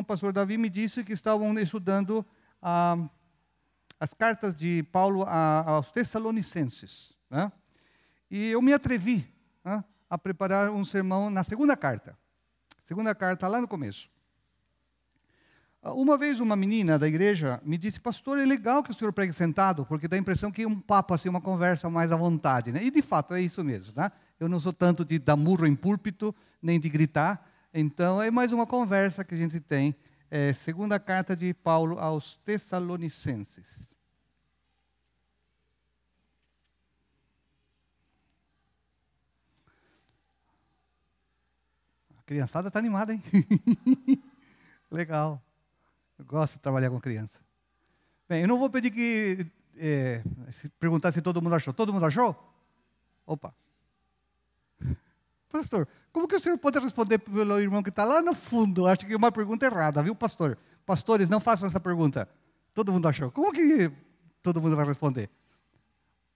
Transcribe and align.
o 0.00 0.04
pastor 0.04 0.32
Davi 0.32 0.56
me 0.58 0.68
disse 0.68 1.04
que 1.04 1.12
estavam 1.12 1.58
estudando 1.58 2.24
ah, 2.62 2.96
as 4.00 4.14
cartas 4.14 4.56
de 4.56 4.82
Paulo 4.92 5.24
a, 5.24 5.70
aos 5.70 5.90
Tessalonicenses. 5.90 7.14
Né? 7.30 7.50
E 8.30 8.50
eu 8.50 8.62
me 8.62 8.72
atrevi 8.72 9.26
né, 9.64 9.84
a 10.08 10.18
preparar 10.18 10.70
um 10.70 10.84
sermão 10.84 11.30
na 11.30 11.42
segunda 11.42 11.76
carta. 11.76 12.16
Segunda 12.84 13.14
carta, 13.14 13.46
lá 13.46 13.60
no 13.60 13.68
começo. 13.68 14.08
Uma 15.82 16.18
vez 16.18 16.40
uma 16.40 16.56
menina 16.56 16.98
da 16.98 17.06
igreja 17.06 17.60
me 17.64 17.78
disse, 17.78 18.00
pastor, 18.00 18.38
é 18.38 18.44
legal 18.44 18.82
que 18.82 18.90
o 18.90 18.94
senhor 18.94 19.12
pregue 19.12 19.32
sentado, 19.32 19.86
porque 19.86 20.08
dá 20.08 20.16
a 20.16 20.18
impressão 20.18 20.50
que 20.50 20.62
é 20.62 20.66
um 20.66 20.80
papo, 20.80 21.14
assim, 21.14 21.28
uma 21.28 21.40
conversa 21.40 21.88
mais 21.88 22.10
à 22.10 22.16
vontade. 22.16 22.72
Né? 22.72 22.82
E 22.82 22.90
de 22.90 23.00
fato 23.00 23.32
é 23.34 23.40
isso 23.40 23.62
mesmo. 23.62 23.92
Né? 23.96 24.10
Eu 24.40 24.48
não 24.48 24.58
sou 24.58 24.72
tanto 24.72 25.04
de 25.04 25.18
dar 25.18 25.36
murro 25.36 25.66
em 25.66 25.76
púlpito, 25.76 26.34
nem 26.60 26.80
de 26.80 26.88
gritar, 26.88 27.46
então, 27.72 28.20
é 28.20 28.30
mais 28.30 28.52
uma 28.52 28.66
conversa 28.66 29.24
que 29.24 29.34
a 29.34 29.38
gente 29.38 29.60
tem. 29.60 29.94
É, 30.30 30.52
segunda 30.52 30.98
carta 30.98 31.34
de 31.36 31.52
Paulo 31.54 31.98
aos 31.98 32.36
Tessalonicenses. 32.38 33.90
A 42.18 42.22
criançada 42.24 42.68
está 42.68 42.78
animada, 42.78 43.12
hein? 43.12 43.22
Legal. 44.90 45.42
Eu 46.18 46.24
gosto 46.24 46.54
de 46.54 46.60
trabalhar 46.60 46.90
com 46.90 47.00
criança. 47.00 47.40
Bem, 48.28 48.42
eu 48.42 48.48
não 48.48 48.58
vou 48.58 48.68
pedir 48.68 48.90
que 48.90 49.46
é, 49.76 50.22
perguntar 50.78 51.12
se 51.12 51.22
todo 51.22 51.40
mundo 51.40 51.54
achou. 51.54 51.72
Todo 51.72 51.92
mundo 51.92 52.06
achou? 52.06 52.36
Opa. 53.26 53.54
Pastor, 55.50 55.88
como 56.12 56.28
que 56.28 56.36
o 56.36 56.40
senhor 56.40 56.58
pode 56.58 56.78
responder 56.78 57.18
pelo 57.18 57.58
irmão 57.58 57.82
que 57.82 57.88
está 57.88 58.04
lá 58.04 58.20
no 58.20 58.34
fundo? 58.34 58.86
Acho 58.86 59.06
que 59.06 59.12
é 59.12 59.16
uma 59.16 59.32
pergunta 59.32 59.64
errada, 59.64 60.02
viu, 60.02 60.14
pastor? 60.14 60.58
Pastores, 60.84 61.28
não 61.28 61.40
façam 61.40 61.66
essa 61.66 61.80
pergunta. 61.80 62.28
Todo 62.74 62.92
mundo 62.92 63.08
achou. 63.08 63.30
Como 63.30 63.52
que 63.52 63.90
todo 64.42 64.60
mundo 64.60 64.76
vai 64.76 64.86
responder? 64.86 65.30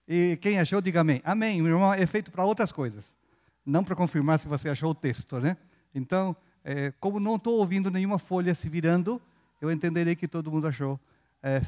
E 0.07 0.37
quem 0.41 0.59
achou, 0.59 0.81
diga 0.81 1.01
amém. 1.01 1.21
Amém. 1.23 1.61
O 1.61 1.67
irmão 1.67 1.93
é 1.93 2.05
feito 2.05 2.31
para 2.31 2.43
outras 2.43 2.71
coisas. 2.71 3.17
Não 3.65 3.83
para 3.83 3.95
confirmar 3.95 4.39
se 4.39 4.47
você 4.47 4.69
achou 4.69 4.89
o 4.89 4.95
texto, 4.95 5.39
né? 5.39 5.57
Então, 5.93 6.35
é, 6.63 6.91
como 6.99 7.19
não 7.19 7.35
estou 7.35 7.59
ouvindo 7.59 7.91
nenhuma 7.91 8.17
folha 8.17 8.53
se 8.55 8.67
virando, 8.67 9.21
eu 9.61 9.71
entenderei 9.71 10.15
que 10.15 10.27
todo 10.27 10.51
mundo 10.51 10.67
achou. 10.67 10.99
É, 11.41 11.61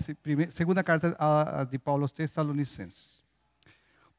segunda 0.49 0.83
carta 0.83 1.15
de 1.69 1.77
Paulo 1.77 2.03
aos 2.03 2.11
Tessalonicenses. 2.11 3.14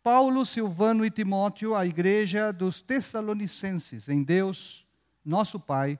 Paulo, 0.06 0.46
Silvano 0.46 1.04
e 1.04 1.10
Timóteo, 1.10 1.74
a 1.74 1.84
igreja 1.84 2.52
dos 2.52 2.80
Tessalonicenses, 2.80 4.08
em 4.08 4.22
Deus, 4.22 4.86
nosso 5.24 5.58
Pai, 5.58 5.98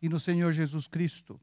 e 0.00 0.08
no 0.08 0.18
Senhor 0.18 0.50
Jesus 0.50 0.88
Cristo. 0.88 1.38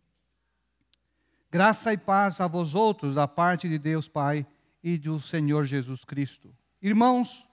Graça 1.51 1.93
e 1.93 1.97
paz 1.99 2.41
a 2.41 2.47
vós 2.47 2.73
outros, 2.73 3.13
da 3.13 3.27
parte 3.27 3.69
de 3.69 3.77
Deus 3.77 4.07
Pai 4.07 4.47
e 4.83 4.97
do 4.97 5.19
Senhor 5.19 5.63
Jesus 5.65 6.03
Cristo. 6.03 6.51
Irmãos, 6.81 7.47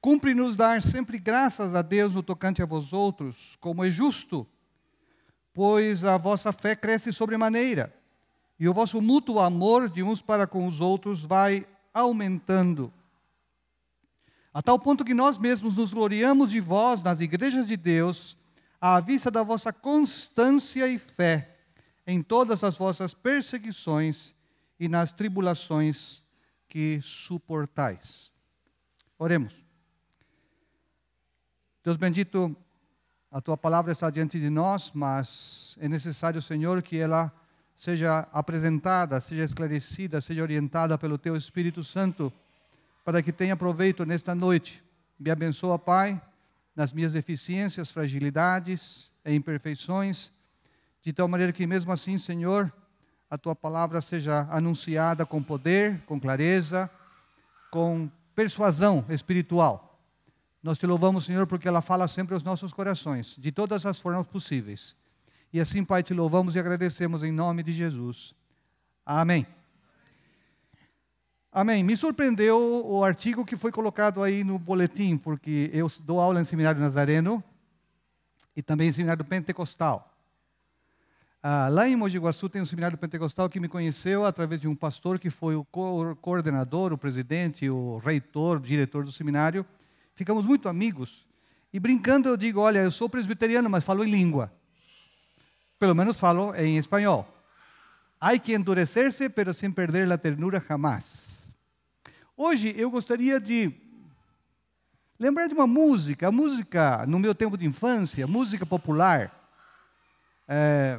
cumpre-nos 0.00 0.54
dar 0.54 0.80
sempre 0.80 1.18
graças 1.18 1.74
a 1.74 1.82
Deus 1.82 2.14
no 2.14 2.22
tocante 2.22 2.62
a 2.62 2.66
vós 2.66 2.92
outros, 2.92 3.56
como 3.60 3.84
é 3.84 3.90
justo, 3.90 4.46
pois 5.52 6.04
a 6.04 6.16
vossa 6.16 6.52
fé 6.52 6.76
cresce 6.76 7.12
sobremaneira, 7.12 7.92
e 8.56 8.68
o 8.68 8.72
vosso 8.72 9.02
mútuo 9.02 9.40
amor 9.40 9.88
de 9.88 10.00
uns 10.00 10.22
para 10.22 10.46
com 10.46 10.64
os 10.64 10.80
outros 10.80 11.24
vai 11.24 11.66
aumentando 11.92 12.92
a 14.54 14.62
tal 14.62 14.78
ponto 14.78 15.04
que 15.04 15.12
nós 15.12 15.36
mesmos 15.36 15.76
nos 15.76 15.92
gloriamos 15.92 16.52
de 16.52 16.60
vós 16.60 17.02
nas 17.02 17.20
igrejas 17.20 17.66
de 17.66 17.76
Deus, 17.76 18.36
à 18.80 19.00
vista 19.00 19.28
da 19.28 19.42
vossa 19.42 19.72
constância 19.72 20.86
e 20.86 20.96
fé 20.96 21.56
em 22.06 22.22
todas 22.22 22.62
as 22.62 22.76
vossas 22.76 23.12
perseguições 23.12 24.32
e 24.78 24.88
nas 24.88 25.10
tribulações 25.10 26.22
que 26.68 27.00
suportais. 27.02 28.30
Oremos. 29.18 29.54
Deus 31.82 31.96
bendito, 31.96 32.56
a 33.32 33.40
tua 33.40 33.56
palavra 33.56 33.90
está 33.90 34.08
diante 34.08 34.38
de 34.38 34.50
nós, 34.50 34.92
mas 34.94 35.76
é 35.80 35.88
necessário, 35.88 36.40
Senhor, 36.40 36.80
que 36.80 36.96
ela 36.96 37.32
seja 37.74 38.28
apresentada, 38.32 39.20
seja 39.20 39.42
esclarecida, 39.42 40.20
seja 40.20 40.42
orientada 40.42 40.96
pelo 40.96 41.18
teu 41.18 41.34
Espírito 41.34 41.82
Santo 41.82 42.32
para 43.04 43.22
que 43.22 43.32
tenha 43.32 43.56
proveito 43.56 44.06
nesta 44.06 44.34
noite. 44.34 44.82
Me 45.18 45.30
abençoa, 45.30 45.78
Pai, 45.78 46.20
nas 46.74 46.92
minhas 46.92 47.12
deficiências, 47.12 47.90
fragilidades 47.90 49.12
e 49.24 49.34
imperfeições, 49.34 50.32
de 51.02 51.12
tal 51.12 51.28
maneira 51.28 51.52
que, 51.52 51.66
mesmo 51.66 51.92
assim, 51.92 52.16
Senhor, 52.18 52.72
a 53.30 53.36
tua 53.36 53.54
palavra 53.54 54.00
seja 54.00 54.48
anunciada 54.50 55.26
com 55.26 55.42
poder, 55.42 56.00
com 56.06 56.18
clareza, 56.18 56.90
com 57.70 58.10
persuasão 58.34 59.04
espiritual. 59.08 60.00
Nós 60.62 60.78
te 60.78 60.86
louvamos, 60.86 61.26
Senhor, 61.26 61.46
porque 61.46 61.68
ela 61.68 61.82
fala 61.82 62.08
sempre 62.08 62.32
aos 62.32 62.42
nossos 62.42 62.72
corações, 62.72 63.36
de 63.38 63.52
todas 63.52 63.84
as 63.84 64.00
formas 64.00 64.26
possíveis. 64.26 64.96
E 65.52 65.60
assim, 65.60 65.84
Pai, 65.84 66.02
te 66.02 66.14
louvamos 66.14 66.56
e 66.56 66.58
agradecemos 66.58 67.22
em 67.22 67.30
nome 67.30 67.62
de 67.62 67.72
Jesus. 67.72 68.34
Amém. 69.04 69.46
Amém. 71.56 71.84
Me 71.84 71.96
surpreendeu 71.96 72.84
o 72.84 73.04
artigo 73.04 73.44
que 73.44 73.56
foi 73.56 73.70
colocado 73.70 74.24
aí 74.24 74.42
no 74.42 74.58
boletim, 74.58 75.16
porque 75.16 75.70
eu 75.72 75.86
dou 76.00 76.18
aula 76.18 76.40
em 76.40 76.44
Seminário 76.44 76.80
Nazareno 76.80 77.40
e 78.56 78.60
também 78.60 78.88
em 78.88 78.92
Seminário 78.92 79.24
Pentecostal. 79.24 80.12
Ah, 81.40 81.68
lá 81.70 81.88
em 81.88 81.94
Mogi 81.94 82.18
Guaçu 82.18 82.48
tem 82.48 82.60
um 82.60 82.66
Seminário 82.66 82.98
Pentecostal 82.98 83.48
que 83.48 83.60
me 83.60 83.68
conheceu 83.68 84.24
através 84.24 84.60
de 84.60 84.66
um 84.66 84.74
pastor 84.74 85.16
que 85.16 85.30
foi 85.30 85.54
o 85.54 85.64
co 85.64 86.16
coordenador, 86.16 86.92
o 86.92 86.98
presidente, 86.98 87.70
o 87.70 87.98
reitor, 87.98 88.56
o 88.56 88.60
diretor 88.60 89.04
do 89.04 89.12
seminário. 89.12 89.64
Ficamos 90.16 90.44
muito 90.44 90.68
amigos. 90.68 91.24
E 91.72 91.78
brincando 91.78 92.28
eu 92.28 92.36
digo, 92.36 92.58
olha, 92.58 92.80
eu 92.80 92.90
sou 92.90 93.08
presbiteriano, 93.08 93.70
mas 93.70 93.84
falo 93.84 94.02
em 94.02 94.10
língua. 94.10 94.52
Pelo 95.78 95.94
menos 95.94 96.16
falo 96.16 96.52
em 96.56 96.78
espanhol. 96.78 97.32
Hay 98.20 98.40
que 98.40 98.54
endurecer-se, 98.54 99.28
pero 99.28 99.54
sem 99.54 99.70
perder 99.70 100.10
a 100.10 100.18
ternura 100.18 100.60
jamás. 100.68 101.43
Hoje 102.36 102.74
eu 102.76 102.90
gostaria 102.90 103.38
de 103.38 103.72
lembrar 105.20 105.46
de 105.46 105.54
uma 105.54 105.68
música, 105.68 106.32
música 106.32 107.06
no 107.06 107.20
meu 107.20 107.32
tempo 107.32 107.56
de 107.56 107.64
infância, 107.64 108.26
música 108.26 108.66
popular. 108.66 109.32
É, 110.48 110.98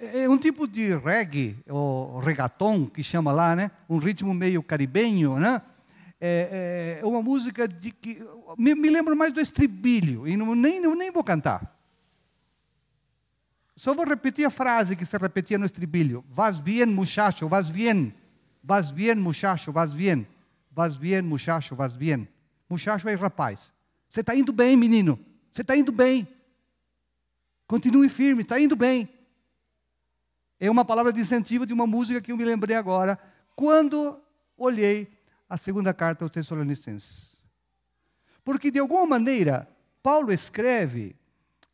é 0.00 0.28
um 0.28 0.36
tipo 0.36 0.66
de 0.66 0.96
reggae, 0.96 1.56
ou 1.68 2.18
reggaeton, 2.18 2.86
que 2.86 3.00
chama 3.00 3.30
lá, 3.30 3.54
né? 3.54 3.70
Um 3.88 3.98
ritmo 3.98 4.34
meio 4.34 4.60
caribenho, 4.60 5.38
né? 5.38 5.62
É, 6.20 6.98
é 7.00 7.06
uma 7.06 7.22
música 7.22 7.68
de 7.68 7.92
que 7.92 8.20
me, 8.58 8.74
me 8.74 8.90
lembro 8.90 9.14
mais 9.14 9.32
do 9.32 9.40
estribilho 9.40 10.26
e 10.26 10.36
não, 10.36 10.52
nem, 10.56 10.80
nem 10.80 11.12
vou 11.12 11.22
cantar. 11.22 11.78
Só 13.76 13.94
vou 13.94 14.04
repetir 14.04 14.44
a 14.44 14.50
frase 14.50 14.96
que 14.96 15.06
se 15.06 15.16
repetia 15.16 15.58
no 15.58 15.64
estribilho: 15.64 16.24
Vas 16.28 16.58
bien, 16.58 16.86
muchacho, 16.86 17.48
vas 17.48 17.70
bien, 17.70 18.12
vas 18.64 18.90
bien, 18.90 19.20
muchacho, 19.20 19.70
vas 19.70 19.94
bien. 19.94 20.26
Vas 20.74 20.96
bien, 20.96 21.26
muchacho, 21.26 21.76
vas 21.76 21.96
bien. 21.96 22.28
Muchacho 22.68 23.08
é 23.08 23.14
rapaz. 23.14 23.72
Você 24.08 24.20
está 24.20 24.34
indo 24.34 24.52
bem, 24.52 24.76
menino. 24.76 25.18
Você 25.52 25.60
está 25.60 25.76
indo 25.76 25.92
bem. 25.92 26.26
Continue 27.66 28.08
firme, 28.08 28.42
está 28.42 28.58
indo 28.58 28.74
bem. 28.74 29.08
É 30.58 30.70
uma 30.70 30.84
palavra 30.84 31.12
de 31.12 31.20
incentivo 31.20 31.66
de 31.66 31.74
uma 31.74 31.86
música 31.86 32.20
que 32.20 32.32
eu 32.32 32.36
me 32.36 32.44
lembrei 32.44 32.76
agora, 32.76 33.18
quando 33.54 34.18
olhei 34.56 35.12
a 35.48 35.58
segunda 35.58 35.92
carta 35.92 36.24
aos 36.24 36.30
Tessalonicenses. 36.30 37.42
Porque, 38.44 38.70
de 38.70 38.78
alguma 38.78 39.06
maneira, 39.06 39.68
Paulo 40.02 40.32
escreve 40.32 41.14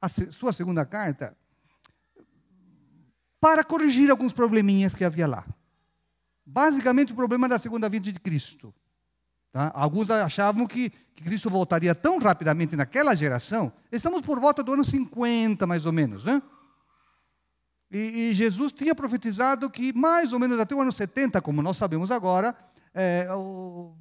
a 0.00 0.08
sua 0.08 0.52
segunda 0.52 0.84
carta 0.84 1.36
para 3.40 3.62
corrigir 3.62 4.10
alguns 4.10 4.32
probleminhas 4.32 4.94
que 4.94 5.04
havia 5.04 5.26
lá. 5.26 5.46
Basicamente, 6.44 7.12
o 7.12 7.16
problema 7.16 7.48
da 7.48 7.58
segunda 7.58 7.88
vinda 7.88 8.10
de 8.10 8.18
Cristo. 8.18 8.74
Tá? 9.52 9.70
Alguns 9.74 10.10
achavam 10.10 10.66
que, 10.66 10.90
que, 11.14 11.24
Cristo 11.24 11.48
voltaria 11.48 11.94
tão 11.94 12.18
rapidamente 12.18 12.76
naquela 12.76 13.14
geração. 13.14 13.72
Estamos 13.90 14.20
por 14.20 14.38
volta 14.38 14.62
do 14.62 14.72
ano 14.72 14.84
50, 14.84 15.66
mais 15.66 15.86
ou 15.86 15.92
menos. 15.92 16.24
Né? 16.24 16.42
E, 17.90 18.30
e 18.30 18.34
Jesus 18.34 18.72
tinha 18.72 18.94
profetizado 18.94 19.70
que 19.70 19.92
mais 19.92 20.32
ou 20.32 20.38
menos 20.38 20.58
até 20.58 20.74
o 20.74 20.80
ano 20.80 20.92
70, 20.92 21.40
como 21.40 21.62
nós 21.62 21.76
sabemos 21.76 22.10
agora, 22.10 22.54
é, 22.94 23.26
o, 23.32 23.94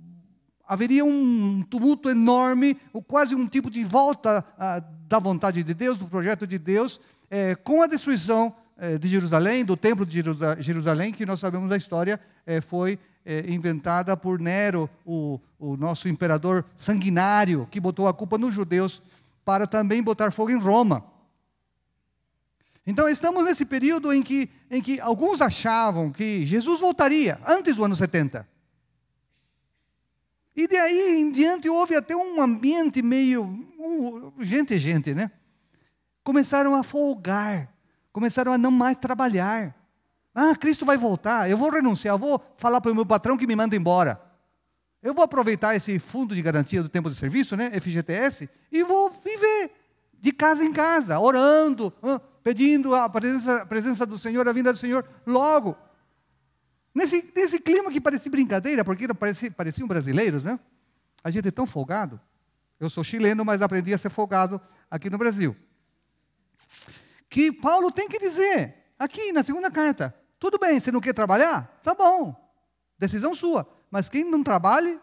haveria 0.68 1.06
um 1.06 1.64
tumulto 1.64 2.10
enorme, 2.10 2.76
quase 3.08 3.34
um 3.34 3.48
tipo 3.48 3.70
de 3.70 3.84
volta 3.86 4.44
a, 4.58 4.80
da 4.80 5.20
vontade 5.20 5.64
de 5.64 5.74
Deus, 5.74 5.98
do 5.98 6.06
projeto 6.06 6.46
de 6.46 6.60
Deus, 6.60 7.00
é, 7.30 7.56
com 7.56 7.82
a 7.82 7.88
destruição 7.88 8.54
é, 8.78 8.98
de 8.98 9.08
Jerusalém, 9.08 9.64
do 9.64 9.78
templo 9.78 10.06
de 10.06 10.22
Jerusalém, 10.60 11.14
que 11.14 11.26
nós 11.26 11.40
sabemos 11.40 11.70
da 11.70 11.78
história, 11.78 12.20
é, 12.46 12.60
foi 12.60 13.00
é, 13.28 13.44
inventada 13.52 14.16
por 14.16 14.40
Nero, 14.40 14.90
o, 15.06 15.38
o 15.60 15.76
nosso 15.76 16.08
imperador 16.08 16.64
sanguinário, 16.78 17.68
que 17.70 17.78
botou 17.78 18.08
a 18.08 18.14
culpa 18.14 18.38
nos 18.38 18.54
judeus 18.54 19.02
para 19.44 19.68
também 19.68 20.02
botar 20.02 20.32
fogo 20.32 20.50
em 20.50 20.58
Roma. 20.58 21.04
Então, 22.86 23.10
estamos 23.10 23.44
nesse 23.44 23.66
período 23.66 24.14
em 24.14 24.24
que, 24.24 24.50
em 24.72 24.82
que 24.82 25.02
alguns 25.02 25.42
achavam 25.42 26.10
que 26.10 26.46
Jesus 26.46 26.80
voltaria 26.80 27.38
antes 27.46 27.76
do 27.76 27.84
ano 27.84 27.98
70. 27.98 28.48
E 30.56 30.68
de 30.68 30.78
aí 30.78 31.20
em 31.20 31.30
diante 31.30 31.70
houve 31.70 31.98
até 31.98 32.16
um 32.16 32.42
ambiente 32.42 33.02
meio. 33.02 33.68
Gente 34.40 34.80
gente, 34.80 35.14
né? 35.14 35.30
Começaram 36.24 36.74
a 36.74 36.82
folgar, 36.82 37.72
começaram 38.12 38.54
a 38.54 38.58
não 38.58 38.72
mais 38.72 38.98
trabalhar. 38.98 39.77
Ah, 40.40 40.56
Cristo 40.56 40.86
vai 40.86 40.98
voltar, 40.98 41.50
eu 41.50 41.58
vou 41.58 41.72
renunciar, 41.72 42.14
eu 42.14 42.20
vou 42.20 42.40
falar 42.60 42.80
para 42.80 42.92
o 42.92 42.96
meu 42.96 43.08
patrão 43.08 43.36
que 43.36 43.48
me 43.48 43.56
manda 43.56 43.76
embora. 43.76 44.22
Eu 45.02 45.12
vou 45.12 45.24
aproveitar 45.24 45.76
esse 45.76 45.98
fundo 45.98 46.36
de 46.36 46.44
garantia 46.44 46.84
do 46.84 46.88
tempo 46.88 47.10
de 47.10 47.16
serviço, 47.16 47.58
né, 47.58 47.72
FGTS, 47.80 48.48
e 48.72 48.84
vou 48.84 49.10
viver 49.10 49.72
de 50.14 50.32
casa 50.32 50.64
em 50.64 50.72
casa, 50.72 51.20
orando, 51.20 51.92
pedindo 52.44 52.94
a 52.94 53.10
presença, 53.10 53.64
a 53.64 53.66
presença 53.66 54.06
do 54.06 54.20
Senhor, 54.20 54.48
a 54.48 54.54
vinda 54.54 54.72
do 54.72 54.78
Senhor, 54.78 55.04
logo. 55.26 55.76
Nesse, 56.94 57.34
nesse 57.36 57.60
clima 57.60 57.90
que 57.90 58.00
parecia 58.00 58.30
brincadeira, 58.30 58.86
porque 58.86 59.12
parecia, 59.16 59.50
pareciam 59.50 59.88
brasileiros, 59.88 60.44
né? 60.44 60.60
A 61.24 61.32
gente 61.32 61.48
é 61.48 61.52
tão 61.52 61.66
folgado. 61.66 62.22
Eu 62.80 62.92
sou 62.92 63.04
chileno, 63.04 63.44
mas 63.44 63.64
aprendi 63.64 63.92
a 63.92 63.98
ser 63.98 64.12
folgado 64.12 64.62
aqui 64.92 65.10
no 65.10 65.18
Brasil. 65.18 65.56
Que 67.28 67.52
Paulo 67.52 67.92
tem 67.92 68.08
que 68.08 68.20
dizer, 68.20 68.76
aqui 69.00 69.32
na 69.32 69.42
segunda 69.42 69.72
carta, 69.72 70.14
tudo 70.40 70.58
bem, 70.60 70.80
você 70.80 70.92
não 70.92 71.02
quer 71.02 71.14
trabalhar? 71.14 71.80
Tá 71.84 71.94
bom, 71.96 72.36
decisão 72.98 73.34
sua. 73.34 73.68
Mas 73.90 74.10
quem 74.10 74.30
não 74.30 74.44
trabalhe, 74.44 75.00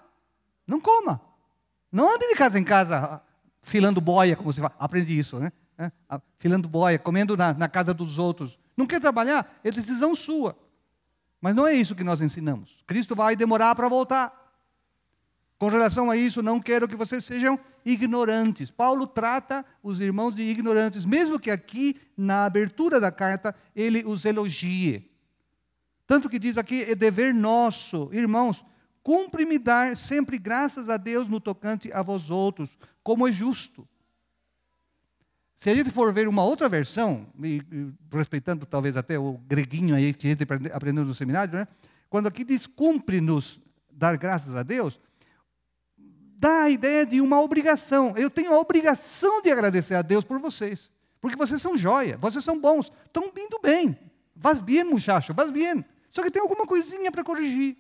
não 0.67 0.81
coma. 0.81 1.21
Não 1.91 2.13
ande 2.13 2.29
de 2.29 2.35
casa 2.35 2.59
em 2.59 2.65
casa 2.65 3.23
filando 3.63 4.01
boia, 4.01 4.37
como 4.37 4.53
você 4.53 4.61
fala. 4.61 4.75
Aprendi 4.79 5.19
isso, 5.19 5.39
né? 5.39 5.53
É, 5.77 5.91
filando 6.39 6.69
boia, 6.69 6.99
comendo 6.99 7.37
na, 7.37 7.53
na 7.55 7.69
casa 7.69 7.93
dos 7.93 8.19
outros. 8.19 8.59
Não 8.77 8.87
quer 8.87 9.01
trabalhar? 9.01 9.61
É 9.65 9.71
decisão 9.71 10.15
sua. 10.15 10.57
Mas 11.41 11.55
não 11.55 11.67
é 11.67 11.75
isso 11.75 11.95
que 11.95 12.05
nós 12.05 12.21
ensinamos. 12.21 12.83
Cristo 12.87 13.15
vai 13.15 13.35
demorar 13.37 13.75
para 13.75 13.89
voltar. 13.89 14.33
Com 15.59 15.69
relação 15.69 16.11
a 16.11 16.17
isso, 16.17 16.43
não 16.43 16.61
quero 16.61 16.89
que 16.89 16.97
vocês 16.97 17.25
sejam 17.25 17.59
ignorantes. 17.85 18.71
Paulo 18.71 19.07
trata 19.07 19.65
os 19.83 20.01
irmãos 20.01 20.35
de 20.35 20.43
ignorantes, 20.43 21.05
mesmo 21.05 21.39
que 21.39 21.51
aqui, 21.51 22.01
na 22.17 22.45
abertura 22.45 22.99
da 22.99 23.13
carta, 23.13 23.55
ele 23.75 24.03
os 24.05 24.25
elogie. 24.25 25.11
Tanto 26.07 26.29
que 26.29 26.39
diz 26.39 26.59
aqui, 26.59 26.83
é 26.83 26.95
dever 26.95 27.33
nosso, 27.33 28.11
irmãos, 28.13 28.65
cumpre-me 29.03 29.59
dar 29.59 29.97
sempre 29.97 30.39
graças 30.39 30.89
a 30.89 30.97
Deus 30.97 31.29
no 31.29 31.41
tocante 31.41 31.93
a 31.93 32.03
vós 32.03 32.31
outros, 32.31 32.77
como 33.03 33.27
é 33.27 33.33
justo. 33.33 33.87
Se 35.57 35.71
a 35.71 35.75
gente 35.75 35.91
for 35.91 36.13
ver 36.13 36.29
uma 36.29 36.45
outra 36.45 36.69
versão, 36.69 37.27
e, 37.43 37.63
e, 37.73 38.17
respeitando 38.17 38.67
talvez 38.67 38.97
até 38.97 39.19
o 39.19 39.39
greguinho 39.47 39.95
aí 39.95 40.13
que 40.13 40.27
a 40.27 40.31
gente 40.31 40.45
aprendeu 40.73 41.05
no 41.05 41.15
seminário, 41.15 41.55
né? 41.55 41.69
quando 42.11 42.27
aqui 42.27 42.45
diz 42.45 42.67
cumpre-nos 42.67 43.61
dar 43.91 44.17
graças 44.17 44.55
a 44.57 44.63
Deus, 44.63 45.01
dá 45.97 46.65
a 46.65 46.71
ideia 46.71 47.07
de 47.07 47.21
uma 47.21 47.41
obrigação. 47.41 48.15
Eu 48.17 48.29
tenho 48.29 48.53
a 48.53 48.59
obrigação 48.59 49.41
de 49.41 49.51
agradecer 49.51 49.95
a 49.95 50.03
Deus 50.03 50.25
por 50.25 50.39
vocês, 50.39 50.91
porque 51.21 51.37
vocês 51.37 51.63
são 51.63 51.79
joia, 51.79 52.19
vocês 52.19 52.45
são 52.45 52.61
bons, 52.61 52.91
estão 53.07 53.33
indo 53.37 53.59
bem. 53.63 53.99
Vas 54.37 54.61
bien, 54.61 54.85
muchacho, 54.85 55.33
vas 55.33 55.51
bien. 55.51 55.85
Só 56.15 56.23
que 56.23 56.31
tem 56.31 56.41
alguma 56.41 56.65
coisinha 56.65 57.11
para 57.11 57.25
corrigir. 57.25 57.77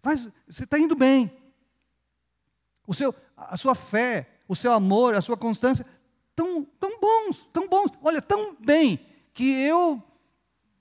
Mas 0.00 0.28
você 0.46 0.62
está 0.62 0.78
indo 0.78 0.94
bem. 0.94 1.28
O 2.86 2.94
seu, 2.94 3.12
a 3.36 3.56
sua 3.56 3.74
fé, 3.74 4.30
o 4.46 4.54
seu 4.54 4.72
amor, 4.72 5.16
a 5.16 5.20
sua 5.20 5.36
constância, 5.36 5.84
tão, 6.36 6.64
tão 6.78 7.00
bons, 7.00 7.48
tão 7.52 7.68
bons. 7.68 7.90
Olha, 8.00 8.22
tão 8.22 8.54
bem 8.60 9.04
que 9.32 9.50
eu 9.50 10.00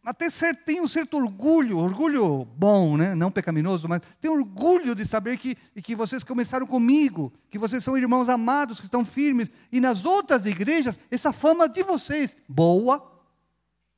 até 0.06 0.30
certo, 0.30 0.66
tenho 0.66 0.84
um 0.84 0.88
certo 0.88 1.18
orgulho, 1.18 1.80
orgulho 1.80 2.46
bom, 2.46 2.96
né? 2.96 3.16
não 3.16 3.32
pecaminoso, 3.32 3.88
mas 3.88 4.02
tenho 4.22 4.36
orgulho 4.36 4.94
de 4.94 5.08
saber 5.08 5.38
que, 5.38 5.56
que 5.82 5.96
vocês 5.96 6.24
começaram 6.24 6.68
comigo, 6.68 7.34
que 7.50 7.58
vocês 7.58 7.84
são 7.84 7.98
irmãos 7.98 8.30
amados, 8.30 8.80
que 8.80 8.86
estão 8.86 9.04
firmes. 9.04 9.50
E 9.72 9.82
nas 9.82 10.06
outras 10.06 10.46
igrejas, 10.46 11.00
essa 11.10 11.34
fama 11.34 11.68
de 11.68 11.82
vocês, 11.82 12.38
boa, 12.48 13.12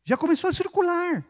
já 0.06 0.16
começou 0.16 0.50
a 0.50 0.54
circular. 0.54 1.26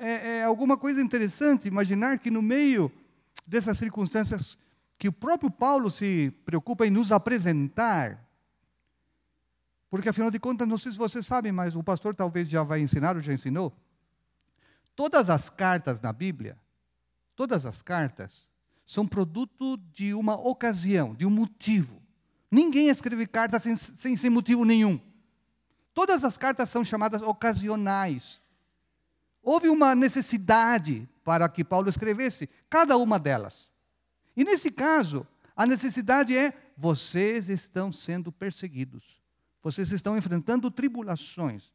É, 0.00 0.38
é 0.38 0.44
alguma 0.44 0.76
coisa 0.76 1.00
interessante 1.00 1.68
imaginar 1.68 2.18
que 2.18 2.30
no 2.30 2.42
meio 2.42 2.90
dessas 3.46 3.78
circunstâncias 3.78 4.58
que 4.98 5.08
o 5.08 5.12
próprio 5.12 5.50
Paulo 5.50 5.90
se 5.90 6.32
preocupa 6.44 6.86
em 6.86 6.90
nos 6.90 7.12
apresentar, 7.12 8.24
porque 9.88 10.08
afinal 10.08 10.30
de 10.30 10.38
contas, 10.38 10.68
não 10.68 10.76
sei 10.76 10.92
se 10.92 10.98
vocês 10.98 11.24
sabem, 11.24 11.52
mas 11.52 11.74
o 11.74 11.82
pastor 11.82 12.14
talvez 12.14 12.48
já 12.48 12.62
vai 12.62 12.80
ensinar 12.80 13.16
ou 13.16 13.22
já 13.22 13.32
ensinou. 13.32 13.72
Todas 14.94 15.30
as 15.30 15.48
cartas 15.48 16.00
na 16.00 16.12
Bíblia, 16.12 16.58
todas 17.34 17.64
as 17.64 17.80
cartas, 17.80 18.48
são 18.84 19.06
produto 19.06 19.76
de 19.92 20.12
uma 20.12 20.34
ocasião, 20.34 21.14
de 21.14 21.24
um 21.24 21.30
motivo. 21.30 22.02
Ninguém 22.50 22.88
escreve 22.88 23.26
cartas 23.26 23.62
sem, 23.62 23.76
sem, 23.76 24.16
sem 24.16 24.30
motivo 24.30 24.64
nenhum. 24.64 25.00
Todas 25.94 26.24
as 26.24 26.36
cartas 26.36 26.68
são 26.68 26.84
chamadas 26.84 27.22
ocasionais. 27.22 28.40
Houve 29.50 29.70
uma 29.70 29.94
necessidade 29.94 31.08
para 31.24 31.48
que 31.48 31.64
Paulo 31.64 31.88
escrevesse 31.88 32.46
cada 32.68 32.98
uma 32.98 33.18
delas. 33.18 33.70
E 34.36 34.44
nesse 34.44 34.70
caso, 34.70 35.26
a 35.56 35.64
necessidade 35.64 36.36
é: 36.36 36.52
vocês 36.76 37.48
estão 37.48 37.90
sendo 37.90 38.30
perseguidos, 38.30 39.22
vocês 39.62 39.90
estão 39.90 40.18
enfrentando 40.18 40.70
tribulações, 40.70 41.72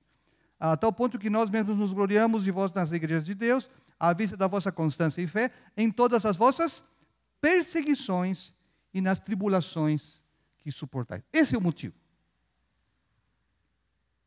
a 0.59 0.77
tal 0.77 0.93
ponto 0.93 1.17
que 1.17 1.31
nós 1.31 1.49
mesmos 1.49 1.75
nos 1.75 1.91
gloriamos 1.93 2.43
de 2.43 2.51
vós 2.51 2.71
nas 2.73 2.91
igrejas 2.91 3.25
de 3.25 3.33
Deus, 3.33 3.67
à 3.99 4.13
vista 4.13 4.37
da 4.37 4.45
vossa 4.45 4.71
constância 4.71 5.19
e 5.19 5.25
fé, 5.25 5.49
em 5.75 5.89
todas 5.89 6.27
as 6.27 6.37
vossas 6.37 6.83
perseguições 7.41 8.53
e 8.93 9.01
nas 9.01 9.19
tribulações 9.19 10.21
que 10.59 10.71
suportais. 10.71 11.23
Esse 11.33 11.55
é 11.55 11.57
o 11.57 11.61
motivo. 11.61 11.95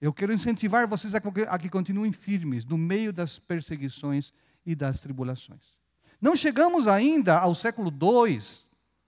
Eu 0.00 0.12
quero 0.12 0.32
incentivar 0.32 0.86
vocês 0.86 1.14
a 1.14 1.58
que 1.58 1.68
continuem 1.68 2.12
firmes 2.12 2.64
no 2.64 2.76
meio 2.76 3.12
das 3.12 3.38
perseguições 3.38 4.32
e 4.64 4.74
das 4.74 5.00
tribulações. 5.00 5.76
Não 6.20 6.36
chegamos 6.36 6.86
ainda 6.86 7.38
ao 7.38 7.54
século 7.54 7.90
II 7.90 8.40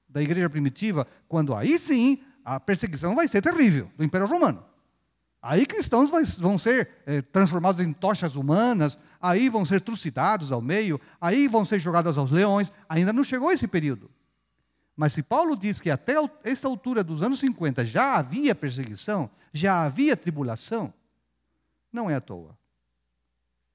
da 0.09 0.23
igreja 0.23 0.49
primitiva, 0.49 1.07
quando 1.29 1.55
aí 1.55 1.79
sim 1.79 2.23
a 2.45 2.59
perseguição 2.59 3.15
vai 3.15 3.29
ser 3.29 3.43
terrível 3.43 3.91
do 3.97 4.05
Império 4.05 4.27
Romano. 4.27 4.65
Aí 5.41 5.67
cristãos 5.67 6.11
vão 6.39 6.59
ser 6.59 6.89
é, 7.07 7.23
transformados 7.23 7.81
em 7.81 7.93
tochas 7.93 8.35
humanas, 8.35 8.99
aí 9.21 9.49
vão 9.49 9.65
ser 9.65 9.81
trucidados 9.81 10.51
ao 10.51 10.61
meio, 10.61 11.01
aí 11.21 11.47
vão 11.47 11.65
ser 11.65 11.79
jogados 11.79 12.19
aos 12.19 12.31
leões. 12.31 12.73
Ainda 12.89 13.13
não 13.13 13.23
chegou 13.23 13.53
esse 13.53 13.69
período. 13.69 14.11
Mas 14.99 15.13
se 15.13 15.23
Paulo 15.23 15.55
diz 15.55 15.81
que 15.81 15.93
até 15.93 16.15
essa 16.43 16.67
altura 16.67 17.05
dos 17.05 17.23
anos 17.23 17.39
50 17.39 17.85
já 17.85 18.17
havia 18.17 18.53
perseguição, 18.53 19.31
já 19.53 19.85
havia 19.85 20.17
tribulação, 20.17 20.93
não 21.93 22.11
é 22.11 22.17
à 22.17 22.21
toa. 22.21 22.59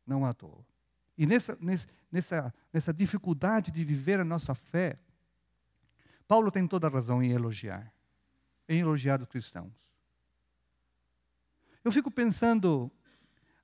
Não 0.06 0.28
é 0.28 0.30
à 0.30 0.34
toa. 0.34 0.66
E 1.18 1.26
nessa, 1.26 1.58
nessa, 2.12 2.54
nessa 2.74 2.94
dificuldade 2.94 3.72
de 3.72 3.86
viver 3.86 4.20
a 4.20 4.26
nossa 4.26 4.54
fé, 4.54 5.00
Paulo 6.28 6.52
tem 6.52 6.68
toda 6.68 6.88
a 6.88 6.90
razão 6.90 7.24
em 7.24 7.32
elogiar, 7.32 7.90
em 8.68 8.82
elogiar 8.82 9.22
os 9.22 9.30
cristãos. 9.30 9.72
Eu 11.86 11.92
fico 11.94 12.12
pensando, 12.12 12.92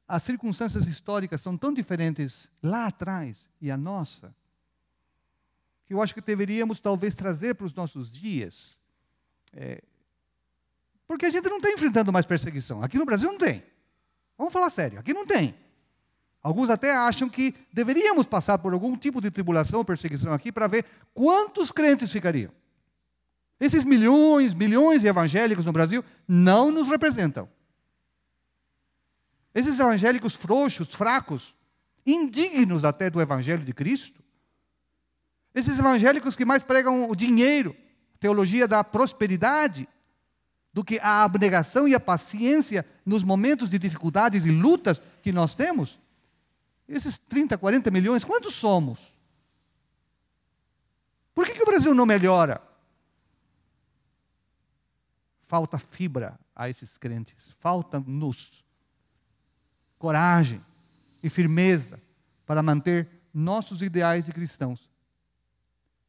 as 0.07 0.23
circunstâncias 0.23 0.87
históricas 0.87 1.41
são 1.41 1.57
tão 1.57 1.73
diferentes 1.73 2.47
lá 2.63 2.85
atrás 2.87 3.49
e 3.59 3.69
a 3.69 3.75
nossa, 3.75 4.33
que 5.89 5.93
eu 5.95 6.03
acho 6.03 6.13
que 6.13 6.21
deveríamos 6.21 6.79
talvez 6.79 7.15
trazer 7.15 7.55
para 7.55 7.65
os 7.65 7.73
nossos 7.73 8.11
dias. 8.11 8.79
É, 9.51 9.81
porque 11.07 11.25
a 11.25 11.31
gente 11.31 11.49
não 11.49 11.57
está 11.57 11.71
enfrentando 11.71 12.13
mais 12.13 12.27
perseguição. 12.27 12.83
Aqui 12.83 12.95
no 12.95 13.05
Brasil 13.05 13.31
não 13.31 13.39
tem. 13.39 13.63
Vamos 14.37 14.53
falar 14.53 14.69
sério, 14.69 14.99
aqui 14.99 15.15
não 15.15 15.25
tem. 15.25 15.55
Alguns 16.43 16.69
até 16.69 16.93
acham 16.93 17.27
que 17.27 17.55
deveríamos 17.73 18.27
passar 18.27 18.59
por 18.59 18.71
algum 18.71 18.95
tipo 18.95 19.19
de 19.19 19.31
tribulação 19.31 19.79
ou 19.79 19.83
perseguição 19.83 20.31
aqui 20.31 20.51
para 20.51 20.67
ver 20.67 20.85
quantos 21.11 21.71
crentes 21.71 22.11
ficariam. 22.11 22.51
Esses 23.59 23.83
milhões, 23.83 24.53
milhões 24.53 25.01
de 25.01 25.07
evangélicos 25.07 25.65
no 25.65 25.73
Brasil 25.73 26.05
não 26.27 26.69
nos 26.69 26.87
representam. 26.87 27.49
Esses 29.55 29.79
evangélicos 29.79 30.35
frouxos, 30.35 30.93
fracos, 30.93 31.55
indignos 32.05 32.85
até 32.85 33.09
do 33.09 33.19
evangelho 33.19 33.65
de 33.65 33.73
Cristo, 33.73 34.23
esses 35.53 35.77
evangélicos 35.77 36.35
que 36.35 36.45
mais 36.45 36.63
pregam 36.63 37.09
o 37.09 37.15
dinheiro, 37.15 37.75
teologia 38.19 38.67
da 38.67 38.83
prosperidade, 38.83 39.87
do 40.73 40.83
que 40.83 40.99
a 40.99 41.23
abnegação 41.23 41.87
e 41.87 41.95
a 41.95 41.99
paciência 41.99 42.85
nos 43.05 43.23
momentos 43.23 43.69
de 43.69 43.79
dificuldades 43.79 44.45
e 44.45 44.51
lutas 44.51 45.01
que 45.21 45.31
nós 45.31 45.55
temos? 45.55 45.99
Esses 46.87 47.17
30, 47.17 47.57
40 47.57 47.91
milhões, 47.91 48.23
quantos 48.23 48.53
somos? 48.53 49.13
Por 51.33 51.45
que, 51.45 51.53
que 51.53 51.63
o 51.63 51.65
Brasil 51.65 51.93
não 51.93 52.05
melhora? 52.05 52.69
falta 55.49 55.79
fibra 55.79 56.39
a 56.55 56.69
esses 56.69 56.95
crentes, 56.95 57.55
falta-nos 57.59 58.63
coragem 59.97 60.63
e 61.23 61.29
firmeza 61.29 61.99
para 62.45 62.61
manter 62.61 63.09
nossos 63.33 63.81
ideais 63.81 64.27
de 64.27 64.31
cristãos. 64.31 64.87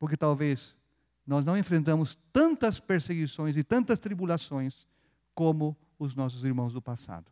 Porque 0.00 0.16
talvez 0.16 0.74
nós 1.24 1.44
não 1.44 1.56
enfrentamos 1.56 2.18
tantas 2.32 2.80
perseguições 2.80 3.56
e 3.56 3.62
tantas 3.62 4.00
tribulações 4.00 4.88
como 5.34 5.76
os 5.98 6.16
nossos 6.16 6.42
irmãos 6.42 6.72
do 6.72 6.82
passado. 6.82 7.30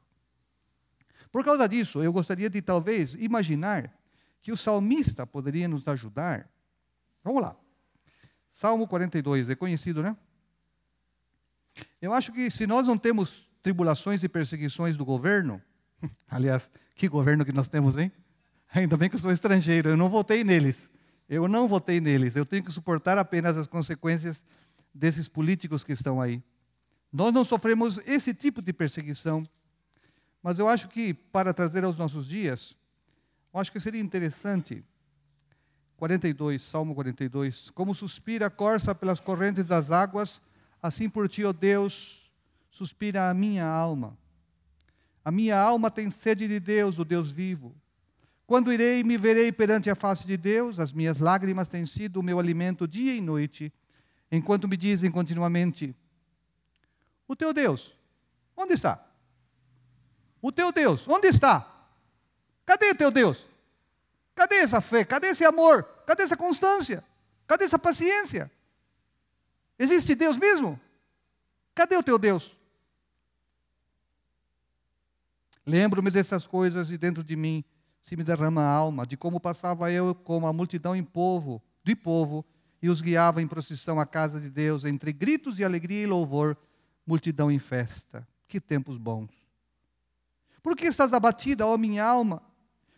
Por 1.33 1.45
causa 1.45 1.67
disso, 1.67 2.03
eu 2.03 2.13
gostaria 2.13 2.49
de 2.49 2.63
talvez 2.63 3.15
imaginar 3.15 3.93
que 4.41 4.53
o 4.53 4.57
salmista 4.57 5.27
poderia 5.27 5.67
nos 5.67 5.89
ajudar. 5.89 6.49
Vamos 7.25 7.43
lá. 7.43 7.57
Salmo 8.49 8.87
42, 8.87 9.51
é 9.51 9.55
conhecido, 9.55 10.03
né? 10.03 10.17
Eu 12.01 12.13
acho 12.13 12.33
que 12.33 12.51
se 12.51 12.67
nós 12.67 12.87
não 12.87 12.97
temos 12.97 13.49
tribulações 13.63 14.23
e 14.23 14.29
perseguições 14.29 14.97
do 14.97 15.05
governo, 15.05 15.61
aliás, 16.29 16.71
que 16.95 17.09
governo 17.09 17.45
que 17.45 17.53
nós 17.53 17.69
temos, 17.69 17.97
hein? 17.97 18.13
Ainda 18.73 18.97
bem 18.97 19.09
que 19.09 19.17
eu 19.17 19.21
sou 19.21 19.33
estrangeiro, 19.33 19.89
eu 19.89 19.97
não 19.97 20.11
votei 20.11 20.45
neles. 20.45 20.91
Eu 21.29 21.47
não 21.47 21.69
votei 21.69 22.01
neles, 22.01 22.37
eu 22.37 22.47
tenho 22.47 22.65
que 22.65 22.73
suportar 22.73 23.19
apenas 23.19 23.59
as 23.59 23.67
consequências 23.67 24.45
desses 24.95 25.29
políticos 25.29 25.85
que 25.85 25.93
estão 25.93 26.21
aí. 26.21 26.43
Nós 27.13 27.33
não 27.33 27.45
sofremos 27.45 27.99
esse 28.07 28.33
tipo 28.33 28.63
de 28.63 28.73
perseguição, 28.73 29.43
mas 30.43 30.59
eu 30.59 30.69
acho 30.69 30.89
que, 30.89 31.13
para 31.13 31.53
trazer 31.53 31.85
aos 31.85 31.97
nossos 31.97 32.27
dias, 32.27 32.77
eu 33.53 33.61
acho 33.61 33.73
que 33.73 33.81
seria 33.81 34.01
interessante, 34.01 34.85
42, 35.97 36.63
Salmo 36.63 36.95
42, 36.95 37.71
como 37.71 37.95
suspira 37.95 38.47
a 38.47 38.51
corça 38.51 38.95
pelas 38.95 39.21
correntes 39.21 39.67
das 39.67 39.91
águas, 39.91 40.41
assim 40.83 41.11
por 41.11 41.29
ti, 41.29 41.45
ó 41.45 41.53
Deus, 41.53 42.31
suspira 42.71 43.29
a 43.29 43.35
minha 43.35 43.67
alma. 43.67 44.17
A 45.25 45.31
minha 45.31 45.61
alma 45.61 45.91
tem 45.91 46.11
sede 46.11 46.47
de 46.47 46.61
Deus, 46.61 46.99
o 46.99 47.05
Deus 47.05 47.31
vivo. 47.31 47.75
Quando 48.49 48.73
irei 48.73 49.05
me 49.05 49.19
verei 49.19 49.53
perante 49.53 49.91
a 49.91 49.95
face 49.95 50.27
de 50.27 50.35
Deus, 50.35 50.81
as 50.81 50.91
minhas 50.91 51.19
lágrimas 51.19 51.69
têm 51.69 51.85
sido 51.85 52.19
o 52.19 52.23
meu 52.23 52.39
alimento 52.39 52.89
dia 52.89 53.15
e 53.15 53.21
noite, 53.21 53.71
enquanto 54.33 54.67
me 54.67 54.75
dizem 54.75 55.11
continuamente: 55.11 55.95
O 57.29 57.37
teu 57.37 57.53
Deus, 57.53 57.93
onde 58.57 58.73
está? 58.73 59.07
O 60.41 60.51
teu 60.51 60.73
Deus, 60.73 61.07
onde 61.07 61.29
está? 61.29 61.71
Cadê 62.65 62.95
teu 62.95 63.11
Deus? 63.11 63.47
Cadê 64.35 64.61
essa 64.61 64.81
fé? 64.81 65.05
Cadê 65.05 65.27
esse 65.27 65.45
amor? 65.45 65.85
Cadê 66.07 66.23
essa 66.23 66.37
constância? 66.37 67.05
Cadê 67.47 67.67
essa 67.67 67.79
paciência? 67.79 68.51
Existe 69.79 70.15
Deus 70.15 70.39
mesmo? 70.39 70.81
Cadê 71.75 71.99
o 71.99 72.03
teu 72.03 72.19
Deus? 72.19 72.57
Lembro-me 75.67 76.11
dessas 76.11 76.47
coisas 76.47 76.91
e 76.91 76.97
dentro 76.97 77.23
de 77.23 77.37
mim 77.37 77.63
se 78.01 78.17
me 78.17 78.25
derrama 78.25 78.63
a 78.63 78.71
alma, 78.71 79.07
de 79.07 79.17
como 79.17 79.41
passava 79.41 79.91
eu 79.93 80.15
como 80.15 80.47
a 80.47 80.53
multidão 80.53 80.95
em 80.95 81.05
povo, 81.05 81.63
de 81.85 81.95
povo, 81.95 82.45
e 82.81 82.89
os 82.89 83.01
guiava 83.01 83.43
em 83.43 83.47
procissão 83.47 83.99
à 83.99 84.07
casa 84.07 84.41
de 84.41 84.49
Deus, 84.49 84.85
entre 84.85 85.13
gritos 85.13 85.57
de 85.57 85.65
alegria 85.65 86.03
e 86.03 86.07
louvor, 86.07 86.57
multidão 87.07 87.51
em 87.51 87.59
festa. 87.59 88.27
Que 88.47 88.61
tempos 88.61 88.97
bons. 88.97 89.31
Por 90.63 90.77
que 90.77 90.87
estás 90.87 91.13
abatida, 91.13 91.67
ó 91.67 91.77
minha 91.77 92.05
alma? 92.05 92.43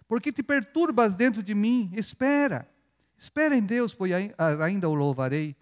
Por 0.06 0.20
que 0.20 0.32
te 0.32 0.42
perturbas 0.42 1.14
dentro 1.14 1.42
de 1.42 1.54
mim? 1.54 1.90
Espera, 1.94 2.68
espera 3.16 3.56
em 3.56 3.62
Deus, 3.62 3.94
pois 3.94 4.12
ainda 4.60 4.88
o 4.88 4.94
louvarei. 4.94 5.56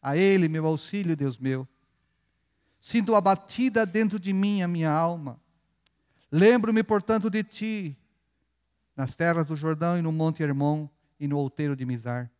A 0.00 0.16
Ele, 0.16 0.48
meu 0.48 0.66
auxílio, 0.66 1.16
Deus 1.16 1.38
meu. 1.38 1.66
Sinto 2.78 3.14
abatida 3.14 3.86
dentro 3.86 4.20
de 4.20 4.32
mim 4.34 4.60
a 4.60 4.68
minha 4.68 4.90
alma. 4.90 5.40
Lembro-me, 6.30 6.82
portanto, 6.82 7.30
de 7.30 7.42
ti, 7.42 7.98
nas 8.96 9.16
terras 9.16 9.46
do 9.46 9.56
Jordão 9.56 9.98
e 9.98 10.02
no 10.02 10.12
Monte 10.12 10.42
Hermon 10.42 10.88
e 11.18 11.26
no 11.26 11.38
outeiro 11.38 11.74
de 11.74 11.84
Mizar. 11.84 12.30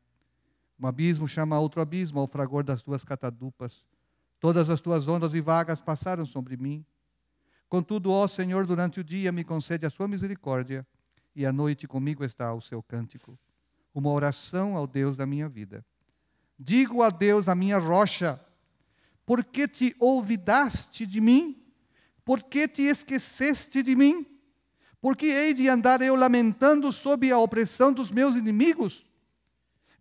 Um 0.78 0.86
abismo 0.86 1.26
chama 1.26 1.58
outro 1.58 1.80
abismo 1.80 2.20
ao 2.20 2.26
fragor 2.26 2.62
das 2.62 2.82
tuas 2.82 3.04
catadupas. 3.04 3.84
Todas 4.40 4.68
as 4.68 4.80
tuas 4.80 5.08
ondas 5.08 5.34
e 5.34 5.40
vagas 5.40 5.80
passaram 5.80 6.26
sobre 6.26 6.56
mim. 6.56 6.84
Contudo, 7.68 8.10
ó 8.10 8.26
Senhor, 8.26 8.66
durante 8.66 9.00
o 9.00 9.04
dia 9.04 9.32
me 9.32 9.42
concede 9.42 9.86
a 9.86 9.90
sua 9.90 10.06
misericórdia, 10.06 10.86
e 11.34 11.44
à 11.46 11.52
noite 11.52 11.88
comigo 11.88 12.24
está 12.24 12.52
o 12.52 12.60
seu 12.60 12.82
cântico, 12.82 13.38
uma 13.92 14.10
oração 14.10 14.76
ao 14.76 14.86
Deus 14.86 15.16
da 15.16 15.26
minha 15.26 15.48
vida. 15.48 15.84
Digo 16.58 17.02
a 17.02 17.10
Deus, 17.10 17.48
a 17.48 17.54
minha 17.54 17.78
rocha, 17.78 18.40
por 19.26 19.42
que 19.42 19.66
te 19.66 19.96
olvidaste 19.98 21.06
de 21.06 21.20
mim? 21.20 21.60
Por 22.24 22.42
que 22.42 22.68
te 22.68 22.82
esqueceste 22.82 23.82
de 23.82 23.96
mim? 23.96 24.26
Por 25.04 25.14
que 25.14 25.26
hei 25.26 25.52
de 25.52 25.68
andar 25.68 26.00
eu 26.00 26.14
lamentando 26.14 26.90
sob 26.90 27.30
a 27.30 27.36
opressão 27.36 27.92
dos 27.92 28.10
meus 28.10 28.36
inimigos? 28.36 29.04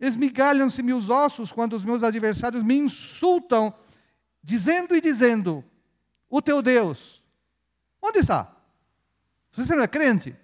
Esmigalham-se-me 0.00 0.94
os 0.94 1.10
ossos 1.10 1.52
quando 1.52 1.74
os 1.74 1.84
meus 1.84 2.02
adversários 2.02 2.62
me 2.62 2.74
insultam, 2.74 3.74
dizendo 4.42 4.96
e 4.96 5.02
dizendo: 5.02 5.62
O 6.26 6.40
teu 6.40 6.62
Deus, 6.62 7.22
onde 8.00 8.20
está? 8.20 8.50
Você 9.52 9.74
não 9.74 9.82
é 9.82 9.86
crente? 9.86 10.34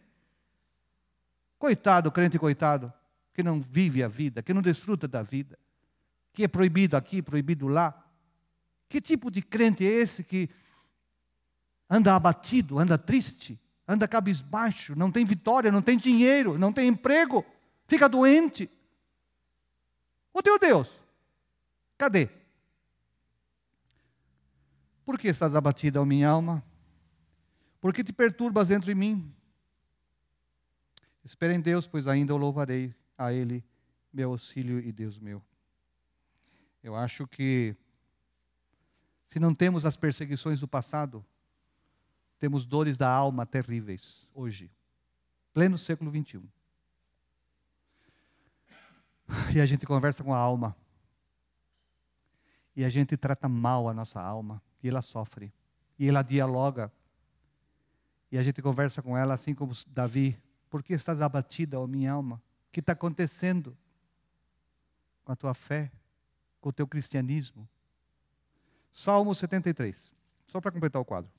Coitado, 1.59 2.13
crente 2.13 2.39
coitado, 2.39 2.93
que 3.33 3.43
não 3.43 3.63
vive 3.63 4.03
a 4.03 4.09
vida, 4.09 4.43
que 4.43 4.53
não 4.53 4.61
desfruta 4.61 5.09
da 5.09 5.23
vida, 5.23 5.59
que 6.35 6.45
é 6.45 6.49
proibido 6.49 6.99
aqui, 6.99 7.23
proibido 7.23 7.67
lá. 7.67 8.07
Que 8.91 9.01
tipo 9.01 9.31
de 9.31 9.41
crente 9.41 9.87
é 9.87 9.91
esse 9.91 10.23
que 10.23 10.51
anda 11.89 12.15
abatido, 12.15 12.79
anda 12.79 12.99
triste, 12.99 13.59
anda 13.91 14.07
cabisbaixo, 14.07 14.95
não 14.95 15.11
tem 15.11 15.25
vitória, 15.25 15.73
não 15.73 15.83
tem 15.83 15.99
dinheiro, 15.99 16.57
não 16.57 16.73
tem 16.73 16.87
emprego, 16.87 17.45
fica 17.89 18.09
doente? 18.09 18.71
O 20.33 20.41
teu 20.41 20.61
Deus, 20.61 20.89
cadê? 21.99 22.31
Por 25.05 25.19
que 25.19 25.27
estás 25.27 25.57
abatida, 25.57 26.01
ó 26.01 26.05
minha 26.05 26.29
alma? 26.29 26.65
Por 27.81 27.93
que 27.93 28.05
te 28.05 28.13
perturbas 28.13 28.69
dentro 28.69 28.87
de 28.87 28.95
mim? 28.95 29.35
Espera 31.25 31.53
em 31.53 31.61
Deus, 31.61 31.85
pois 31.85 32.07
ainda 32.07 32.33
o 32.33 32.37
louvarei 32.37 32.95
a 33.19 33.33
Ele, 33.33 33.65
meu 34.13 34.31
auxílio 34.31 34.79
e 34.79 34.93
Deus 34.93 35.19
meu. 35.19 35.43
Eu 36.81 36.95
acho 36.95 37.27
que, 37.27 37.75
se 39.27 39.41
não 39.41 39.53
temos 39.53 39.85
as 39.85 39.97
perseguições 39.97 40.61
do 40.61 40.69
passado, 40.69 41.25
temos 42.41 42.65
dores 42.65 42.97
da 42.97 43.09
alma 43.09 43.47
terríveis 43.47 44.27
hoje, 44.35 44.73
pleno 45.53 45.79
século 45.79 46.11
21. 46.11 46.43
E 49.55 49.61
a 49.61 49.67
gente 49.67 49.87
conversa 49.87 50.25
com 50.25 50.35
a 50.35 50.39
alma. 50.39 50.75
E 52.75 52.85
a 52.85 52.89
gente 52.89 53.17
trata 53.17 53.49
mal 53.49 53.89
a 53.89 53.95
nossa 53.95 54.21
alma. 54.21 54.61
E 54.83 54.89
ela 54.89 55.03
sofre. 55.03 55.53
E 55.97 56.09
ela 56.09 56.23
dialoga. 56.23 56.91
E 58.33 58.39
a 58.39 58.43
gente 58.43 58.61
conversa 58.61 59.01
com 59.01 59.17
ela 59.17 59.35
assim 59.35 59.55
como 59.55 59.73
Davi 59.87 60.37
por 60.71 60.85
que 60.85 60.95
estás 60.95 61.21
abatida, 61.21 61.79
ó 61.79 61.87
minha 61.87 62.13
alma? 62.13 62.37
O 62.69 62.73
que 62.73 62.79
está 62.79 62.93
acontecendo 62.93 63.77
com 65.25 65.33
a 65.33 65.37
tua 65.37 65.53
fé, 65.53 65.91
com 66.61 66.69
o 66.69 66.73
teu 66.73 66.87
cristianismo? 66.87 67.69
Salmo 68.93 69.35
73, 69.35 70.13
só 70.47 70.61
para 70.61 70.71
completar 70.71 71.03
o 71.03 71.05
quadro. 71.05 71.31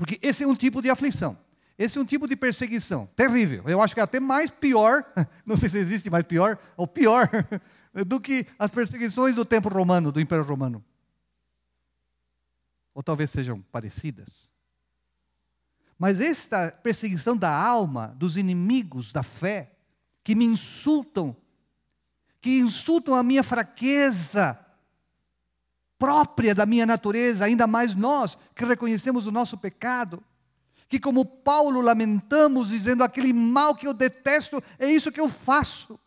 Porque 0.00 0.18
esse 0.22 0.42
é 0.42 0.46
um 0.46 0.54
tipo 0.54 0.80
de 0.80 0.88
aflição, 0.88 1.36
esse 1.76 1.98
é 1.98 2.00
um 2.00 2.06
tipo 2.06 2.26
de 2.26 2.34
perseguição 2.34 3.04
terrível. 3.14 3.68
Eu 3.68 3.82
acho 3.82 3.92
que 3.92 4.00
é 4.00 4.02
até 4.02 4.18
mais 4.18 4.50
pior, 4.50 5.04
não 5.44 5.58
sei 5.58 5.68
se 5.68 5.76
existe 5.76 6.08
mais 6.08 6.24
pior, 6.24 6.58
ou 6.74 6.86
pior, 6.86 7.28
do 8.06 8.18
que 8.18 8.46
as 8.58 8.70
perseguições 8.70 9.34
do 9.34 9.44
tempo 9.44 9.68
romano, 9.68 10.10
do 10.10 10.18
Império 10.18 10.42
Romano. 10.42 10.82
Ou 12.94 13.02
talvez 13.02 13.28
sejam 13.28 13.60
parecidas. 13.60 14.48
Mas 15.98 16.18
esta 16.18 16.70
perseguição 16.70 17.36
da 17.36 17.54
alma, 17.54 18.14
dos 18.16 18.38
inimigos 18.38 19.12
da 19.12 19.22
fé, 19.22 19.76
que 20.24 20.34
me 20.34 20.46
insultam, 20.46 21.36
que 22.40 22.58
insultam 22.58 23.14
a 23.14 23.22
minha 23.22 23.42
fraqueza 23.42 24.58
própria 26.00 26.54
da 26.54 26.64
minha 26.64 26.86
natureza, 26.86 27.44
ainda 27.44 27.66
mais 27.66 27.94
nós 27.94 28.38
que 28.54 28.64
reconhecemos 28.64 29.26
o 29.26 29.30
nosso 29.30 29.58
pecado, 29.58 30.24
que 30.88 30.98
como 30.98 31.26
Paulo 31.26 31.82
lamentamos 31.82 32.70
dizendo 32.70 33.04
aquele 33.04 33.34
mal 33.34 33.76
que 33.76 33.86
eu 33.86 33.92
detesto, 33.92 34.62
é 34.78 34.90
isso 34.90 35.12
que 35.12 35.20
eu 35.20 35.28
faço. 35.28 36.00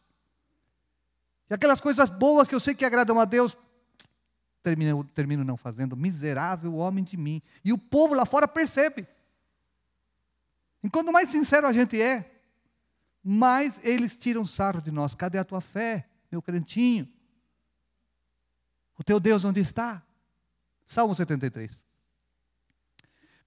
E 1.47 1.53
aquelas 1.53 1.79
coisas 1.79 2.09
boas 2.09 2.47
que 2.47 2.55
eu 2.55 2.59
sei 2.59 2.73
que 2.73 2.83
agradam 2.83 3.19
a 3.19 3.25
Deus, 3.25 3.55
termino, 4.63 5.03
termino 5.03 5.43
não 5.43 5.55
fazendo, 5.55 5.95
miserável 5.95 6.73
homem 6.75 7.03
de 7.03 7.15
mim. 7.15 7.39
E 7.63 7.71
o 7.71 7.77
povo 7.77 8.15
lá 8.15 8.25
fora 8.25 8.47
percebe. 8.47 9.07
E 10.83 10.89
quanto 10.89 11.11
mais 11.11 11.29
sincero 11.29 11.67
a 11.67 11.71
gente 11.71 12.01
é, 12.01 12.41
mais 13.23 13.79
eles 13.83 14.17
tiram 14.17 14.43
sarro 14.43 14.81
de 14.81 14.89
nós. 14.89 15.13
Cadê 15.13 15.37
a 15.37 15.43
tua 15.43 15.61
fé, 15.61 16.09
meu 16.31 16.41
crentinho? 16.41 17.07
O 18.97 19.03
teu 19.03 19.19
Deus 19.19 19.43
onde 19.43 19.59
está? 19.59 20.03
Salmo 20.85 21.15
73. 21.15 21.81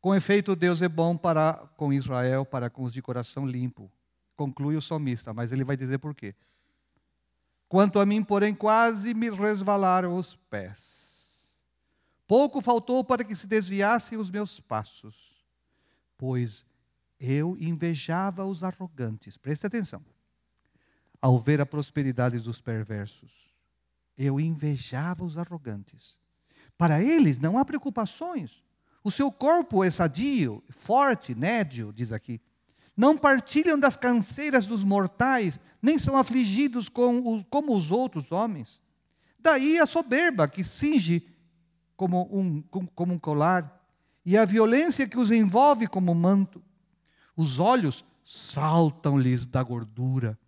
Com 0.00 0.15
efeito, 0.15 0.55
Deus 0.55 0.83
é 0.83 0.88
bom 0.88 1.17
para 1.17 1.55
com 1.76 1.93
Israel, 1.93 2.45
para 2.45 2.71
com 2.71 2.85
os 2.85 2.93
de 2.93 3.03
coração 3.03 3.47
limpo. 3.47 3.91
Conclui 4.37 4.76
o 4.76 4.83
salmista, 4.83 5.33
mas 5.33 5.53
ele 5.53 5.65
vai 5.65 5.76
dizer 5.76 5.99
por 5.99 6.15
quê. 6.15 6.35
Quanto 7.69 7.99
a 7.99 8.07
mim, 8.07 8.23
porém, 8.23 8.55
quase 8.55 9.15
me 9.15 9.31
resvalaram 9.31 10.17
os 10.17 10.37
pés. 10.49 11.57
Pouco 12.26 12.61
faltou 12.61 13.05
para 13.05 13.25
que 13.25 13.35
se 13.35 13.47
desviassem 13.47 14.19
os 14.19 14.31
meus 14.31 14.61
passos, 14.61 15.45
pois 16.17 16.65
eu 17.19 17.57
invejava 17.59 18.45
os 18.45 18.62
arrogantes. 18.62 19.37
Preste 19.37 19.67
atenção. 19.67 20.05
Ao 21.21 21.38
ver 21.38 21.61
a 21.61 21.67
prosperidade 21.67 22.38
dos 22.38 22.61
perversos, 22.61 23.56
eu 24.17 24.41
invejava 24.41 25.25
os 25.25 25.37
arrogantes. 25.37 26.17
Para 26.79 27.03
eles 27.03 27.39
não 27.39 27.59
há 27.59 27.65
preocupações. 27.65 28.63
O 29.03 29.11
seu 29.11 29.31
corpo 29.31 29.85
é 29.85 29.91
sadio, 29.91 30.63
forte, 30.69 31.35
nédio, 31.35 31.93
diz 31.93 32.13
aqui. 32.13 32.41
Não 32.97 33.17
partilham 33.17 33.79
das 33.79 33.97
canseiras 33.97 34.67
dos 34.67 34.83
mortais, 34.83 35.61
nem 35.83 35.99
são 35.99 36.17
afligidos 36.17 36.89
com 36.89 37.43
como 37.45 37.77
os 37.77 37.91
outros 37.91 38.33
homens. 38.33 38.81
Daí 39.39 39.79
a 39.79 39.87
soberba 39.87 40.49
que 40.49 40.65
cinge 40.65 41.27
como 41.97 42.29
um, 42.33 42.63
como 42.95 43.15
um 43.15 43.19
colar, 43.19 43.77
e 44.25 44.37
a 44.37 44.45
violência 44.45 45.09
que 45.09 45.19
os 45.19 45.31
envolve 45.31 45.87
como 45.87 46.15
manto. 46.15 46.63
Os 47.37 47.59
olhos 47.59 48.05
saltam-lhes 48.25 49.47
da 49.47 49.63
gordura, 49.63 50.39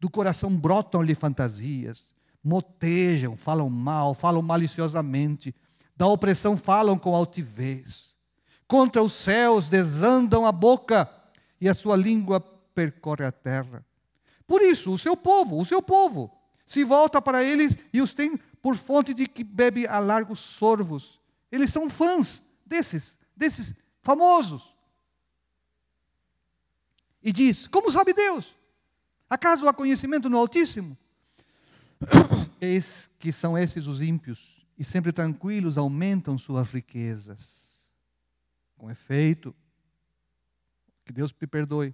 do 0.00 0.10
coração 0.10 0.54
brotam-lhe 0.56 1.14
fantasias, 1.14 2.04
motejam, 2.42 3.36
falam 3.36 3.70
mal, 3.70 4.14
falam 4.14 4.42
maliciosamente, 4.42 5.54
da 5.96 6.06
opressão 6.06 6.56
falam 6.56 6.98
com 6.98 7.14
altivez. 7.14 8.14
Contra 8.66 9.02
os 9.02 9.12
céus 9.12 9.68
desandam 9.68 10.46
a 10.46 10.52
boca 10.52 11.08
e 11.60 11.68
a 11.68 11.74
sua 11.74 11.96
língua 11.96 12.40
percorre 12.74 13.24
a 13.24 13.32
terra. 13.32 13.84
Por 14.46 14.62
isso, 14.62 14.92
o 14.92 14.98
seu 14.98 15.16
povo, 15.16 15.60
o 15.60 15.64
seu 15.64 15.80
povo, 15.80 16.30
se 16.66 16.84
volta 16.84 17.20
para 17.20 17.44
eles 17.44 17.76
e 17.92 18.00
os 18.00 18.12
tem 18.12 18.36
por 18.60 18.76
fonte 18.76 19.12
de 19.12 19.26
que 19.26 19.44
bebe 19.44 19.86
a 19.86 19.98
largos 19.98 20.40
sorvos. 20.40 21.20
Eles 21.50 21.70
são 21.70 21.90
fãs 21.90 22.42
desses, 22.64 23.18
desses 23.36 23.74
famosos. 24.02 24.74
E 27.22 27.32
diz: 27.32 27.66
Como 27.66 27.90
sabe 27.90 28.12
Deus? 28.12 28.56
Acaso 29.28 29.68
há 29.68 29.72
conhecimento 29.72 30.28
no 30.28 30.38
Altíssimo? 30.38 30.96
Eis 32.64 33.10
que 33.18 33.32
são 33.32 33.58
esses 33.58 33.88
os 33.88 34.00
ímpios 34.00 34.64
e 34.78 34.84
sempre 34.84 35.10
tranquilos 35.10 35.76
aumentam 35.76 36.38
suas 36.38 36.70
riquezas. 36.70 37.72
Com 38.78 38.88
efeito, 38.88 39.52
que 41.04 41.12
Deus 41.12 41.34
me 41.40 41.44
perdoe. 41.48 41.92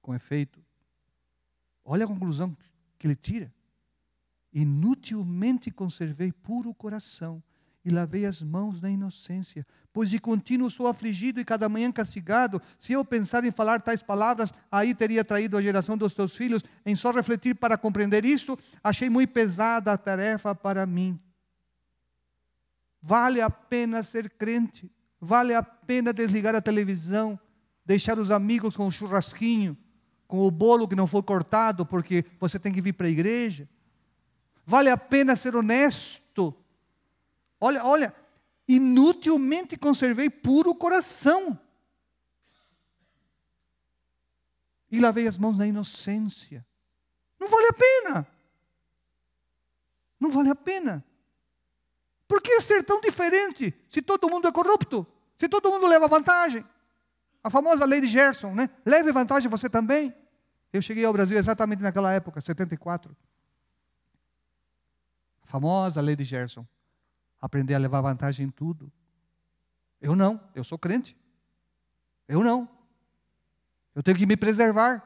Com 0.00 0.14
efeito, 0.14 0.64
olha 1.84 2.06
a 2.06 2.08
conclusão 2.08 2.56
que 2.98 3.06
ele 3.06 3.14
tira. 3.14 3.52
Inutilmente 4.50 5.70
conservei 5.70 6.32
puro 6.32 6.72
coração 6.72 7.42
e 7.86 7.90
lavei 7.90 8.26
as 8.26 8.42
mãos 8.42 8.80
na 8.80 8.90
inocência, 8.90 9.64
pois 9.92 10.10
de 10.10 10.18
contínuo 10.18 10.68
sou 10.68 10.88
afligido 10.88 11.38
e 11.38 11.44
cada 11.44 11.68
manhã 11.68 11.92
castigado. 11.92 12.60
Se 12.80 12.92
eu 12.94 13.04
pensar 13.04 13.44
em 13.44 13.52
falar 13.52 13.80
tais 13.80 14.02
palavras, 14.02 14.52
aí 14.72 14.92
teria 14.92 15.24
traído 15.24 15.56
a 15.56 15.62
geração 15.62 15.96
dos 15.96 16.12
teus 16.12 16.34
filhos. 16.34 16.64
Em 16.84 16.96
só 16.96 17.12
refletir 17.12 17.54
para 17.54 17.78
compreender 17.78 18.24
isto, 18.24 18.58
achei 18.82 19.08
muito 19.08 19.30
pesada 19.32 19.92
a 19.92 19.96
tarefa 19.96 20.52
para 20.52 20.84
mim. 20.84 21.16
Vale 23.00 23.40
a 23.40 23.48
pena 23.48 24.02
ser 24.02 24.30
crente, 24.30 24.90
vale 25.20 25.54
a 25.54 25.62
pena 25.62 26.12
desligar 26.12 26.56
a 26.56 26.60
televisão, 26.60 27.38
deixar 27.84 28.18
os 28.18 28.32
amigos 28.32 28.76
com 28.76 28.88
o 28.88 28.90
churrasquinho, 28.90 29.78
com 30.26 30.40
o 30.40 30.50
bolo 30.50 30.88
que 30.88 30.96
não 30.96 31.06
foi 31.06 31.22
cortado 31.22 31.86
porque 31.86 32.24
você 32.40 32.58
tem 32.58 32.72
que 32.72 32.82
vir 32.82 32.94
para 32.94 33.06
a 33.06 33.10
igreja. 33.10 33.68
Vale 34.64 34.90
a 34.90 34.96
pena 34.96 35.36
ser 35.36 35.54
honesto. 35.54 36.25
Olha, 37.60 37.84
olha, 37.84 38.14
inutilmente 38.68 39.76
conservei 39.76 40.28
puro 40.28 40.74
coração. 40.74 41.58
E 44.90 45.00
lavei 45.00 45.26
as 45.26 45.36
mãos 45.36 45.58
na 45.58 45.66
inocência. 45.66 46.66
Não 47.40 47.48
vale 47.48 47.66
a 47.66 47.72
pena. 47.72 48.26
Não 50.18 50.30
vale 50.30 50.50
a 50.50 50.54
pena. 50.54 51.04
Por 52.28 52.40
que 52.40 52.60
ser 52.60 52.82
tão 52.82 53.00
diferente 53.00 53.74
se 53.88 54.02
todo 54.02 54.28
mundo 54.28 54.48
é 54.48 54.52
corrupto? 54.52 55.06
Se 55.38 55.48
todo 55.48 55.70
mundo 55.70 55.86
leva 55.86 56.08
vantagem? 56.08 56.64
A 57.42 57.50
famosa 57.50 57.84
lei 57.84 58.00
de 58.00 58.08
Gerson, 58.08 58.54
né? 58.54 58.68
Leve 58.84 59.12
vantagem 59.12 59.48
você 59.48 59.68
também. 59.68 60.14
Eu 60.72 60.82
cheguei 60.82 61.04
ao 61.04 61.12
Brasil 61.12 61.38
exatamente 61.38 61.82
naquela 61.82 62.12
época, 62.12 62.40
74. 62.40 63.16
A 65.42 65.46
famosa 65.46 66.00
lei 66.00 66.16
de 66.16 66.24
Gerson. 66.24 66.66
Aprender 67.40 67.74
a 67.74 67.78
levar 67.78 68.00
vantagem 68.00 68.46
em 68.46 68.50
tudo. 68.50 68.92
Eu 70.00 70.14
não, 70.14 70.40
eu 70.54 70.64
sou 70.64 70.78
crente. 70.78 71.16
Eu 72.28 72.42
não. 72.42 72.68
Eu 73.94 74.02
tenho 74.02 74.16
que 74.16 74.26
me 74.26 74.36
preservar. 74.36 75.02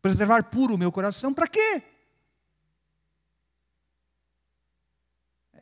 Preservar 0.00 0.44
puro 0.44 0.74
o 0.74 0.78
meu 0.78 0.92
coração. 0.92 1.34
Para 1.34 1.48
quê? 1.48 1.82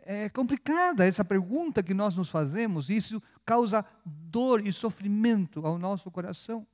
é 0.05 0.29
complicada 0.29 1.07
essa 1.07 1.25
pergunta 1.25 1.83
que 1.83 1.95
nós 1.95 2.15
nos 2.15 2.29
fazemos, 2.29 2.91
isso 2.91 3.23
causa 3.45 3.85
dor 4.05 4.67
e 4.67 4.73
sofrimento 4.73 5.67
ao 5.67 5.79
nosso 5.79 6.11
coração. 6.11 6.67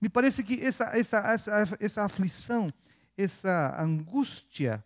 Me 0.00 0.08
parece 0.08 0.42
que 0.42 0.62
essa, 0.62 0.84
essa, 0.96 1.18
essa, 1.18 1.76
essa 1.78 2.04
aflição, 2.04 2.72
essa 3.16 3.76
angústia, 3.80 4.82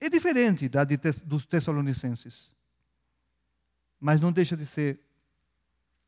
é 0.00 0.08
diferente 0.08 0.68
da 0.68 0.84
de, 0.84 0.96
dos 1.24 1.44
Tessalonicenses, 1.44 2.50
mas 3.98 4.20
não 4.20 4.32
deixa 4.32 4.56
de 4.56 4.66
ser 4.66 5.00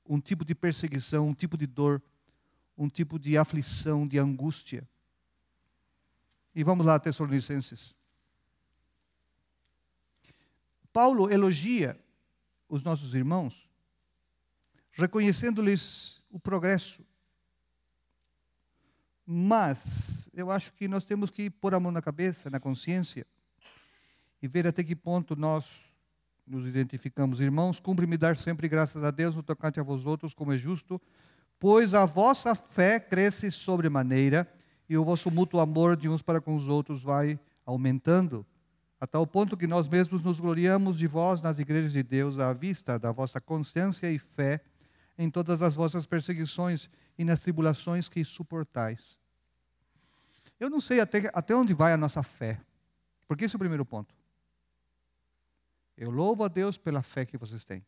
um 0.04 0.20
tipo 0.20 0.44
de 0.44 0.54
perseguição, 0.54 1.28
um 1.28 1.34
tipo 1.34 1.56
de 1.56 1.66
dor, 1.66 2.02
um 2.76 2.88
tipo 2.88 3.18
de 3.18 3.36
aflição, 3.36 4.06
de 4.06 4.18
angústia 4.18 4.88
e 6.58 6.64
vamos 6.64 6.84
lá, 6.84 6.98
Tessalonicenses. 6.98 7.94
Paulo 10.92 11.30
elogia 11.30 11.96
os 12.68 12.82
nossos 12.82 13.14
irmãos, 13.14 13.70
reconhecendo-lhes 14.90 16.20
o 16.28 16.40
progresso. 16.40 17.06
Mas 19.24 20.28
eu 20.32 20.50
acho 20.50 20.72
que 20.72 20.88
nós 20.88 21.04
temos 21.04 21.30
que 21.30 21.48
pôr 21.48 21.74
a 21.74 21.78
mão 21.78 21.92
na 21.92 22.02
cabeça, 22.02 22.50
na 22.50 22.58
consciência, 22.58 23.24
e 24.42 24.48
ver 24.48 24.66
até 24.66 24.82
que 24.84 24.94
ponto 24.94 25.34
nós 25.36 25.88
nos 26.46 26.66
identificamos. 26.66 27.40
Irmãos, 27.40 27.78
cumpre-me 27.78 28.16
dar 28.16 28.36
sempre 28.36 28.68
graças 28.68 29.04
a 29.04 29.10
Deus 29.10 29.34
no 29.34 29.42
tocante 29.42 29.78
a 29.78 29.82
vós 29.82 30.06
outros, 30.06 30.34
como 30.34 30.52
é 30.52 30.56
justo, 30.56 31.00
pois 31.58 31.94
a 31.94 32.04
vossa 32.04 32.54
fé 32.54 32.98
cresce 32.98 33.50
sobremaneira 33.50 34.50
e 34.88 34.96
o 34.96 35.04
vosso 35.04 35.30
mútuo 35.30 35.60
amor 35.60 35.96
de 35.96 36.08
uns 36.08 36.22
para 36.22 36.40
com 36.40 36.56
os 36.56 36.68
outros 36.68 37.02
vai 37.02 37.38
aumentando, 37.66 38.46
a 39.00 39.06
tal 39.06 39.26
ponto 39.26 39.56
que 39.56 39.66
nós 39.66 39.88
mesmos 39.88 40.22
nos 40.22 40.40
gloriamos 40.40 40.98
de 40.98 41.06
vós 41.06 41.42
nas 41.42 41.58
igrejas 41.58 41.92
de 41.92 42.02
Deus 42.02 42.38
à 42.38 42.52
vista 42.52 42.98
da 42.98 43.12
vossa 43.12 43.40
consciência 43.40 44.10
e 44.10 44.18
fé 44.18 44.60
em 45.18 45.30
todas 45.30 45.60
as 45.60 45.74
vossas 45.74 46.06
perseguições 46.06 46.88
e 47.18 47.24
nas 47.24 47.40
tribulações 47.40 48.08
que 48.08 48.24
suportais. 48.24 49.18
Eu 50.58 50.70
não 50.70 50.80
sei 50.80 51.00
até, 51.00 51.30
até 51.34 51.54
onde 51.54 51.74
vai 51.74 51.92
a 51.92 51.96
nossa 51.96 52.22
fé, 52.22 52.58
porque 53.26 53.44
esse 53.44 53.54
é 53.54 53.58
o 53.58 53.60
primeiro 53.60 53.84
ponto. 53.84 54.17
Eu 55.98 56.12
louvo 56.12 56.44
a 56.44 56.48
Deus 56.48 56.78
pela 56.78 57.02
fé 57.02 57.26
que 57.26 57.36
vocês 57.36 57.64
têm. 57.64 57.84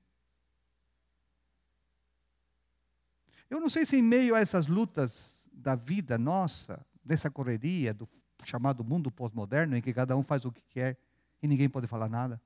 Eu 3.48 3.60
não 3.60 3.68
sei 3.68 3.86
se 3.86 3.96
em 3.96 4.02
meio 4.02 4.34
a 4.34 4.40
essas 4.40 4.66
lutas 4.66 5.40
da 5.52 5.76
vida 5.76 6.18
nossa, 6.18 6.84
dessa 7.04 7.30
correria 7.30 7.94
do 7.94 8.08
chamado 8.44 8.82
mundo 8.82 9.12
pós-moderno, 9.12 9.76
em 9.76 9.80
que 9.80 9.92
cada 9.92 10.16
um 10.16 10.24
faz 10.24 10.44
o 10.44 10.50
que 10.50 10.62
quer 10.70 10.98
e 11.40 11.46
ninguém 11.46 11.68
pode 11.68 11.86
falar 11.86 12.08
nada. 12.08 12.42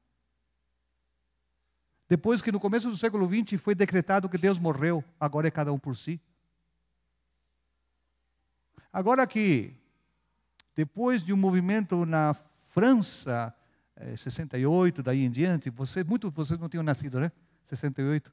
Depois 2.06 2.42
que 2.42 2.52
no 2.52 2.60
começo 2.60 2.90
do 2.90 2.96
século 2.98 3.26
XX 3.26 3.58
foi 3.58 3.74
decretado 3.74 4.28
que 4.28 4.36
Deus 4.36 4.58
morreu, 4.58 5.02
agora 5.18 5.48
é 5.48 5.50
cada 5.50 5.72
um 5.72 5.78
por 5.78 5.96
si. 5.96 6.20
Agora 8.92 9.26
que, 9.26 9.74
depois 10.74 11.22
de 11.22 11.32
um 11.32 11.38
movimento 11.38 12.04
na 12.04 12.34
França, 12.68 13.54
eh, 13.96 14.16
68, 14.16 15.02
daí 15.02 15.24
em 15.24 15.30
diante, 15.30 15.70
você, 15.70 16.02
muitos 16.02 16.30
de 16.30 16.36
vocês 16.36 16.58
não 16.58 16.68
tinham 16.68 16.82
nascido, 16.82 17.20
né? 17.20 17.30
68. 17.64 18.32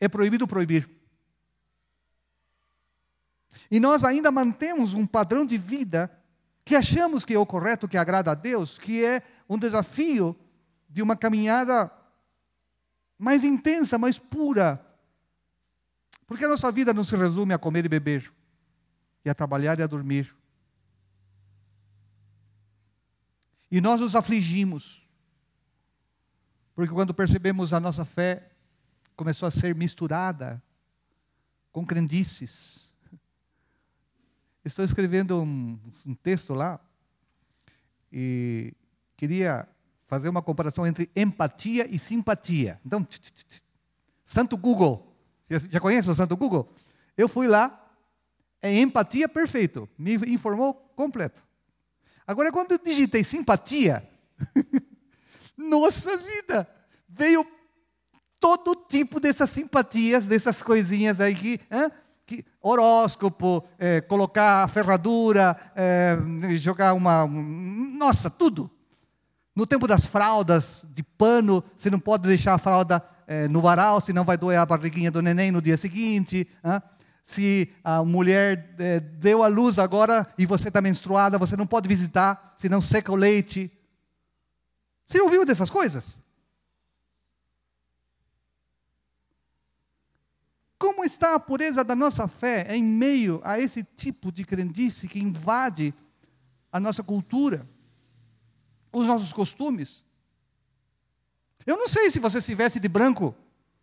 É 0.00 0.08
proibido 0.08 0.46
proibir. 0.46 0.88
E 3.70 3.80
nós 3.80 4.04
ainda 4.04 4.30
mantemos 4.30 4.94
um 4.94 5.06
padrão 5.06 5.44
de 5.44 5.58
vida 5.58 6.10
que 6.64 6.76
achamos 6.76 7.24
que 7.24 7.34
é 7.34 7.38
o 7.38 7.46
correto, 7.46 7.88
que 7.88 7.96
agrada 7.96 8.30
a 8.30 8.34
Deus, 8.34 8.78
que 8.78 9.04
é 9.04 9.22
um 9.48 9.58
desafio 9.58 10.36
de 10.88 11.02
uma 11.02 11.16
caminhada 11.16 11.90
mais 13.18 13.42
intensa, 13.42 13.98
mais 13.98 14.18
pura. 14.18 14.84
Porque 16.26 16.44
a 16.44 16.48
nossa 16.48 16.70
vida 16.70 16.92
não 16.92 17.04
se 17.04 17.16
resume 17.16 17.54
a 17.54 17.58
comer 17.58 17.84
e 17.86 17.88
beber, 17.88 18.32
e 19.24 19.30
a 19.30 19.34
trabalhar 19.34 19.78
e 19.80 19.82
a 19.82 19.86
dormir. 19.86 20.37
E 23.70 23.80
nós 23.80 24.00
nos 24.00 24.14
afligimos, 24.14 25.06
porque 26.74 26.92
quando 26.92 27.12
percebemos 27.12 27.72
a 27.72 27.80
nossa 27.80 28.04
fé 28.04 28.50
começou 29.16 29.48
a 29.48 29.50
ser 29.50 29.74
misturada 29.74 30.62
com 31.72 31.84
crendices. 31.84 32.92
Estou 34.64 34.84
escrevendo 34.84 35.42
um, 35.42 35.78
um 36.06 36.14
texto 36.14 36.54
lá 36.54 36.80
e 38.12 38.72
queria 39.16 39.68
fazer 40.06 40.28
uma 40.28 40.40
comparação 40.40 40.86
entre 40.86 41.10
empatia 41.14 41.86
e 41.86 41.98
simpatia. 41.98 42.80
Então, 42.86 43.06
Santo 44.24 44.56
Google, 44.56 45.14
já 45.70 45.80
conhece 45.80 46.08
o 46.08 46.14
Santo 46.14 46.36
Google? 46.36 46.72
Eu 47.16 47.28
fui 47.28 47.46
lá, 47.46 47.92
é 48.62 48.72
empatia 48.80 49.28
perfeito, 49.28 49.88
me 49.98 50.14
informou 50.14 50.74
completo. 50.94 51.42
Agora, 52.28 52.52
quando 52.52 52.72
eu 52.72 52.78
digitei 52.78 53.24
simpatia, 53.24 54.06
nossa 55.56 56.14
vida, 56.18 56.68
veio 57.08 57.42
todo 58.38 58.76
tipo 58.86 59.18
dessas 59.18 59.48
simpatias, 59.48 60.26
dessas 60.26 60.62
coisinhas 60.62 61.22
aí 61.22 61.34
que, 61.34 61.58
hein? 61.70 61.90
que 62.26 62.44
horóscopo, 62.60 63.64
é, 63.78 64.02
colocar 64.02 64.68
ferradura, 64.68 65.56
é, 65.74 66.18
jogar 66.58 66.92
uma, 66.92 67.26
nossa, 67.26 68.28
tudo. 68.28 68.70
No 69.56 69.66
tempo 69.66 69.86
das 69.86 70.04
fraldas 70.04 70.84
de 70.90 71.02
pano, 71.02 71.64
você 71.78 71.88
não 71.88 71.98
pode 71.98 72.28
deixar 72.28 72.52
a 72.52 72.58
fralda 72.58 73.02
é, 73.26 73.48
no 73.48 73.62
varal, 73.62 74.02
senão 74.02 74.22
vai 74.22 74.36
doer 74.36 74.58
a 74.58 74.66
barriguinha 74.66 75.10
do 75.10 75.22
neném 75.22 75.50
no 75.50 75.62
dia 75.62 75.78
seguinte. 75.78 76.46
Hein? 76.62 76.82
Se 77.28 77.70
a 77.84 78.02
mulher 78.02 78.74
é, 78.78 79.00
deu 79.00 79.42
a 79.42 79.48
luz 79.48 79.78
agora 79.78 80.26
e 80.38 80.46
você 80.46 80.68
está 80.68 80.80
menstruada, 80.80 81.36
você 81.36 81.58
não 81.58 81.66
pode 81.66 81.86
visitar, 81.86 82.54
senão 82.56 82.80
seca 82.80 83.12
o 83.12 83.16
leite. 83.16 83.70
Você 85.04 85.20
ouviu 85.20 85.44
dessas 85.44 85.68
coisas? 85.68 86.16
Como 90.78 91.04
está 91.04 91.34
a 91.34 91.38
pureza 91.38 91.84
da 91.84 91.94
nossa 91.94 92.26
fé 92.26 92.74
em 92.74 92.82
meio 92.82 93.42
a 93.44 93.60
esse 93.60 93.84
tipo 93.84 94.32
de 94.32 94.42
crendice 94.42 95.06
que 95.06 95.20
invade 95.20 95.92
a 96.72 96.80
nossa 96.80 97.02
cultura, 97.02 97.68
os 98.90 99.06
nossos 99.06 99.34
costumes? 99.34 100.02
Eu 101.66 101.76
não 101.76 101.88
sei 101.88 102.10
se 102.10 102.18
você 102.18 102.40
se 102.40 102.54
veste 102.54 102.80
de 102.80 102.88
branco 102.88 103.34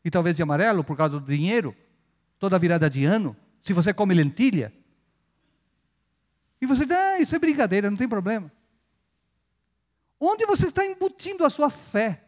e 0.04 0.10
talvez 0.10 0.36
de 0.36 0.42
amarelo 0.42 0.84
por 0.84 0.98
causa 0.98 1.20
do 1.20 1.32
dinheiro, 1.32 1.76
toda 2.40 2.60
virada 2.60 2.90
de 2.90 3.06
ano, 3.06 3.36
se 3.62 3.74
você 3.74 3.94
come 3.94 4.14
lentilha. 4.14 4.74
E 6.62 6.66
você 6.66 6.86
diz, 6.86 6.96
ah, 6.96 7.20
isso 7.20 7.36
é 7.36 7.40
brincadeira, 7.40 7.90
não 7.90 7.98
tem 7.98 8.08
problema. 8.08 8.52
Onde 10.20 10.46
você 10.46 10.68
está 10.68 10.86
embutindo 10.86 11.46
a 11.46 11.50
sua 11.50 11.70
fé? 11.70 12.24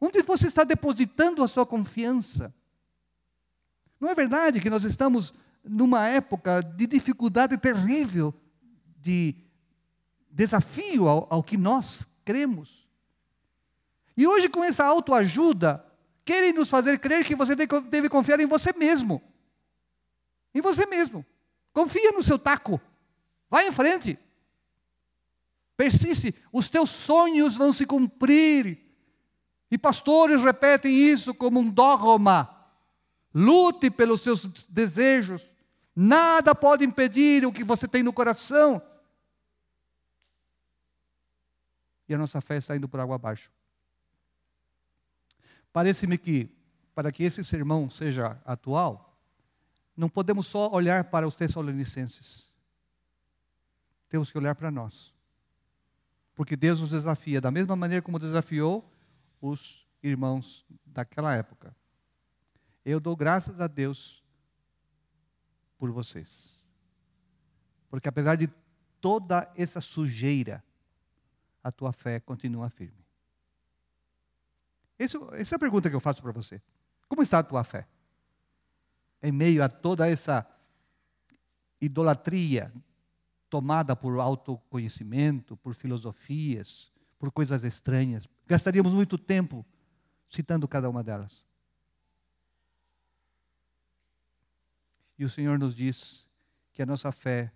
Onde 0.00 0.22
você 0.22 0.48
está 0.48 0.64
depositando 0.64 1.42
a 1.44 1.48
sua 1.48 1.64
confiança? 1.64 2.52
Não 4.00 4.08
é 4.08 4.14
verdade 4.14 4.60
que 4.60 4.70
nós 4.70 4.82
estamos 4.84 5.32
numa 5.62 6.08
época 6.08 6.60
de 6.60 6.86
dificuldade 6.88 7.56
terrível, 7.56 8.34
de 8.98 9.36
desafio 10.28 11.06
ao, 11.06 11.26
ao 11.30 11.42
que 11.42 11.56
nós 11.56 12.04
cremos? 12.24 12.88
E 14.16 14.26
hoje, 14.26 14.48
com 14.48 14.64
essa 14.64 14.84
autoajuda, 14.84 15.84
querem 16.24 16.52
nos 16.52 16.68
fazer 16.68 16.98
crer 16.98 17.24
que 17.24 17.34
você 17.34 17.54
deve 17.54 18.08
confiar 18.08 18.40
em 18.40 18.46
você 18.46 18.72
mesmo. 18.72 19.22
Em 20.54 20.60
você 20.60 20.86
mesmo. 20.86 21.24
Confia 21.72 22.12
no 22.12 22.22
seu 22.22 22.38
taco. 22.38 22.80
Vai 23.48 23.68
em 23.68 23.72
frente. 23.72 24.18
Persiste. 25.76 26.34
Os 26.52 26.68
teus 26.68 26.90
sonhos 26.90 27.56
vão 27.56 27.72
se 27.72 27.86
cumprir. 27.86 28.78
E 29.70 29.78
pastores 29.78 30.42
repetem 30.42 30.92
isso 30.92 31.34
como 31.34 31.60
um 31.60 31.70
dogma. 31.70 32.48
Lute 33.34 33.90
pelos 33.90 34.20
seus 34.20 34.46
desejos. 34.68 35.50
Nada 35.94 36.54
pode 36.54 36.84
impedir 36.84 37.46
o 37.46 37.52
que 37.52 37.64
você 37.64 37.88
tem 37.88 38.02
no 38.02 38.12
coração. 38.12 38.82
E 42.08 42.14
a 42.14 42.18
nossa 42.18 42.40
fé 42.40 42.56
está 42.56 42.76
indo 42.76 42.88
por 42.88 43.00
água 43.00 43.16
abaixo. 43.16 43.50
Parece-me 45.72 46.18
que, 46.18 46.50
para 46.94 47.10
que 47.10 47.24
esse 47.24 47.44
sermão 47.44 47.88
seja 47.88 48.40
atual, 48.44 49.18
não 49.96 50.08
podemos 50.08 50.46
só 50.46 50.70
olhar 50.70 51.04
para 51.04 51.26
os 51.26 51.34
Tessalonicenses. 51.34 52.50
Temos 54.08 54.30
que 54.30 54.38
olhar 54.38 54.54
para 54.54 54.70
nós. 54.70 55.12
Porque 56.34 56.56
Deus 56.56 56.80
nos 56.80 56.90
desafia 56.90 57.40
da 57.40 57.50
mesma 57.50 57.76
maneira 57.76 58.02
como 58.02 58.18
desafiou 58.18 58.90
os 59.40 59.86
irmãos 60.02 60.64
daquela 60.84 61.34
época. 61.34 61.74
Eu 62.84 62.98
dou 62.98 63.14
graças 63.14 63.60
a 63.60 63.66
Deus 63.66 64.22
por 65.78 65.90
vocês. 65.90 66.62
Porque 67.88 68.08
apesar 68.08 68.36
de 68.36 68.48
toda 69.00 69.50
essa 69.56 69.80
sujeira, 69.80 70.64
a 71.62 71.70
tua 71.70 71.92
fé 71.92 72.18
continua 72.18 72.70
firme. 72.70 73.01
Essa 75.04 75.54
é 75.54 75.56
a 75.56 75.58
pergunta 75.58 75.88
que 75.90 75.96
eu 75.96 76.00
faço 76.00 76.22
para 76.22 76.32
você. 76.32 76.60
Como 77.08 77.22
está 77.22 77.40
a 77.40 77.42
tua 77.42 77.64
fé? 77.64 77.86
Em 79.22 79.32
meio 79.32 79.62
a 79.62 79.68
toda 79.68 80.08
essa 80.08 80.46
idolatria 81.80 82.72
tomada 83.50 83.94
por 83.94 84.18
autoconhecimento, 84.18 85.56
por 85.56 85.74
filosofias, 85.74 86.90
por 87.18 87.30
coisas 87.30 87.64
estranhas. 87.64 88.26
Gastaríamos 88.46 88.92
muito 88.92 89.18
tempo 89.18 89.66
citando 90.30 90.66
cada 90.66 90.88
uma 90.88 91.04
delas. 91.04 91.44
E 95.18 95.24
o 95.24 95.28
Senhor 95.28 95.58
nos 95.58 95.74
diz 95.74 96.26
que 96.72 96.82
a 96.82 96.86
nossa 96.86 97.12
fé 97.12 97.52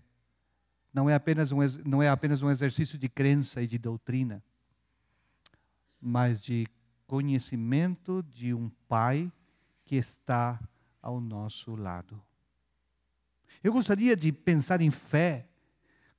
não 0.92 1.09
é 1.09 1.14
apenas 1.14 1.50
um, 1.50 1.59
não 1.85 2.02
é 2.02 2.09
apenas 2.09 2.42
um 2.42 2.50
exercício 2.50 2.98
de 2.98 3.09
crença 3.09 3.62
e 3.62 3.66
de 3.66 3.78
doutrina, 3.78 4.42
mas 6.00 6.42
de 6.42 6.66
conhecimento 7.07 8.23
de 8.35 8.53
um 8.53 8.71
Pai 8.88 9.31
que 9.85 9.97
está 9.97 10.61
ao 11.01 11.21
nosso 11.21 11.75
lado. 11.77 12.21
Eu 13.62 13.73
gostaria 13.73 14.16
de 14.16 14.33
pensar 14.33 14.81
em 14.81 14.90
fé 14.90 15.47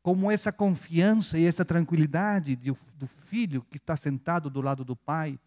como 0.02 0.32
essa 0.32 0.52
confiança 0.52 1.38
e 1.38 1.46
essa 1.46 1.66
tranquilidade 1.66 2.56
do 2.56 3.08
filho 3.08 3.66
que 3.70 3.78
está 3.78 3.96
sentado 3.96 4.50
do 4.50 4.62
lado 4.62 4.86
do 4.86 4.96
pai, 4.96 5.38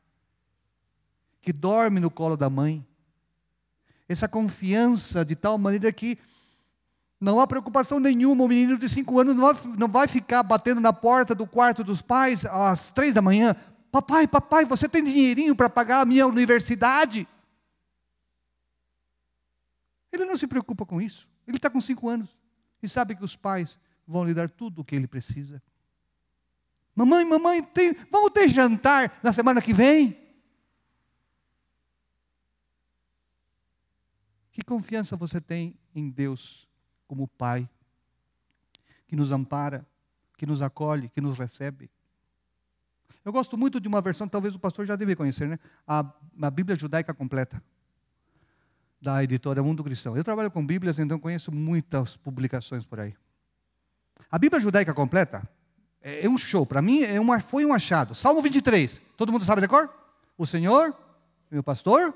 que 1.41 1.53
dorme 1.53 1.99
no 1.99 2.11
colo 2.11 2.37
da 2.37 2.51
mãe. 2.51 2.87
Essa 4.07 4.29
confiança 4.29 5.25
de 5.25 5.35
tal 5.35 5.57
maneira 5.57 5.91
que 5.91 6.19
não 7.19 7.41
há 7.41 7.47
preocupação 7.47 7.99
nenhuma, 7.99 8.45
o 8.45 8.49
menino 8.49 8.79
de 8.79 8.89
cinco 8.89 9.19
anos 9.19 9.35
não 9.35 9.53
vai, 9.53 9.77
não 9.77 9.89
vai 9.89 10.09
ficar 10.09 10.43
batendo 10.43 10.81
na 10.81 10.93
porta 10.93 11.35
do 11.35 11.47
quarto 11.47 11.83
dos 11.83 12.03
pais 12.03 12.45
às 12.45 12.93
três 12.93 13.15
da 13.15 13.23
manhã. 13.23 13.55
Papai, 13.91 14.29
papai, 14.29 14.65
você 14.65 14.89
tem 14.89 15.03
dinheirinho 15.03 15.57
para 15.57 15.69
pagar 15.69 16.01
a 16.01 16.05
minha 16.05 16.27
universidade? 16.27 17.27
Ele 20.13 20.25
não 20.25 20.37
se 20.37 20.47
preocupa 20.47 20.87
com 20.87 21.01
isso. 21.01 21.29
Ele 21.47 21.57
está 21.57 21.69
com 21.69 21.81
cinco 21.81 22.09
anos 22.09 22.37
e 22.83 22.89
sabe 22.89 23.17
que 23.17 23.25
os 23.25 23.37
pais 23.37 23.79
vão 24.07 24.25
lhe 24.25 24.35
dar 24.35 24.49
tudo 24.49 24.81
o 24.81 24.85
que 24.85 24.95
ele 24.95 25.07
precisa. 25.07 25.63
Mamãe, 26.95 27.25
mamãe, 27.25 27.63
tem, 27.63 27.95
vamos 28.11 28.31
ter 28.31 28.49
jantar 28.49 29.19
na 29.23 29.33
semana 29.33 29.63
que 29.63 29.73
vem? 29.73 30.17
Que 34.53 34.63
confiança 34.63 35.17
você 35.17 35.41
tem 35.41 35.79
em 35.95 36.11
Deus 36.11 36.69
como 37.07 37.27
Pai, 37.27 37.69
que 39.07 39.17
nos 39.17 39.33
ampara, 39.33 39.87
que 40.37 40.47
nos 40.47 40.63
acolhe, 40.63 41.09
que 41.09 41.21
nos 41.21 41.39
recebe? 41.39 41.91
Eu 43.25 43.33
gosto 43.33 43.57
muito 43.57 43.81
de 43.81 43.87
uma 43.87 44.01
versão, 44.01 44.27
talvez 44.27 44.55
o 44.55 44.59
pastor 44.59 44.87
já 44.87 44.97
deve 44.97 45.15
conhecer, 45.15 45.47
né? 45.47 45.59
A, 45.87 46.05
a 46.43 46.51
Bíblia 46.51 46.77
Judaica 46.77 47.13
Completa, 47.13 47.63
da 49.01 49.23
editora 49.23 49.63
Mundo 49.63 49.85
Cristão. 49.85 50.17
Eu 50.17 50.25
trabalho 50.25 50.51
com 50.51 50.65
Bíblias, 50.65 50.99
então 50.99 51.19
conheço 51.19 51.53
muitas 51.53 52.17
publicações 52.17 52.85
por 52.85 53.01
aí. 53.01 53.15
A 54.31 54.39
Bíblia 54.39 54.61
Judaica 54.61 54.95
Completa 54.95 55.49
é, 56.01 56.25
é 56.25 56.29
um 56.29 56.39
show, 56.39 56.65
para 56.65 56.81
mim 56.81 57.03
é 57.03 57.21
uma, 57.21 57.41
foi 57.41 57.65
um 57.65 57.75
achado. 57.75 58.15
Salmo 58.15 58.41
23, 58.41 59.01
todo 59.17 59.33
mundo 59.33 59.45
sabe 59.45 59.61
de 59.61 59.69
cor? 59.69 59.93
O 60.37 60.47
Senhor, 60.47 60.97
meu 61.51 61.63
pastor. 61.63 62.15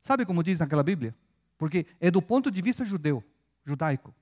Sabe 0.00 0.24
como 0.24 0.42
diz 0.42 0.58
naquela 0.58 0.82
Bíblia? 0.82 1.14
Porque 1.58 1.86
é 2.00 2.10
do 2.10 2.22
ponto 2.22 2.50
de 2.50 2.62
vista 2.62 2.86
judeu, 2.86 3.22
judaico. 3.64 4.14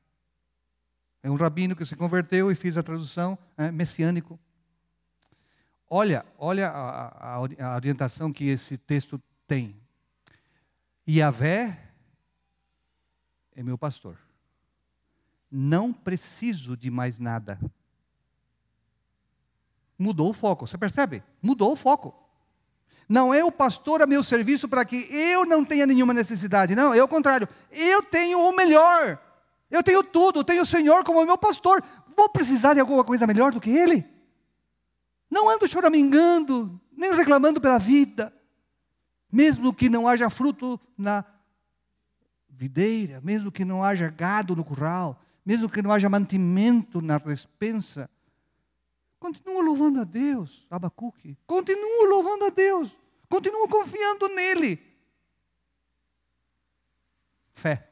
É 1.22 1.30
um 1.30 1.36
rabino 1.36 1.76
que 1.76 1.84
se 1.84 1.94
converteu 1.94 2.50
e 2.50 2.54
fiz 2.54 2.76
a 2.76 2.82
tradução 2.82 3.38
é, 3.56 3.70
messiânico. 3.70 4.38
Olha, 5.90 6.24
olha 6.38 6.68
a, 6.68 7.08
a, 7.08 7.36
a 7.36 7.74
orientação 7.76 8.32
que 8.32 8.48
esse 8.48 8.76
texto 8.76 9.20
tem. 9.46 9.74
Yahvé 11.08 11.78
é 13.56 13.62
meu 13.62 13.78
pastor. 13.78 14.18
Não 15.50 15.92
preciso 15.92 16.76
de 16.76 16.90
mais 16.90 17.18
nada. 17.18 17.58
Mudou 19.98 20.30
o 20.30 20.34
foco, 20.34 20.66
você 20.66 20.76
percebe? 20.76 21.22
Mudou 21.42 21.72
o 21.72 21.76
foco. 21.76 22.14
Não 23.08 23.32
é 23.32 23.42
o 23.42 23.50
pastor 23.50 24.02
a 24.02 24.06
meu 24.06 24.22
serviço 24.22 24.68
para 24.68 24.84
que 24.84 25.08
eu 25.10 25.46
não 25.46 25.64
tenha 25.64 25.86
nenhuma 25.86 26.12
necessidade. 26.12 26.74
Não, 26.74 26.92
é 26.92 27.02
o 27.02 27.08
contrário. 27.08 27.48
Eu 27.70 28.02
tenho 28.02 28.38
o 28.38 28.54
melhor. 28.54 29.18
Eu 29.70 29.82
tenho 29.82 30.04
tudo. 30.04 30.44
Tenho 30.44 30.62
o 30.62 30.66
Senhor 30.66 31.02
como 31.04 31.24
meu 31.24 31.38
pastor. 31.38 31.82
Vou 32.14 32.28
precisar 32.28 32.74
de 32.74 32.80
alguma 32.80 33.02
coisa 33.02 33.26
melhor 33.26 33.50
do 33.50 33.60
que 33.60 33.70
Ele? 33.70 34.04
Não 35.30 35.48
ando 35.48 35.68
choramingando, 35.68 36.80
nem 36.96 37.14
reclamando 37.14 37.60
pela 37.60 37.78
vida. 37.78 38.32
Mesmo 39.30 39.74
que 39.74 39.88
não 39.88 40.08
haja 40.08 40.30
fruto 40.30 40.80
na 40.96 41.24
videira, 42.48 43.20
mesmo 43.20 43.52
que 43.52 43.64
não 43.64 43.84
haja 43.84 44.08
gado 44.08 44.56
no 44.56 44.64
curral, 44.64 45.22
mesmo 45.44 45.68
que 45.68 45.82
não 45.82 45.92
haja 45.92 46.08
mantimento 46.08 47.00
na 47.00 47.18
despensa, 47.18 48.10
Continuo 49.18 49.60
louvando 49.60 50.00
a 50.00 50.04
Deus, 50.04 50.64
Abacuque. 50.70 51.36
Continuo 51.46 52.04
louvando 52.06 52.44
a 52.44 52.50
Deus. 52.50 52.96
Continuo 53.28 53.68
confiando 53.68 54.28
nele. 54.28 54.78
Fé. 57.52 57.90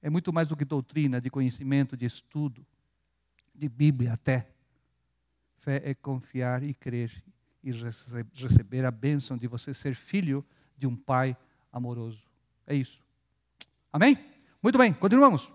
É 0.00 0.08
muito 0.08 0.32
mais 0.32 0.48
do 0.48 0.56
que 0.56 0.64
doutrina, 0.64 1.20
de 1.20 1.28
conhecimento, 1.28 1.96
de 1.96 2.06
estudo, 2.06 2.66
de 3.54 3.68
Bíblia 3.68 4.14
até. 4.14 4.48
Fé 5.68 5.82
é 5.84 5.92
confiar 5.92 6.62
e 6.62 6.72
crer 6.72 7.12
e 7.62 7.70
receber 8.32 8.86
a 8.86 8.90
bênção 8.90 9.36
de 9.36 9.46
você 9.46 9.74
ser 9.74 9.94
filho 9.94 10.42
de 10.78 10.86
um 10.86 10.96
pai 10.96 11.36
amoroso. 11.70 12.22
É 12.66 12.74
isso. 12.74 12.98
Amém? 13.92 14.18
Muito 14.62 14.78
bem, 14.78 14.94
continuamos. 14.94 15.52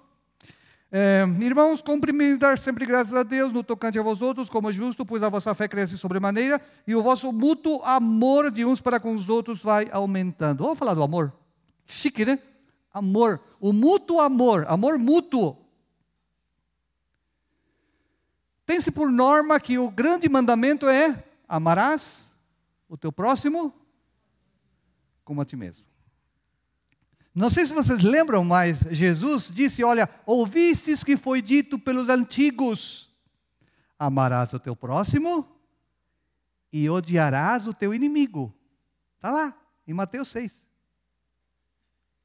É, 0.91 1.25
irmãos, 1.41 1.81
cumpre-me 1.81 2.37
dar 2.37 2.59
sempre 2.59 2.85
graças 2.85 3.15
a 3.15 3.23
Deus 3.23 3.51
no 3.51 3.63
tocante 3.63 3.97
a 3.97 4.03
vós 4.03 4.21
outros, 4.21 4.51
como 4.51 4.71
justo, 4.71 5.03
pois 5.03 5.23
a 5.23 5.29
vossa 5.29 5.55
fé 5.55 5.67
cresce 5.67 5.97
sobremaneira 5.97 6.61
e 6.85 6.93
o 6.93 7.01
vosso 7.01 7.33
mútuo 7.33 7.83
amor 7.83 8.51
de 8.51 8.63
uns 8.63 8.79
para 8.79 8.99
com 8.99 9.15
os 9.15 9.29
outros 9.29 9.63
vai 9.63 9.89
aumentando. 9.91 10.63
Vamos 10.63 10.77
falar 10.77 10.93
do 10.93 11.01
amor? 11.01 11.33
Chique, 11.87 12.23
né? 12.23 12.37
Amor. 12.93 13.41
O 13.59 13.73
mútuo 13.73 14.21
amor, 14.21 14.63
amor 14.67 14.99
mútuo. 14.99 15.57
Tem-se 18.65 18.91
por 18.91 19.11
norma 19.11 19.59
que 19.59 19.77
o 19.77 19.89
grande 19.89 20.29
mandamento 20.29 20.87
é: 20.87 21.23
amarás 21.47 22.31
o 22.87 22.97
teu 22.97 23.11
próximo 23.11 23.73
como 25.23 25.41
a 25.41 25.45
ti 25.45 25.55
mesmo. 25.55 25.85
Não 27.33 27.49
sei 27.49 27.65
se 27.65 27.73
vocês 27.73 28.03
lembram, 28.03 28.43
mas 28.43 28.79
Jesus 28.91 29.49
disse: 29.51 29.83
Olha, 29.83 30.09
ouvistes 30.25 31.03
que 31.03 31.17
foi 31.17 31.41
dito 31.41 31.79
pelos 31.79 32.09
antigos: 32.09 33.09
amarás 33.97 34.53
o 34.53 34.59
teu 34.59 34.75
próximo 34.75 35.47
e 36.71 36.89
odiarás 36.89 37.65
o 37.65 37.73
teu 37.73 37.93
inimigo. 37.93 38.53
Está 39.15 39.31
lá, 39.31 39.57
em 39.87 39.93
Mateus 39.93 40.27
6. 40.29 40.63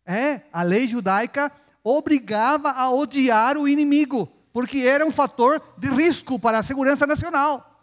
É, 0.05 0.43
a 0.53 0.63
lei 0.63 0.89
judaica 0.89 1.53
obrigava 1.83 2.71
a 2.71 2.91
odiar 2.91 3.57
o 3.57 3.69
inimigo, 3.69 4.31
porque 4.59 4.79
era 4.79 5.07
um 5.07 5.13
fator 5.13 5.63
de 5.79 5.89
risco 5.89 6.37
para 6.37 6.59
a 6.59 6.65
segurança 6.65 7.07
nacional. 7.07 7.81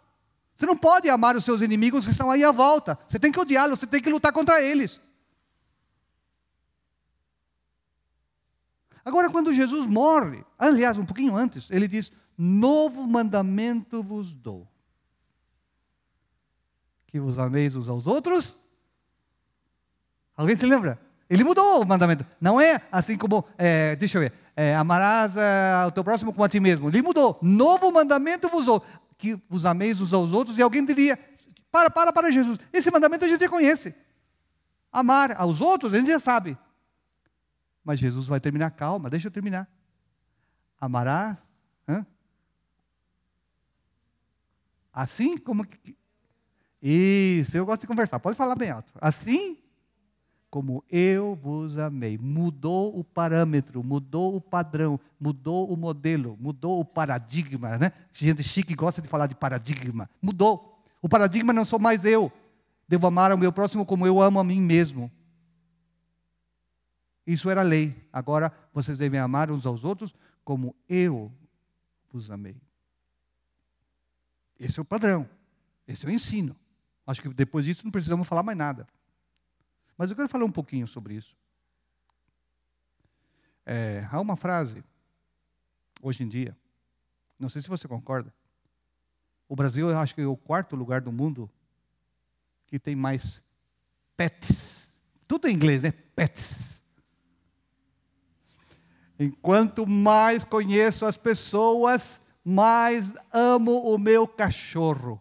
Você 0.54 0.66
não 0.66 0.76
pode 0.76 1.08
amar 1.08 1.34
os 1.34 1.42
seus 1.42 1.62
inimigos 1.62 2.04
que 2.04 2.10
estão 2.10 2.30
aí 2.30 2.44
à 2.44 2.52
volta. 2.52 2.98
Você 3.08 3.18
tem 3.18 3.32
que 3.32 3.40
odiá-los, 3.40 3.78
você 3.78 3.86
tem 3.86 4.02
que 4.02 4.10
lutar 4.10 4.30
contra 4.30 4.60
eles. 4.60 5.00
Agora, 9.02 9.30
quando 9.30 9.54
Jesus 9.54 9.86
morre, 9.86 10.44
aliás, 10.58 10.98
um 10.98 11.06
pouquinho 11.06 11.34
antes, 11.34 11.66
ele 11.70 11.88
diz: 11.88 12.12
Novo 12.36 13.06
mandamento 13.06 14.02
vos 14.02 14.34
dou. 14.34 14.68
Que 17.06 17.18
vos 17.18 17.38
ameis 17.38 17.74
uns 17.74 17.88
aos 17.88 18.06
outros. 18.06 18.54
Alguém 20.36 20.58
se 20.58 20.66
lembra? 20.66 21.00
Ele 21.30 21.42
mudou 21.42 21.80
o 21.80 21.86
mandamento. 21.86 22.26
Não 22.38 22.60
é 22.60 22.82
assim 22.92 23.16
como, 23.16 23.46
é, 23.56 23.96
deixa 23.96 24.18
eu 24.18 24.22
ver, 24.22 24.34
é, 24.58 24.74
amarás 24.74 25.36
é, 25.36 25.84
o 25.86 25.90
teu 25.90 26.02
próximo 26.02 26.32
como 26.32 26.42
a 26.42 26.48
ti 26.48 26.58
mesmo. 26.58 26.88
Ele 26.88 27.02
mudou. 27.02 27.38
Novo 27.42 27.92
mandamento 27.92 28.48
vos 28.48 28.64
dou. 28.64 28.82
Que 29.18 29.38
vos 29.50 29.66
ameis 29.66 30.00
uns 30.00 30.14
aos 30.14 30.32
outros. 30.32 30.56
E 30.56 30.62
alguém 30.62 30.82
diria: 30.82 31.18
para, 31.70 31.90
para, 31.90 32.10
para, 32.10 32.32
Jesus. 32.32 32.58
Esse 32.72 32.90
mandamento 32.90 33.26
a 33.26 33.28
gente 33.28 33.42
já 33.42 33.50
conhece. 33.50 33.94
Amar 34.90 35.36
aos 35.36 35.60
outros, 35.60 35.92
a 35.92 35.98
gente 35.98 36.10
já 36.10 36.18
sabe. 36.18 36.56
Mas 37.84 37.98
Jesus 37.98 38.26
vai 38.26 38.40
terminar, 38.40 38.70
calma, 38.70 39.10
deixa 39.10 39.26
eu 39.26 39.30
terminar. 39.30 39.68
Amarás. 40.80 41.36
Hã? 41.86 42.06
Assim 44.90 45.36
como 45.36 45.66
que. 45.66 45.94
Isso, 46.80 47.56
eu 47.56 47.66
gosto 47.66 47.82
de 47.82 47.86
conversar, 47.86 48.18
pode 48.20 48.38
falar 48.38 48.54
bem 48.54 48.70
alto. 48.70 48.90
Assim 49.00 49.58
como 50.50 50.84
eu 50.90 51.34
vos 51.34 51.78
amei. 51.78 52.16
Mudou 52.18 52.98
o 52.98 53.04
parâmetro, 53.04 53.82
mudou 53.82 54.36
o 54.36 54.40
padrão, 54.40 54.98
mudou 55.18 55.70
o 55.70 55.76
modelo, 55.76 56.36
mudou 56.40 56.80
o 56.80 56.84
paradigma, 56.84 57.76
né? 57.78 57.92
Gente 58.12 58.42
chique 58.42 58.74
gosta 58.74 59.02
de 59.02 59.08
falar 59.08 59.26
de 59.26 59.34
paradigma. 59.34 60.08
Mudou. 60.22 60.82
O 61.02 61.08
paradigma 61.08 61.52
não 61.52 61.64
sou 61.64 61.78
mais 61.78 62.04
eu. 62.04 62.32
Devo 62.88 63.06
amar 63.06 63.32
o 63.32 63.38
meu 63.38 63.52
próximo 63.52 63.84
como 63.84 64.06
eu 64.06 64.20
amo 64.20 64.38
a 64.38 64.44
mim 64.44 64.60
mesmo. 64.60 65.10
Isso 67.26 67.50
era 67.50 67.62
lei. 67.62 67.94
Agora 68.12 68.52
vocês 68.72 68.96
devem 68.96 69.18
amar 69.18 69.50
uns 69.50 69.66
aos 69.66 69.84
outros 69.84 70.14
como 70.44 70.74
eu 70.88 71.32
vos 72.12 72.30
amei. 72.30 72.56
Esse 74.58 74.78
é 74.78 74.82
o 74.82 74.84
padrão. 74.84 75.28
Esse 75.86 76.06
é 76.06 76.08
o 76.08 76.12
ensino. 76.12 76.56
Acho 77.06 77.22
que 77.22 77.28
depois 77.28 77.64
disso 77.64 77.82
não 77.84 77.90
precisamos 77.90 78.26
falar 78.26 78.42
mais 78.42 78.56
nada. 78.56 78.86
Mas 79.96 80.10
eu 80.10 80.16
quero 80.16 80.28
falar 80.28 80.44
um 80.44 80.52
pouquinho 80.52 80.86
sobre 80.86 81.14
isso. 81.14 81.36
É, 83.64 84.06
há 84.10 84.20
uma 84.20 84.36
frase, 84.36 84.84
hoje 86.00 86.22
em 86.22 86.28
dia, 86.28 86.56
não 87.38 87.48
sei 87.48 87.62
se 87.62 87.68
você 87.68 87.88
concorda. 87.88 88.32
O 89.48 89.56
Brasil, 89.56 89.88
eu 89.88 89.98
acho 89.98 90.14
que 90.14 90.20
é 90.20 90.26
o 90.26 90.36
quarto 90.36 90.76
lugar 90.76 91.00
do 91.00 91.12
mundo 91.12 91.50
que 92.66 92.78
tem 92.78 92.96
mais 92.96 93.42
pets. 94.16 94.96
Tudo 95.26 95.48
em 95.48 95.54
inglês, 95.54 95.82
né? 95.82 95.92
Pets. 96.14 96.82
Enquanto 99.18 99.86
mais 99.86 100.44
conheço 100.44 101.06
as 101.06 101.16
pessoas, 101.16 102.20
mais 102.44 103.14
amo 103.32 103.78
o 103.92 103.98
meu 103.98 104.28
cachorro. 104.28 105.20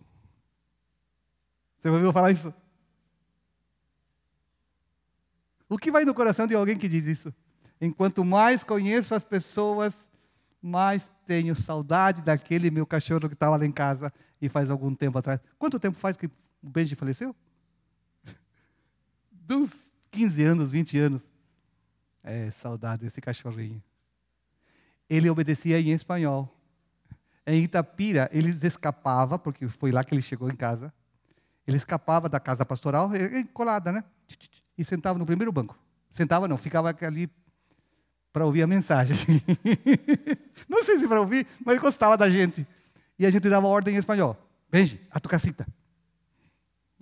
Você 1.80 1.90
ouviu 1.90 2.12
falar 2.12 2.32
isso? 2.32 2.54
O 5.68 5.78
que 5.78 5.92
vai 5.92 6.06
no 6.06 6.14
coração 6.14 6.46
de 6.46 6.56
alguém 6.56 6.78
que 6.78 6.88
diz 6.88 7.06
isso? 7.06 7.34
Enquanto 7.82 8.24
mais 8.24 8.64
conheço 8.64 9.16
as 9.16 9.24
pessoas, 9.24 10.10
mais 10.62 11.12
tenho 11.26 11.56
saudade 11.56 12.22
daquele 12.22 12.72
meu 12.72 12.86
cachorro 12.86 13.28
que 13.28 13.34
estava 13.34 13.56
lá 13.56 13.66
em 13.66 13.72
casa 13.72 14.14
e 14.42 14.48
faz 14.48 14.70
algum 14.70 14.94
tempo 14.94 15.18
atrás. 15.18 15.40
Quanto 15.58 15.80
tempo 15.80 15.98
faz 15.98 16.16
que 16.16 16.28
o 16.28 16.32
Benji 16.62 16.96
faleceu? 16.96 17.36
Uns 19.50 19.72
15 20.12 20.44
anos, 20.44 20.72
20 20.72 20.98
anos. 21.00 21.22
É, 22.24 22.52
saudade 22.52 23.04
desse 23.04 23.22
cachorrinho. 23.22 23.82
Ele 25.10 25.30
obedecia 25.30 25.80
em 25.80 25.92
espanhol. 25.92 26.52
Em 27.46 27.64
Itapira, 27.64 28.28
ele 28.32 28.58
escapava, 28.66 29.38
porque 29.38 29.68
foi 29.68 29.92
lá 29.92 30.04
que 30.04 30.16
ele 30.16 30.22
chegou 30.24 30.50
em 30.50 30.56
casa. 30.56 30.92
Ele 31.68 31.78
escapava 31.78 32.28
da 32.28 32.40
casa 32.40 32.66
pastoral, 32.66 33.10
colada, 33.54 33.92
né? 33.92 34.04
E 34.78 34.84
sentava 34.84 35.18
no 35.18 35.26
primeiro 35.26 35.52
banco. 35.52 35.78
Sentava 36.12 36.48
não, 36.48 36.58
ficava 36.58 36.96
ali 37.02 37.30
para 38.32 38.46
ouvir 38.46 38.62
a 38.64 38.68
mensagem. 38.68 39.18
não 40.68 40.84
sei 40.84 41.00
se 41.00 41.08
para 41.08 41.22
ouvir, 41.22 41.48
mas 41.66 41.80
gostava 41.80 42.18
da 42.18 42.30
gente. 42.30 42.68
E 43.18 43.26
a 43.26 43.30
gente 43.30 43.50
dava 43.50 43.68
ordem 43.68 43.96
em 43.96 43.98
espanhol. 43.98 44.38
Benji, 44.70 45.00
a 45.10 45.20
tu 45.20 45.30
casita. 45.30 45.66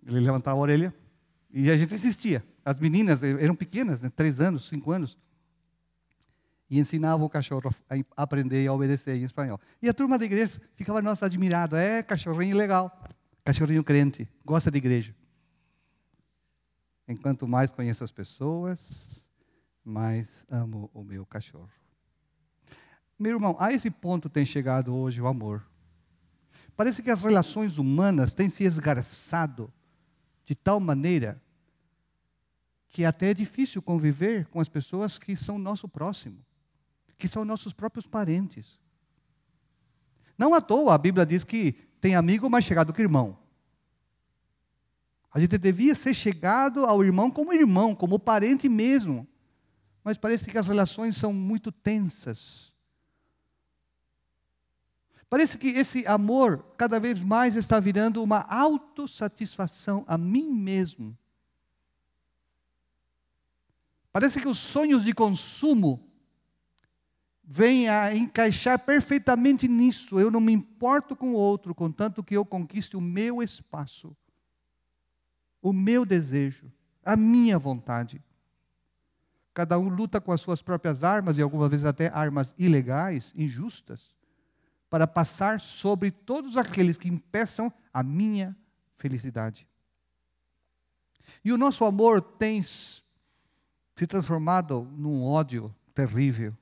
Ele 0.05 0.19
levantava 0.19 0.57
a 0.57 0.61
orelha 0.61 0.93
e 1.51 1.71
a 1.71 1.77
gente 1.77 1.93
insistia. 1.93 2.43
As 2.63 2.79
meninas 2.79 3.23
eram 3.23 3.55
pequenas, 3.55 4.01
né? 4.01 4.11
três 4.15 4.39
anos, 4.39 4.67
cinco 4.67 4.91
anos. 4.91 5.17
E 6.69 6.79
ensinava 6.79 7.23
o 7.23 7.29
cachorro 7.29 7.71
a 7.89 8.23
aprender 8.23 8.63
e 8.63 8.67
a 8.67 8.73
obedecer 8.73 9.15
em 9.15 9.23
espanhol. 9.23 9.59
E 9.81 9.89
a 9.89 9.93
turma 9.93 10.17
da 10.17 10.25
igreja 10.25 10.61
ficava, 10.75 11.01
nossa, 11.01 11.25
admirado. 11.25 11.75
É, 11.75 12.01
cachorrinho 12.01 12.55
legal. 12.55 12.91
Cachorrinho 13.43 13.83
crente. 13.83 14.27
Gosta 14.45 14.71
de 14.71 14.77
igreja. 14.77 15.15
Enquanto 17.07 17.47
mais 17.47 17.71
conheço 17.71 18.03
as 18.03 18.11
pessoas, 18.11 19.25
mais 19.83 20.45
amo 20.49 20.89
o 20.93 21.03
meu 21.03 21.25
cachorro. 21.25 21.69
Meu 23.19 23.33
irmão, 23.33 23.55
a 23.59 23.71
esse 23.71 23.91
ponto 23.91 24.29
tem 24.29 24.45
chegado 24.45 24.93
hoje 24.93 25.21
o 25.21 25.27
amor. 25.27 25.65
Parece 26.75 27.03
que 27.03 27.11
as 27.11 27.21
relações 27.21 27.77
humanas 27.77 28.33
têm 28.33 28.49
se 28.49 28.63
esgarçado 28.63 29.71
de 30.45 30.55
tal 30.55 30.79
maneira 30.79 31.41
que 32.89 33.05
até 33.05 33.31
é 33.31 33.33
difícil 33.33 33.81
conviver 33.81 34.47
com 34.47 34.59
as 34.59 34.69
pessoas 34.69 35.17
que 35.17 35.35
são 35.35 35.57
nosso 35.57 35.87
próximo, 35.87 36.39
que 37.17 37.27
são 37.27 37.43
nossos 37.43 37.73
próprios 37.73 38.05
parentes. 38.05 38.79
Não 40.37 40.53
à 40.53 40.61
toa 40.61 40.93
a 40.93 40.97
Bíblia 40.97 41.25
diz 41.25 41.43
que 41.43 41.73
tem 41.99 42.15
amigo 42.15 42.49
mais 42.49 42.65
chegado 42.65 42.93
que 42.93 43.01
irmão. 43.01 43.37
A 45.33 45.39
gente 45.39 45.57
devia 45.57 45.95
ser 45.95 46.13
chegado 46.13 46.85
ao 46.85 47.03
irmão 47.03 47.31
como 47.31 47.51
irmão, 47.51 47.95
como 47.95 48.19
parente 48.19 48.69
mesmo. 48.69 49.27
Mas 50.03 50.15
parece 50.15 50.49
que 50.49 50.57
as 50.59 50.67
relações 50.67 51.17
são 51.17 51.33
muito 51.33 51.71
tensas. 51.71 52.71
Parece 55.27 55.57
que 55.57 55.69
esse 55.69 56.05
amor 56.05 56.63
cada 56.77 56.99
vez 56.99 57.19
mais 57.19 57.55
está 57.55 57.79
virando 57.79 58.21
uma 58.21 58.41
autossatisfação 58.41 60.05
a 60.07 60.19
mim 60.19 60.53
mesmo. 60.53 61.17
Parece 64.11 64.39
que 64.39 64.47
os 64.47 64.59
sonhos 64.59 65.03
de 65.03 65.15
consumo 65.15 66.07
vêm 67.43 67.89
a 67.89 68.15
encaixar 68.15 68.77
perfeitamente 68.77 69.67
nisso. 69.67 70.19
Eu 70.19 70.29
não 70.29 70.39
me 70.39 70.53
importo 70.53 71.15
com 71.15 71.31
o 71.31 71.37
outro, 71.37 71.73
contanto 71.73 72.23
que 72.23 72.37
eu 72.37 72.45
conquiste 72.45 72.95
o 72.95 73.01
meu 73.01 73.41
espaço 73.41 74.15
o 75.63 75.71
meu 75.71 76.05
desejo, 76.05 76.69
a 77.03 77.15
minha 77.15 77.57
vontade. 77.57 78.21
Cada 79.53 79.79
um 79.79 79.87
luta 79.87 80.19
com 80.19 80.33
as 80.33 80.41
suas 80.41 80.61
próprias 80.61 81.03
armas, 81.03 81.37
e 81.37 81.41
algumas 81.41 81.69
vezes 81.69 81.85
até 81.85 82.09
armas 82.09 82.53
ilegais, 82.57 83.31
injustas, 83.33 84.13
para 84.89 85.07
passar 85.07 85.61
sobre 85.61 86.11
todos 86.11 86.57
aqueles 86.57 86.97
que 86.97 87.07
impeçam 87.07 87.73
a 87.93 88.03
minha 88.03 88.55
felicidade. 88.97 89.65
E 91.45 91.53
o 91.53 91.57
nosso 91.57 91.85
amor 91.85 92.21
tem 92.21 92.61
se 92.61 93.01
transformado 94.07 94.83
num 94.97 95.23
ódio 95.23 95.73
terrível, 95.95 96.55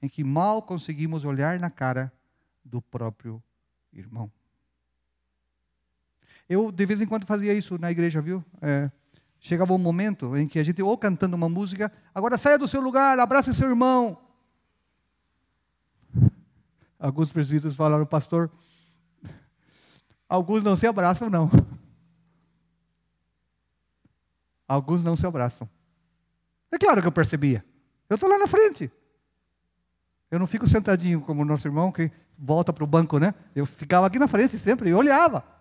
em 0.00 0.08
que 0.08 0.24
mal 0.24 0.62
conseguimos 0.62 1.26
olhar 1.26 1.60
na 1.60 1.68
cara 1.68 2.10
do 2.64 2.80
próprio 2.80 3.42
irmão. 3.92 4.32
Eu, 6.48 6.70
de 6.70 6.86
vez 6.86 7.00
em 7.00 7.06
quando, 7.06 7.26
fazia 7.26 7.54
isso 7.54 7.78
na 7.78 7.90
igreja, 7.90 8.20
viu? 8.20 8.44
É, 8.60 8.90
chegava 9.40 9.72
um 9.72 9.78
momento 9.78 10.36
em 10.36 10.46
que 10.46 10.58
a 10.58 10.62
gente, 10.62 10.82
ou 10.82 10.96
cantando 10.96 11.36
uma 11.36 11.48
música, 11.48 11.90
agora 12.14 12.36
saia 12.36 12.58
do 12.58 12.68
seu 12.68 12.80
lugar, 12.80 13.18
abrace 13.18 13.52
seu 13.54 13.68
irmão. 13.68 14.18
Alguns 16.98 17.30
presbíteros 17.30 17.76
falaram, 17.76 18.06
pastor, 18.06 18.50
alguns 20.28 20.62
não 20.62 20.76
se 20.76 20.86
abraçam, 20.86 21.28
não. 21.28 21.50
Alguns 24.66 25.04
não 25.04 25.16
se 25.16 25.26
abraçam. 25.26 25.68
É 26.72 26.78
claro 26.78 27.00
que 27.00 27.06
eu 27.06 27.12
percebia. 27.12 27.64
Eu 28.08 28.14
estou 28.14 28.28
lá 28.28 28.38
na 28.38 28.46
frente. 28.46 28.90
Eu 30.30 30.38
não 30.38 30.46
fico 30.46 30.66
sentadinho 30.66 31.20
como 31.20 31.42
o 31.42 31.44
nosso 31.44 31.68
irmão 31.68 31.92
que 31.92 32.10
volta 32.36 32.72
para 32.72 32.82
o 32.82 32.86
banco, 32.86 33.18
né? 33.18 33.34
Eu 33.54 33.66
ficava 33.66 34.06
aqui 34.06 34.18
na 34.18 34.26
frente 34.26 34.58
sempre 34.58 34.90
e 34.90 34.94
olhava. 34.94 35.53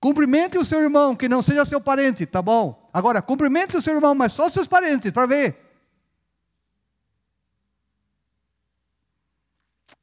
Cumprimente 0.00 0.56
o 0.56 0.64
seu 0.64 0.80
irmão, 0.80 1.14
que 1.14 1.28
não 1.28 1.42
seja 1.42 1.66
seu 1.66 1.78
parente, 1.78 2.24
tá 2.24 2.40
bom? 2.40 2.88
Agora, 2.90 3.20
cumprimente 3.20 3.76
o 3.76 3.82
seu 3.82 3.94
irmão, 3.94 4.14
mas 4.14 4.32
só 4.32 4.48
seus 4.48 4.66
parentes, 4.66 5.12
para 5.12 5.26
ver. 5.26 5.58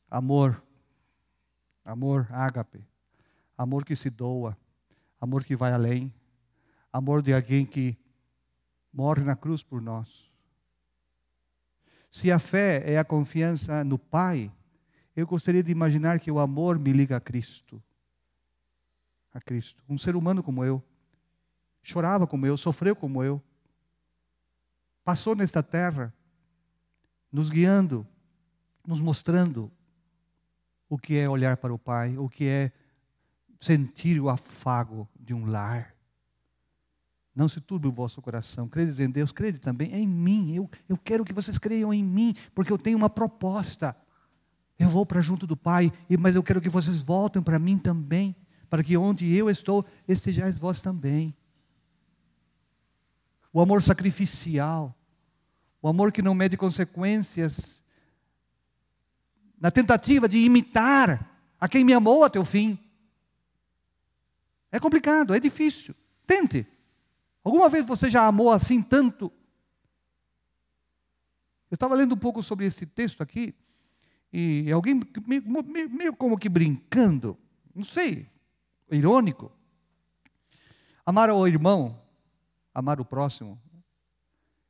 Amor. 0.10 0.62
Amor 1.84 2.28
ágape. 2.30 2.86
Amor 3.58 3.84
que 3.84 3.96
se 3.96 4.12
doa. 4.12 4.56
Amor 5.20 5.44
que 5.44 5.56
vai 5.56 5.72
além. 5.74 6.14
Amor 6.94 7.24
de 7.24 7.34
alguém 7.34 7.66
que 7.66 7.98
morre 8.94 9.24
na 9.24 9.36
cruz 9.36 9.64
por 9.64 9.82
nós. 9.82 10.32
Se 12.12 12.32
a 12.32 12.38
fé 12.38 12.84
é 12.86 13.00
a 13.00 13.04
confiança 13.04 13.84
no 13.84 13.98
Pai, 13.98 14.52
eu 15.16 15.26
gostaria 15.26 15.64
de 15.64 15.72
imaginar 15.72 16.20
que 16.20 16.30
o 16.32 16.40
amor 16.40 16.78
me 16.78 16.94
liga 16.94 17.18
a 17.18 17.22
Cristo 17.22 17.82
a 19.38 19.42
Cristo. 19.42 19.84
Um 19.88 19.98
ser 19.98 20.16
humano 20.16 20.42
como 20.42 20.64
eu. 20.64 20.84
Chorava 21.84 22.26
como 22.26 22.46
eu, 22.46 22.58
sofreu 22.58 22.96
como 22.96 23.24
eu. 23.24 23.42
Passou 25.04 25.36
nesta 25.36 25.62
terra, 25.62 26.14
nos 27.32 27.50
guiando, 27.50 28.06
nos 28.86 29.00
mostrando 29.00 29.72
o 30.90 30.98
que 30.98 31.18
é 31.18 31.30
olhar 31.30 31.56
para 31.58 31.74
o 31.74 31.78
Pai, 31.78 32.18
o 32.18 32.28
que 32.28 32.46
é 32.46 32.72
sentir 33.60 34.20
o 34.20 34.28
afago 34.28 35.08
de 35.18 35.34
um 35.34 35.46
lar. 35.46 35.96
Não 37.36 37.48
se 37.48 37.62
turbe 37.62 37.88
o 37.88 37.92
vosso 37.92 38.22
coração. 38.22 38.68
Credes 38.68 39.00
em 39.00 39.10
Deus, 39.10 39.32
crede 39.32 39.60
também 39.60 39.94
em 39.94 40.08
mim. 40.08 40.56
Eu, 40.56 40.70
eu 40.90 40.98
quero 40.98 41.24
que 41.24 41.32
vocês 41.32 41.60
creiam 41.60 41.94
em 41.94 42.04
mim, 42.04 42.34
porque 42.56 42.74
eu 42.74 42.78
tenho 42.78 42.98
uma 42.98 43.10
proposta. 43.10 43.96
Eu 44.80 44.90
vou 44.90 45.06
para 45.06 45.22
junto 45.22 45.46
do 45.46 45.56
Pai, 45.56 45.92
mas 46.20 46.36
eu 46.36 46.42
quero 46.42 46.60
que 46.60 46.70
vocês 46.70 47.02
voltem 47.02 47.42
para 47.42 47.60
mim 47.60 47.78
também 47.78 48.36
para 48.70 48.84
que 48.84 48.98
onde 48.98 49.34
eu 49.34 49.50
estou, 49.50 49.86
estejais 50.08 50.60
vós 50.60 50.82
também. 50.82 51.36
O 53.52 53.62
amor 53.62 53.82
sacrificial, 53.82 54.96
o 55.82 55.88
amor 55.88 56.12
que 56.12 56.22
não 56.22 56.36
mede 56.36 56.58
consequências, 56.58 57.84
na 59.60 59.72
tentativa 59.72 60.28
de 60.28 60.38
imitar 60.38 61.28
a 61.60 61.68
quem 61.68 61.84
me 61.84 61.94
amou 61.94 62.24
até 62.24 62.40
o 62.40 62.46
fim. 62.46 62.78
É 64.72 64.80
complicado, 64.80 65.34
é 65.34 65.40
difícil. 65.40 65.96
Tente. 66.26 66.68
Alguma 67.44 67.70
vez 67.70 67.86
você 67.86 68.10
já 68.10 68.28
amou 68.28 68.52
assim 68.52 68.82
tanto? 68.82 69.32
Eu 71.72 71.76
estava 71.76 71.96
lendo 71.96 72.14
um 72.14 72.18
pouco 72.18 72.44
sobre 72.44 72.66
esse 72.66 72.86
texto 72.86 73.22
aqui, 73.22 73.56
e 74.32 74.72
alguém 74.72 75.02
meio, 75.26 75.90
meio 75.90 76.16
como 76.16 76.38
que 76.38 76.50
brincando, 76.50 77.38
não 77.74 77.84
sei, 77.84 78.30
irônico. 78.90 79.52
Amar 81.06 81.30
o 81.30 81.48
irmão, 81.48 82.02
amar 82.74 83.00
o 83.00 83.06
próximo, 83.06 83.60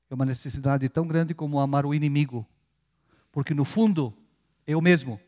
é 0.09 0.15
uma 0.15 0.25
necessidade 0.25 0.87
tão 0.87 1.07
grande 1.07 1.33
como 1.33 1.59
amar 1.59 1.85
o 1.85 1.93
inimigo, 1.93 2.47
porque 3.31 3.53
no 3.53 3.65
fundo, 3.65 4.15
eu 4.65 4.81
mesmo. 4.81 5.19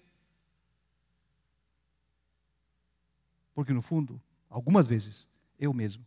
Porque 3.54 3.74
no 3.74 3.82
fundo, 3.82 4.22
algumas 4.50 4.88
vezes, 4.88 5.28
eu 5.60 5.74
mesmo. 5.74 6.06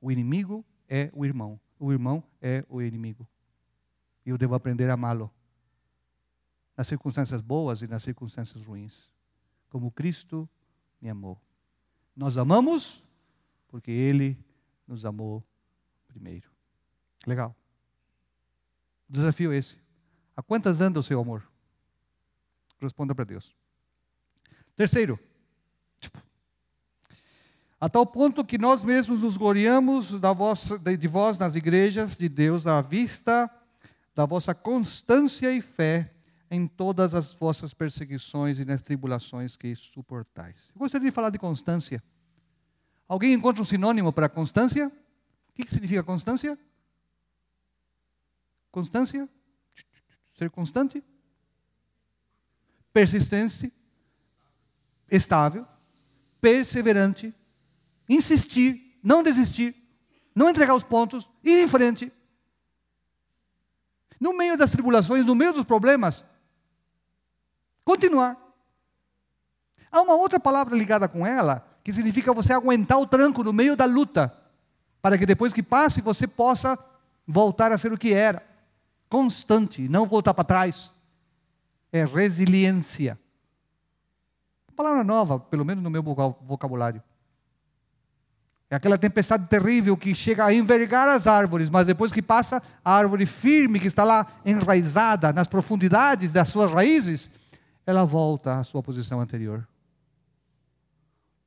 O 0.00 0.12
inimigo 0.12 0.64
é 0.88 1.10
o 1.12 1.24
irmão, 1.24 1.58
o 1.78 1.92
irmão 1.92 2.22
é 2.40 2.64
o 2.68 2.80
inimigo. 2.80 3.26
E 4.24 4.30
eu 4.30 4.38
devo 4.38 4.54
aprender 4.54 4.88
a 4.88 4.94
amá-lo. 4.94 5.30
Nas 6.76 6.86
circunstâncias 6.86 7.40
boas 7.40 7.82
e 7.82 7.86
nas 7.86 8.02
circunstâncias 8.02 8.62
ruins. 8.62 9.10
Como 9.68 9.90
Cristo 9.90 10.48
me 11.00 11.08
amou. 11.08 11.40
Nós 12.14 12.36
amamos 12.38 13.02
porque 13.68 13.90
Ele 13.90 14.38
nos 14.86 15.04
amou 15.04 15.44
primeiro. 16.08 16.48
Legal. 17.26 17.54
O 19.08 19.12
desafio 19.12 19.52
é 19.52 19.56
esse. 19.56 19.76
A 20.36 20.42
quantas 20.42 20.80
anda 20.80 21.00
o 21.00 21.02
seu 21.02 21.20
amor? 21.20 21.46
Responda 22.80 23.14
para 23.14 23.24
Deus. 23.24 23.54
Terceiro, 24.74 25.18
tipo, 25.98 26.22
a 27.80 27.88
tal 27.88 28.06
ponto 28.06 28.44
que 28.44 28.58
nós 28.58 28.82
mesmos 28.82 29.20
nos 29.20 29.36
gloriamos 29.36 30.10
de 30.98 31.08
vós 31.08 31.38
nas 31.38 31.54
igrejas 31.54 32.16
de 32.16 32.28
Deus 32.28 32.66
à 32.66 32.80
vista 32.82 33.50
da 34.14 34.24
vossa 34.24 34.54
constância 34.54 35.52
e 35.52 35.60
fé 35.60 36.15
em 36.50 36.66
todas 36.66 37.14
as 37.14 37.34
vossas 37.34 37.74
perseguições 37.74 38.58
e 38.58 38.64
nas 38.64 38.82
tribulações 38.82 39.56
que 39.56 39.74
suportais. 39.74 40.70
Eu 40.74 40.78
gostaria 40.78 41.10
de 41.10 41.14
falar 41.14 41.30
de 41.30 41.38
constância. 41.38 42.02
Alguém 43.08 43.32
encontra 43.32 43.62
um 43.62 43.64
sinônimo 43.64 44.12
para 44.12 44.28
constância? 44.28 44.88
O 45.48 45.52
que 45.52 45.68
significa 45.68 46.02
constância? 46.02 46.58
Constância? 48.70 49.28
Ser 50.36 50.50
constante? 50.50 51.02
Persistente? 52.92 53.72
Estável? 55.10 55.66
Perseverante? 56.40 57.34
Insistir? 58.08 58.98
Não 59.02 59.22
desistir? 59.22 59.74
Não 60.34 60.50
entregar 60.50 60.74
os 60.74 60.82
pontos? 60.82 61.28
Ir 61.42 61.62
em 61.62 61.68
frente? 61.68 62.12
No 64.20 64.36
meio 64.36 64.56
das 64.56 64.70
tribulações, 64.70 65.24
no 65.24 65.34
meio 65.34 65.52
dos 65.52 65.64
problemas, 65.64 66.24
Continuar. 67.86 68.36
Há 69.92 70.02
uma 70.02 70.16
outra 70.16 70.40
palavra 70.40 70.76
ligada 70.76 71.06
com 71.06 71.24
ela, 71.24 71.64
que 71.84 71.92
significa 71.92 72.34
você 72.34 72.52
aguentar 72.52 72.98
o 72.98 73.06
tranco 73.06 73.44
no 73.44 73.52
meio 73.52 73.76
da 73.76 73.84
luta, 73.84 74.36
para 75.00 75.16
que 75.16 75.24
depois 75.24 75.52
que 75.52 75.62
passe 75.62 76.00
você 76.00 76.26
possa 76.26 76.76
voltar 77.24 77.70
a 77.70 77.78
ser 77.78 77.92
o 77.92 77.98
que 77.98 78.12
era. 78.12 78.42
constante, 79.08 79.88
não 79.88 80.04
voltar 80.04 80.34
para 80.34 80.42
trás. 80.42 80.90
É 81.92 82.04
resiliência. 82.04 83.16
palavra 84.74 85.04
nova, 85.04 85.38
pelo 85.38 85.64
menos 85.64 85.82
no 85.82 85.88
meu 85.88 86.02
vocabulário. 86.02 87.00
É 88.68 88.74
aquela 88.74 88.98
tempestade 88.98 89.46
terrível 89.46 89.96
que 89.96 90.12
chega 90.12 90.44
a 90.44 90.52
envergar 90.52 91.08
as 91.08 91.28
árvores, 91.28 91.70
mas 91.70 91.86
depois 91.86 92.10
que 92.10 92.20
passa, 92.20 92.60
a 92.84 92.92
árvore 92.92 93.24
firme 93.24 93.78
que 93.78 93.86
está 93.86 94.02
lá 94.02 94.26
enraizada 94.44 95.32
nas 95.32 95.46
profundidades 95.46 96.32
das 96.32 96.48
suas 96.48 96.72
raízes, 96.72 97.30
ela 97.86 98.04
volta 98.04 98.58
à 98.58 98.64
sua 98.64 98.82
posição 98.82 99.20
anterior. 99.20 99.66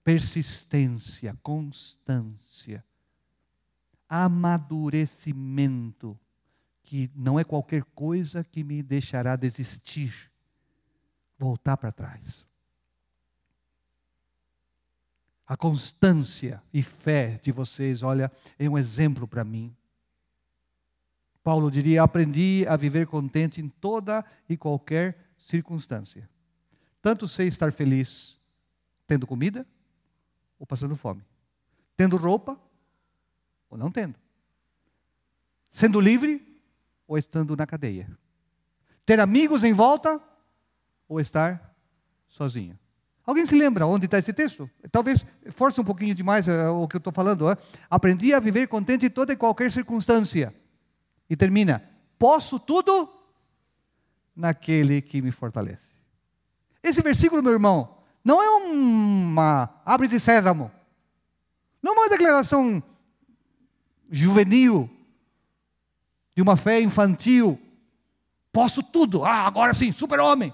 Persistência, 0.03 1.37
constância, 1.43 2.83
amadurecimento, 4.07 6.17
que 6.81 7.11
não 7.13 7.37
é 7.37 7.43
qualquer 7.43 7.83
coisa 7.83 8.43
que 8.43 8.63
me 8.63 8.81
deixará 8.81 9.35
desistir, 9.35 10.31
voltar 11.37 11.77
para 11.77 11.91
trás. 11.91 12.47
A 15.45 15.55
constância 15.57 16.63
e 16.73 16.81
fé 16.81 17.39
de 17.43 17.51
vocês, 17.51 18.01
olha, 18.01 18.31
é 18.57 18.69
um 18.69 18.77
exemplo 18.77 19.27
para 19.27 19.43
mim. 19.43 19.75
Paulo 21.43 21.69
diria: 21.69 22.03
aprendi 22.03 22.65
a 22.67 22.77
viver 22.77 23.07
contente 23.07 23.61
em 23.61 23.67
toda 23.67 24.23
e 24.47 24.55
qualquer 24.55 25.28
circunstância. 25.39 26.29
Tanto 27.01 27.27
sei 27.27 27.47
estar 27.47 27.71
feliz 27.71 28.37
tendo 29.07 29.25
comida 29.25 29.65
ou 30.59 30.65
passando 30.65 30.95
fome, 30.95 31.23
tendo 31.95 32.17
roupa 32.17 32.59
ou 33.69 33.77
não 33.77 33.91
tendo, 33.91 34.15
sendo 35.71 35.99
livre 35.99 36.61
ou 37.07 37.17
estando 37.17 37.55
na 37.55 37.65
cadeia, 37.65 38.09
ter 39.05 39.19
amigos 39.19 39.63
em 39.63 39.73
volta 39.73 40.21
ou 41.07 41.19
estar 41.19 41.75
sozinho. 42.27 42.77
Alguém 43.25 43.45
se 43.45 43.55
lembra 43.55 43.85
onde 43.85 44.05
está 44.05 44.17
esse 44.17 44.33
texto? 44.33 44.69
Talvez 44.91 45.23
force 45.51 45.79
um 45.79 45.83
pouquinho 45.83 46.15
demais 46.15 46.47
uh, 46.47 46.73
o 46.73 46.87
que 46.87 46.95
eu 46.95 46.99
estou 46.99 47.13
falando. 47.13 47.47
Uh. 47.47 47.57
Aprendi 47.87 48.33
a 48.33 48.39
viver 48.39 48.67
contente 48.67 49.05
em 49.05 49.09
toda 49.09 49.31
e 49.31 49.37
qualquer 49.37 49.71
circunstância. 49.71 50.53
E 51.29 51.35
termina: 51.35 51.83
posso 52.17 52.59
tudo 52.59 53.07
naquele 54.35 55.01
que 55.01 55.21
me 55.21 55.31
fortalece. 55.31 55.89
Esse 56.81 57.01
versículo, 57.01 57.43
meu 57.43 57.51
irmão, 57.51 57.97
não 58.23 58.41
é 58.41 58.49
uma 58.49 59.69
abre 59.85 60.07
de 60.07 60.19
sésamo. 60.19 60.71
Não 61.81 61.93
é 61.93 61.97
uma 61.99 62.09
declaração 62.09 62.83
juvenil, 64.09 64.89
de 66.35 66.41
uma 66.41 66.55
fé 66.55 66.81
infantil. 66.81 67.59
Posso 68.51 68.81
tudo. 68.81 69.23
Ah, 69.23 69.45
agora 69.45 69.73
sim, 69.73 69.91
super-homem. 69.91 70.53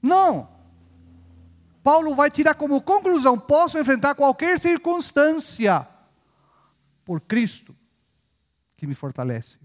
Não. 0.00 0.48
Paulo 1.82 2.14
vai 2.14 2.30
tirar 2.30 2.54
como 2.54 2.80
conclusão: 2.80 3.38
posso 3.38 3.78
enfrentar 3.78 4.14
qualquer 4.14 4.58
circunstância 4.60 5.86
por 7.04 7.20
Cristo 7.20 7.74
que 8.74 8.86
me 8.86 8.94
fortalece. 8.94 9.58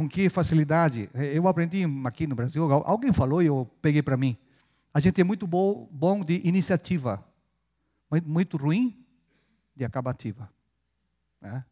Com 0.00 0.08
que 0.08 0.30
facilidade? 0.30 1.10
Eu 1.12 1.46
aprendi 1.46 1.84
aqui 2.06 2.26
no 2.26 2.34
Brasil, 2.34 2.72
alguém 2.72 3.12
falou 3.12 3.42
e 3.42 3.46
eu 3.48 3.70
peguei 3.82 4.02
para 4.02 4.16
mim. 4.16 4.34
A 4.94 4.98
gente 4.98 5.20
é 5.20 5.24
muito 5.24 5.46
bom, 5.46 5.90
bom 5.92 6.24
de 6.24 6.40
iniciativa, 6.42 7.22
muito 8.24 8.56
ruim 8.56 8.98
de 9.76 9.84
acabativa. 9.84 10.50
Né? 11.38 11.62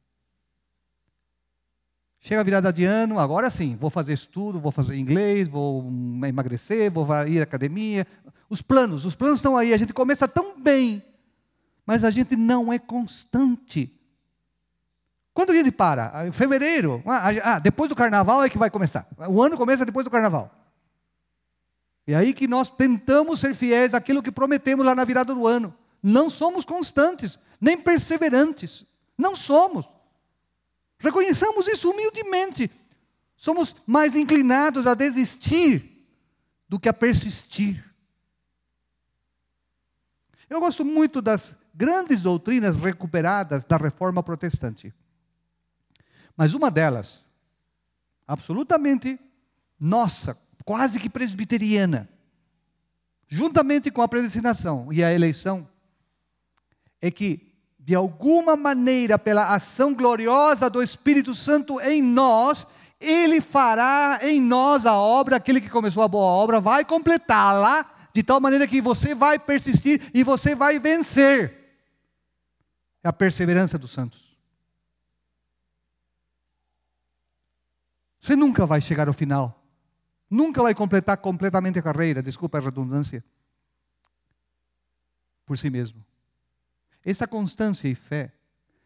Chega 2.20 2.42
a 2.42 2.44
virada 2.44 2.70
de 2.70 2.84
ano, 2.84 3.18
agora 3.18 3.48
sim, 3.48 3.76
vou 3.76 3.88
fazer 3.88 4.12
estudo, 4.12 4.60
vou 4.60 4.72
fazer 4.72 4.94
inglês, 4.98 5.48
vou 5.48 5.90
emagrecer, 6.28 6.92
vou 6.92 7.06
ir 7.26 7.40
à 7.40 7.44
academia. 7.44 8.06
Os 8.50 8.60
planos, 8.60 9.06
os 9.06 9.14
planos 9.14 9.38
estão 9.38 9.56
aí, 9.56 9.72
a 9.72 9.78
gente 9.78 9.94
começa 9.94 10.28
tão 10.28 10.60
bem, 10.60 11.02
mas 11.86 12.04
a 12.04 12.10
gente 12.10 12.36
não 12.36 12.70
é 12.70 12.78
constante. 12.78 13.97
Quando 15.38 15.54
gente 15.54 15.70
para? 15.70 16.10
Ah, 16.12 16.32
fevereiro, 16.32 17.00
ah, 17.06 17.28
ah, 17.44 17.58
depois 17.60 17.88
do 17.88 17.94
carnaval 17.94 18.42
é 18.42 18.48
que 18.48 18.58
vai 18.58 18.68
começar. 18.68 19.06
O 19.28 19.40
ano 19.40 19.56
começa 19.56 19.86
depois 19.86 20.02
do 20.02 20.10
carnaval. 20.10 20.52
É 22.08 22.16
aí 22.16 22.34
que 22.34 22.48
nós 22.48 22.68
tentamos 22.68 23.38
ser 23.38 23.54
fiéis 23.54 23.94
àquilo 23.94 24.20
que 24.20 24.32
prometemos 24.32 24.84
lá 24.84 24.96
na 24.96 25.04
virada 25.04 25.32
do 25.32 25.46
ano. 25.46 25.72
Não 26.02 26.28
somos 26.28 26.64
constantes, 26.64 27.38
nem 27.60 27.80
perseverantes. 27.80 28.84
Não 29.16 29.36
somos. 29.36 29.88
Reconheçamos 30.98 31.68
isso 31.68 31.88
humildemente. 31.88 32.68
Somos 33.36 33.76
mais 33.86 34.16
inclinados 34.16 34.88
a 34.88 34.94
desistir 34.94 36.04
do 36.68 36.80
que 36.80 36.88
a 36.88 36.92
persistir. 36.92 37.88
Eu 40.50 40.58
gosto 40.58 40.84
muito 40.84 41.22
das 41.22 41.54
grandes 41.72 42.22
doutrinas 42.22 42.76
recuperadas 42.76 43.62
da 43.62 43.76
reforma 43.76 44.20
protestante. 44.20 44.92
Mas 46.38 46.54
uma 46.54 46.70
delas, 46.70 47.24
absolutamente 48.24 49.18
nossa, 49.80 50.38
quase 50.64 51.00
que 51.00 51.10
presbiteriana, 51.10 52.08
juntamente 53.26 53.90
com 53.90 54.00
a 54.02 54.06
predestinação 54.06 54.92
e 54.92 55.02
a 55.02 55.12
eleição, 55.12 55.68
é 57.02 57.10
que 57.10 57.52
de 57.80 57.92
alguma 57.96 58.54
maneira, 58.54 59.18
pela 59.18 59.52
ação 59.52 59.92
gloriosa 59.92 60.70
do 60.70 60.80
Espírito 60.80 61.34
Santo 61.34 61.80
em 61.80 62.00
nós, 62.00 62.68
Ele 63.00 63.40
fará 63.40 64.20
em 64.22 64.40
nós 64.40 64.86
a 64.86 64.94
obra, 64.94 65.36
aquele 65.36 65.60
que 65.60 65.68
começou 65.68 66.04
a 66.04 66.08
boa 66.08 66.26
obra 66.26 66.60
vai 66.60 66.84
completá-la, 66.84 67.84
de 68.14 68.22
tal 68.22 68.40
maneira 68.40 68.68
que 68.68 68.80
você 68.80 69.12
vai 69.12 69.40
persistir 69.40 70.08
e 70.14 70.22
você 70.22 70.54
vai 70.54 70.78
vencer. 70.78 71.52
É 73.02 73.08
a 73.08 73.12
perseverança 73.12 73.76
dos 73.76 73.90
santos. 73.90 74.27
Você 78.28 78.36
nunca 78.36 78.66
vai 78.66 78.78
chegar 78.78 79.08
ao 79.08 79.14
final. 79.14 79.64
Nunca 80.28 80.62
vai 80.62 80.74
completar 80.74 81.16
completamente 81.16 81.78
a 81.78 81.82
carreira, 81.82 82.22
desculpa 82.22 82.58
a 82.58 82.60
redundância, 82.60 83.24
por 85.46 85.56
si 85.56 85.70
mesmo. 85.70 86.04
Essa 87.02 87.26
constância 87.26 87.88
e 87.88 87.94
fé 87.94 88.30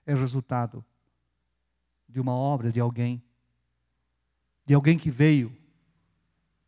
é 0.07 0.14
resultado 0.14 0.84
de 2.09 2.20
uma 2.20 2.32
obra 2.32 2.70
de 2.70 2.78
alguém, 2.78 3.20
de 4.64 4.74
alguém 4.74 4.97
que 4.97 5.11
veio 5.11 5.53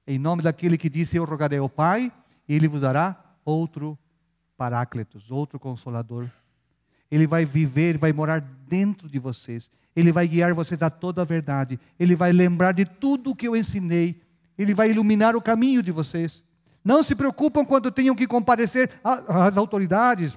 em 0.04 0.18
nome 0.18 0.42
daquele 0.42 0.76
que 0.76 0.90
disse: 0.90 1.16
Eu 1.16 1.24
rogarei 1.24 1.60
ao 1.60 1.68
Pai, 1.70 2.12
e 2.48 2.56
Ele 2.56 2.66
vos 2.66 2.80
dará 2.80 3.36
outro 3.44 3.96
Paráclitos, 4.56 5.30
outro 5.30 5.60
Consolador. 5.60 6.28
Ele 7.10 7.26
vai 7.26 7.44
viver, 7.44 7.98
vai 7.98 8.12
morar 8.12 8.40
dentro 8.40 9.08
de 9.08 9.18
vocês. 9.18 9.70
Ele 9.94 10.10
vai 10.10 10.26
guiar 10.26 10.52
vocês 10.54 10.82
a 10.82 10.90
toda 10.90 11.22
a 11.22 11.24
verdade. 11.24 11.78
Ele 11.98 12.16
vai 12.16 12.32
lembrar 12.32 12.72
de 12.72 12.84
tudo 12.84 13.30
o 13.30 13.36
que 13.36 13.46
eu 13.46 13.54
ensinei. 13.56 14.20
Ele 14.58 14.74
vai 14.74 14.90
iluminar 14.90 15.36
o 15.36 15.42
caminho 15.42 15.82
de 15.82 15.92
vocês. 15.92 16.42
Não 16.84 17.02
se 17.02 17.14
preocupam 17.14 17.64
quando 17.64 17.90
tenham 17.90 18.14
que 18.14 18.26
comparecer 18.26 18.90
às 19.02 19.56
autoridades, 19.56 20.36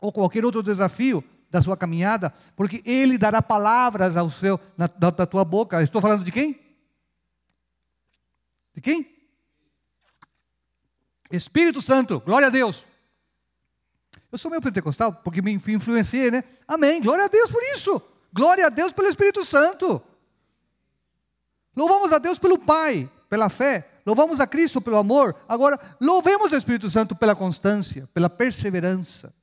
ou 0.00 0.12
qualquer 0.12 0.44
outro 0.44 0.62
desafio 0.62 1.22
da 1.50 1.60
sua 1.60 1.76
caminhada, 1.76 2.32
porque 2.54 2.82
Ele 2.84 3.18
dará 3.18 3.42
palavras 3.42 4.16
ao 4.16 4.30
seu, 4.30 4.58
na, 4.76 4.86
da, 4.86 5.10
da 5.10 5.26
tua 5.26 5.44
boca. 5.44 5.82
Estou 5.82 6.00
falando 6.00 6.24
de 6.24 6.32
quem? 6.32 6.58
De 8.74 8.80
quem? 8.80 9.06
Espírito 11.30 11.82
Santo, 11.82 12.20
glória 12.20 12.48
a 12.48 12.50
Deus. 12.50 12.84
Eu 14.30 14.38
sou 14.38 14.50
meio 14.50 14.62
pentecostal 14.62 15.12
porque 15.12 15.40
me 15.40 15.52
influenciei, 15.52 16.30
né? 16.30 16.42
Amém, 16.66 17.00
glória 17.00 17.24
a 17.24 17.28
Deus 17.28 17.50
por 17.50 17.62
isso. 17.74 18.00
Glória 18.32 18.66
a 18.66 18.68
Deus 18.68 18.92
pelo 18.92 19.08
Espírito 19.08 19.44
Santo. 19.44 20.02
Louvamos 21.74 22.12
a 22.12 22.18
Deus 22.18 22.38
pelo 22.38 22.58
Pai, 22.58 23.10
pela 23.28 23.48
fé. 23.48 23.88
Louvamos 24.04 24.40
a 24.40 24.46
Cristo 24.46 24.80
pelo 24.80 24.96
amor. 24.96 25.36
Agora, 25.48 25.78
louvemos 26.00 26.52
o 26.52 26.56
Espírito 26.56 26.88
Santo 26.90 27.14
pela 27.14 27.34
constância, 27.34 28.08
pela 28.14 28.30
perseverança. 28.30 29.34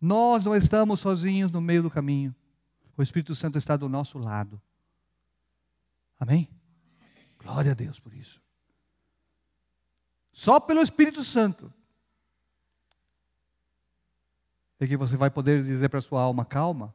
Nós 0.00 0.44
não 0.44 0.54
estamos 0.54 1.00
sozinhos 1.00 1.50
no 1.50 1.60
meio 1.60 1.82
do 1.82 1.90
caminho. 1.90 2.34
O 2.96 3.02
Espírito 3.02 3.34
Santo 3.34 3.58
está 3.58 3.76
do 3.76 3.88
nosso 3.88 4.18
lado. 4.18 4.60
Amém? 6.18 6.48
Glória 7.38 7.72
a 7.72 7.74
Deus 7.74 8.00
por 8.00 8.14
isso. 8.14 8.40
Só 10.32 10.58
pelo 10.58 10.82
Espírito 10.82 11.22
Santo 11.22 11.72
é 14.80 14.86
que 14.86 14.96
você 14.96 15.16
vai 15.16 15.30
poder 15.30 15.62
dizer 15.62 15.88
para 15.88 15.98
a 15.98 16.02
sua 16.02 16.22
alma: 16.22 16.44
calma. 16.44 16.94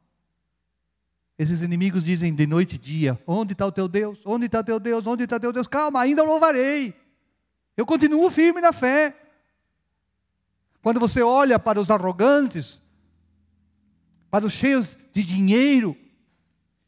Esses 1.38 1.62
inimigos 1.62 2.04
dizem 2.04 2.34
de 2.34 2.46
noite 2.46 2.76
e 2.76 2.78
dia: 2.78 3.20
onde 3.26 3.54
está 3.54 3.66
o 3.66 3.72
teu 3.72 3.88
Deus? 3.88 4.20
Onde 4.26 4.46
está 4.46 4.64
teu 4.64 4.80
Deus? 4.80 5.06
Onde 5.08 5.24
está 5.24 5.40
teu 5.40 5.52
Deus? 5.52 5.68
Calma, 5.68 6.02
ainda 6.02 6.24
louvarei. 6.24 6.94
Eu 7.76 7.86
continuo 7.86 8.30
firme 8.30 8.62
na 8.62 8.72
fé. 8.72 9.16
Quando 10.82 11.00
você 11.00 11.22
olha 11.22 11.58
para 11.58 11.80
os 11.80 11.90
arrogantes, 11.90 12.80
para 14.30 14.46
os 14.46 14.54
cheios 14.54 14.98
de 15.12 15.24
dinheiro. 15.24 15.96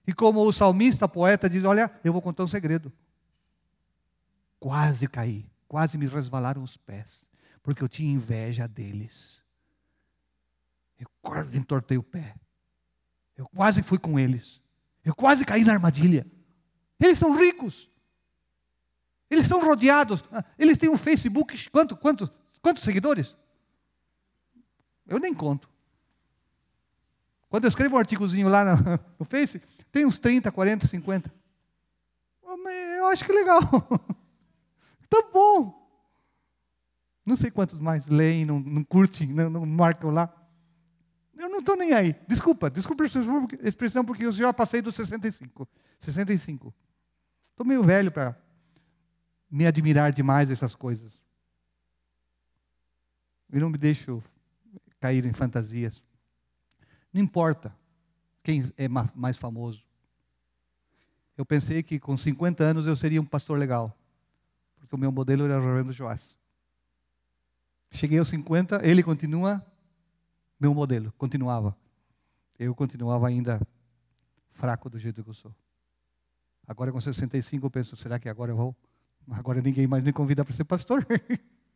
E 0.05 0.13
como 0.13 0.41
o 0.41 0.53
salmista, 0.53 1.07
poeta, 1.07 1.49
diz: 1.49 1.63
Olha, 1.63 1.91
eu 2.03 2.13
vou 2.13 2.21
contar 2.21 2.43
um 2.43 2.47
segredo. 2.47 2.91
Quase 4.59 5.07
caí, 5.07 5.45
quase 5.67 5.97
me 5.97 6.07
resvalaram 6.07 6.63
os 6.63 6.77
pés, 6.77 7.27
porque 7.61 7.83
eu 7.83 7.89
tinha 7.89 8.13
inveja 8.13 8.67
deles. 8.67 9.42
Eu 11.03 11.09
quase 11.21 11.57
entortei 11.57 11.97
o 11.97 12.03
pé. 12.03 12.33
Eu 13.35 13.45
quase 13.49 13.83
fui 13.83 13.99
com 13.99 14.17
eles. 14.17 14.61
Eu 15.03 15.13
quase 15.13 15.43
caí 15.43 15.65
na 15.65 15.73
armadilha. 15.73 16.25
Eles 16.97 17.17
são 17.17 17.35
ricos. 17.35 17.89
Eles 19.29 19.43
estão 19.43 19.65
rodeados. 19.65 20.23
Eles 20.57 20.77
têm 20.77 20.89
um 20.89 20.97
Facebook. 20.97 21.69
Quanto, 21.71 21.97
quanto, 21.97 22.31
quantos 22.61 22.83
seguidores? 22.83 23.35
Eu 25.05 25.19
nem 25.19 25.33
conto. 25.33 25.69
Quando 27.49 27.65
eu 27.65 27.69
escrevo 27.69 27.95
um 27.95 27.99
artigozinho 27.99 28.47
lá 28.47 28.63
no, 28.63 28.99
no 29.19 29.25
Face, 29.25 29.61
tem 29.91 30.05
uns 30.05 30.19
30, 30.19 30.51
40, 30.53 30.87
50. 30.87 31.33
Eu 32.97 33.07
acho 33.07 33.25
que 33.25 33.33
legal. 33.33 33.59
tá 35.09 35.21
bom. 35.33 35.83
Não 37.25 37.35
sei 37.35 37.51
quantos 37.51 37.77
mais 37.77 38.07
leem, 38.07 38.45
não, 38.45 38.61
não 38.61 38.85
curtem, 38.85 39.27
não, 39.27 39.49
não 39.49 39.65
marcam 39.65 40.11
lá. 40.11 40.33
Eu 41.43 41.49
não 41.49 41.59
estou 41.59 41.75
nem 41.75 41.91
aí. 41.91 42.15
Desculpa, 42.25 42.69
desculpa 42.69 43.03
a 43.03 43.67
expressão, 43.67 44.05
porque 44.05 44.25
eu 44.25 44.31
já 44.31 44.53
passei 44.53 44.81
dos 44.81 44.95
65. 44.95 45.67
65. 45.99 46.73
Estou 47.51 47.65
meio 47.65 47.83
velho 47.83 48.09
para 48.13 48.41
me 49.51 49.67
admirar 49.67 50.13
demais 50.13 50.47
dessas 50.47 50.73
coisas. 50.73 51.19
E 53.51 53.59
não 53.59 53.69
me 53.69 53.77
deixo 53.77 54.23
cair 55.01 55.25
em 55.25 55.33
fantasias. 55.33 56.01
Não 57.11 57.21
importa 57.21 57.75
quem 58.41 58.71
é 58.77 58.87
mais 58.87 59.35
famoso. 59.35 59.83
Eu 61.37 61.45
pensei 61.45 61.83
que 61.83 61.99
com 61.99 62.15
50 62.15 62.63
anos 62.63 62.87
eu 62.87 62.95
seria 62.95 63.21
um 63.21 63.25
pastor 63.25 63.59
legal, 63.59 63.93
porque 64.77 64.95
o 64.95 64.97
meu 64.97 65.11
modelo 65.11 65.43
era 65.43 65.59
o 65.59 65.61
Reverendo 65.61 65.91
Joás. 65.91 66.37
Cheguei 67.91 68.17
aos 68.17 68.29
50, 68.29 68.87
ele 68.87 69.03
continua 69.03 69.61
meu 70.63 70.73
modelo, 70.73 71.11
continuava. 71.17 71.75
Eu 72.57 72.73
continuava 72.73 73.27
ainda 73.27 73.59
fraco 74.53 74.89
do 74.89 74.97
jeito 74.97 75.21
que 75.21 75.29
eu 75.29 75.33
sou. 75.33 75.53
Agora 76.65 76.89
com 76.89 77.01
65 77.01 77.65
eu 77.65 77.69
penso, 77.69 77.97
será 77.97 78.17
que 78.17 78.29
agora 78.29 78.53
eu 78.53 78.55
vou? 78.55 78.75
Agora 79.29 79.61
ninguém 79.61 79.85
mais 79.87 80.01
me 80.05 80.13
convida 80.13 80.45
para 80.45 80.53
ser 80.55 80.63
pastor. 80.63 81.05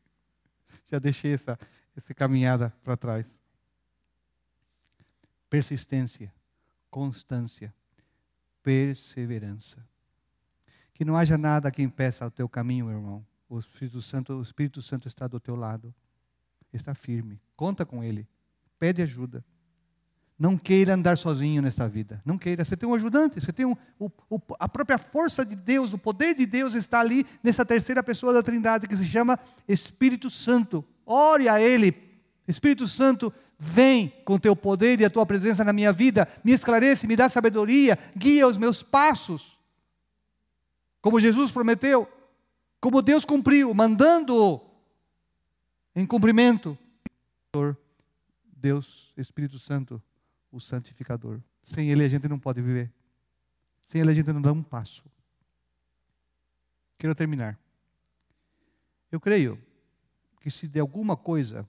Já 0.88 0.99
deixei 0.99 1.33
essa, 1.33 1.59
essa 1.97 2.13
caminhada 2.13 2.73
para 2.81 2.95
trás. 2.95 3.25
Persistência, 5.49 6.33
constância, 6.89 7.73
perseverança. 8.63 9.85
Que 10.93 11.03
não 11.03 11.17
haja 11.17 11.38
nada 11.38 11.69
que 11.69 11.83
impeça 11.83 12.25
o 12.25 12.31
teu 12.31 12.47
caminho, 12.47 12.85
meu 12.85 12.95
irmão. 12.95 13.25
O 13.49 13.59
Espírito 13.59 14.01
Santo, 14.01 14.33
o 14.33 14.41
Espírito 14.41 14.81
Santo 14.81 15.09
está 15.09 15.27
do 15.27 15.41
teu 15.41 15.57
lado. 15.57 15.93
Está 16.71 16.93
firme. 16.95 17.41
Conta 17.53 17.85
com 17.85 18.01
ele. 18.01 18.25
Pede 18.80 19.01
ajuda. 19.01 19.43
Não 20.39 20.55
queira 20.55 20.93
andar 20.93 21.17
sozinho 21.17 21.61
nesta 21.61 21.88
vida. 21.88 22.21
Não 22.23 22.38
queira. 22.38 22.63
Você 22.63 22.78
tem 22.78 22.88
um 22.88 22.93
ajudante, 22.93 23.41
você 23.41 23.51
tem 23.51 23.65
um, 23.65 23.75
o, 23.97 24.11
o, 24.30 24.39
a 24.59 24.69
própria 24.69 24.97
força 24.97 25.43
de 25.43 25.55
Deus, 25.55 25.93
o 25.93 25.97
poder 25.97 26.36
de 26.36 26.45
Deus 26.45 26.75
está 26.75 26.99
ali 26.99 27.25
nessa 27.43 27.65
terceira 27.65 28.03
pessoa 28.03 28.32
da 28.34 28.43
Trindade 28.43 28.88
que 28.88 28.95
se 28.95 29.05
chama 29.05 29.39
Espírito 29.67 30.30
Santo. 30.30 30.86
Ore 31.05 31.49
a 31.49 31.59
Ele. 31.59 31.95
Espírito 32.47 32.88
Santo, 32.88 33.34
vem 33.59 34.13
com 34.23 34.38
teu 34.38 34.55
poder 34.55 34.99
e 34.99 35.05
a 35.05 35.09
tua 35.09 35.25
presença 35.25 35.63
na 35.63 35.73
minha 35.73 35.91
vida, 35.91 36.28
me 36.43 36.51
esclarece, 36.51 37.07
me 37.07 37.15
dá 37.15 37.28
sabedoria, 37.28 37.97
guia 38.15 38.47
os 38.47 38.57
meus 38.57 38.84
passos. 38.84 39.57
Como 41.01 41.19
Jesus 41.19 41.51
prometeu, 41.51 42.07
como 42.80 43.01
Deus 43.01 43.25
cumpriu, 43.25 43.73
mandando 43.73 44.61
em 45.95 46.05
cumprimento. 46.05 46.78
Deus, 48.58 49.14
Espírito 49.16 49.60
Santo, 49.60 50.01
o 50.51 50.60
santificador. 50.60 51.41
Sem 51.64 51.91
ele 51.91 52.03
a 52.03 52.10
gente 52.10 52.28
não 52.28 52.39
pode 52.39 52.62
viver. 52.62 52.91
Sem 53.84 54.01
ele 54.01 54.12
a 54.12 54.14
gente 54.14 54.32
não 54.34 54.41
dá 54.41 54.51
um 54.51 54.64
passo. 54.64 55.03
Quero 56.97 57.14
terminar. 57.14 57.60
Eu 59.12 59.20
creio 59.20 59.62
que 60.41 60.49
se 60.49 60.68
de 60.68 60.80
alguma 60.80 61.16
coisa, 61.16 61.68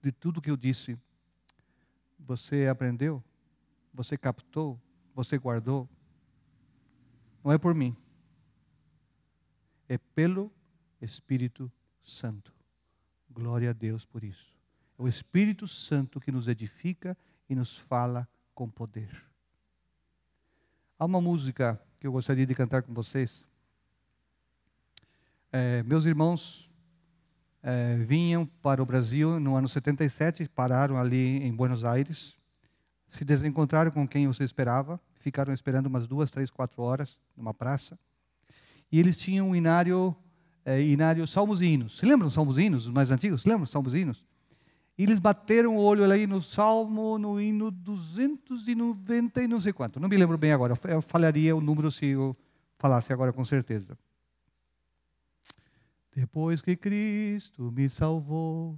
de 0.00 0.12
tudo 0.12 0.40
que 0.40 0.50
eu 0.50 0.56
disse, 0.56 0.98
você 2.18 2.66
aprendeu, 2.66 3.22
você 3.92 4.16
captou, 4.16 4.80
você 5.14 5.36
guardou, 5.36 5.88
não 7.42 7.52
é 7.52 7.58
por 7.58 7.74
mim, 7.74 7.96
é 9.88 9.98
pelo 9.98 10.52
Espírito 11.00 11.70
Santo. 12.02 12.54
Glória 13.30 13.70
a 13.70 13.72
Deus 13.72 14.04
por 14.04 14.22
isso. 14.24 14.57
É 14.98 15.02
o 15.02 15.06
Espírito 15.06 15.68
Santo 15.68 16.18
que 16.18 16.32
nos 16.32 16.48
edifica 16.48 17.16
e 17.48 17.54
nos 17.54 17.78
fala 17.78 18.28
com 18.52 18.68
poder. 18.68 19.24
Há 20.98 21.04
uma 21.04 21.20
música 21.20 21.80
que 22.00 22.06
eu 22.06 22.12
gostaria 22.12 22.44
de 22.44 22.54
cantar 22.54 22.82
com 22.82 22.92
vocês. 22.92 23.44
É, 25.52 25.82
meus 25.84 26.04
irmãos 26.04 26.68
é, 27.62 27.96
vinham 27.96 28.44
para 28.44 28.82
o 28.82 28.86
Brasil 28.86 29.38
no 29.38 29.54
ano 29.54 29.68
77, 29.68 30.48
pararam 30.48 30.98
ali 30.98 31.42
em 31.44 31.54
Buenos 31.54 31.84
Aires, 31.84 32.36
se 33.08 33.24
desencontraram 33.24 33.92
com 33.92 34.06
quem 34.06 34.26
você 34.26 34.42
esperava, 34.42 35.00
ficaram 35.20 35.52
esperando 35.52 35.86
umas 35.86 36.06
duas, 36.06 36.30
três, 36.30 36.50
quatro 36.50 36.82
horas 36.82 37.18
numa 37.36 37.54
praça, 37.54 37.98
e 38.90 38.98
eles 38.98 39.16
tinham 39.16 39.50
um 39.50 39.56
inário, 39.56 40.14
é, 40.64 40.82
inário 40.82 41.26
salmos 41.26 41.60
e 41.60 41.66
hinos. 41.66 41.98
Se 41.98 42.04
lembram 42.04 42.28
salmos 42.28 42.58
e 42.58 42.62
hinos, 42.62 42.86
os 42.86 42.92
mais 42.92 43.10
antigos? 43.10 43.42
Se 43.42 43.48
lembram 43.48 43.66
salmos 43.66 43.94
e 43.94 43.98
hinos? 43.98 44.27
E 44.98 45.04
eles 45.04 45.20
bateram 45.20 45.76
o 45.76 45.80
olho 45.80 46.02
ali 46.02 46.26
no 46.26 46.42
Salmo, 46.42 47.18
no 47.18 47.40
hino 47.40 47.70
290 47.70 49.44
e 49.44 49.46
não 49.46 49.60
sei 49.60 49.72
quanto. 49.72 50.00
Não 50.00 50.08
me 50.08 50.16
lembro 50.16 50.36
bem 50.36 50.50
agora. 50.50 50.76
Eu 50.88 51.00
falaria 51.00 51.54
o 51.54 51.60
número 51.60 51.88
se 51.88 52.06
eu 52.06 52.36
falasse 52.76 53.12
agora 53.12 53.32
com 53.32 53.44
certeza. 53.44 53.96
Depois 56.12 56.60
que 56.60 56.76
Cristo 56.76 57.70
me 57.70 57.88
salvou, 57.88 58.76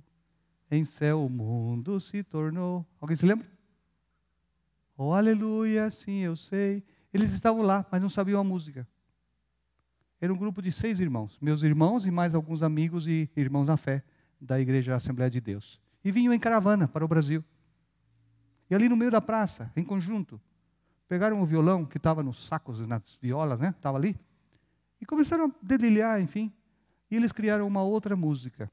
em 0.71 0.85
céu 0.85 1.25
o 1.25 1.31
mundo 1.31 1.99
se 1.99 2.23
tornou. 2.23 2.85
Alguém 3.01 3.17
se 3.17 3.25
lembra? 3.25 3.49
Oh, 4.99 5.15
aleluia, 5.15 5.91
sim, 5.91 6.19
eu 6.19 6.37
sei. 6.37 6.85
Eles 7.15 7.33
estavam 7.33 7.63
lá, 7.63 7.87
mas 7.91 8.03
não 8.03 8.11
sabiam 8.11 8.43
a 8.43 8.45
música. 8.45 8.87
Era 10.21 10.31
um 10.31 10.37
grupo 10.37 10.61
de 10.61 10.71
seis 10.71 11.01
irmãos, 11.01 11.39
meus 11.41 11.63
irmãos 11.63 12.05
e 12.05 12.11
mais 12.11 12.35
alguns 12.35 12.63
amigos 12.63 13.07
e 13.07 13.31
irmãos 13.35 13.69
na 13.69 13.79
fé 13.79 14.05
da 14.39 14.61
Igreja 14.61 14.95
Assembleia 14.95 15.31
de 15.31 15.41
Deus 15.41 15.81
e 16.05 16.11
vinham 16.11 16.33
em 16.33 16.39
caravana 16.39 16.89
para 16.89 17.05
o 17.05 17.09
Brasil. 17.09 17.45
E 18.69 18.75
ali 18.75 18.89
no 18.89 18.97
meio 18.97 19.11
da 19.11 19.21
praça, 19.21 19.71
em 19.77 19.85
conjunto, 19.85 20.41
pegaram 21.09 21.43
o 21.43 21.47
violão 21.47 21.85
que 21.85 21.97
estava 21.97 22.23
nos 22.23 22.47
sacos, 22.47 22.87
nas 22.87 23.19
violas, 23.21 23.59
né? 23.59 23.71
Estava 23.71 23.99
ali, 23.99 24.19
e 25.01 25.07
começaram 25.07 25.47
a 25.47 25.51
dedilhar, 25.63 26.21
enfim. 26.21 26.53
E 27.11 27.17
eles 27.17 27.33
criaram 27.33 27.67
uma 27.67 27.83
outra 27.83 28.15
música 28.15 28.71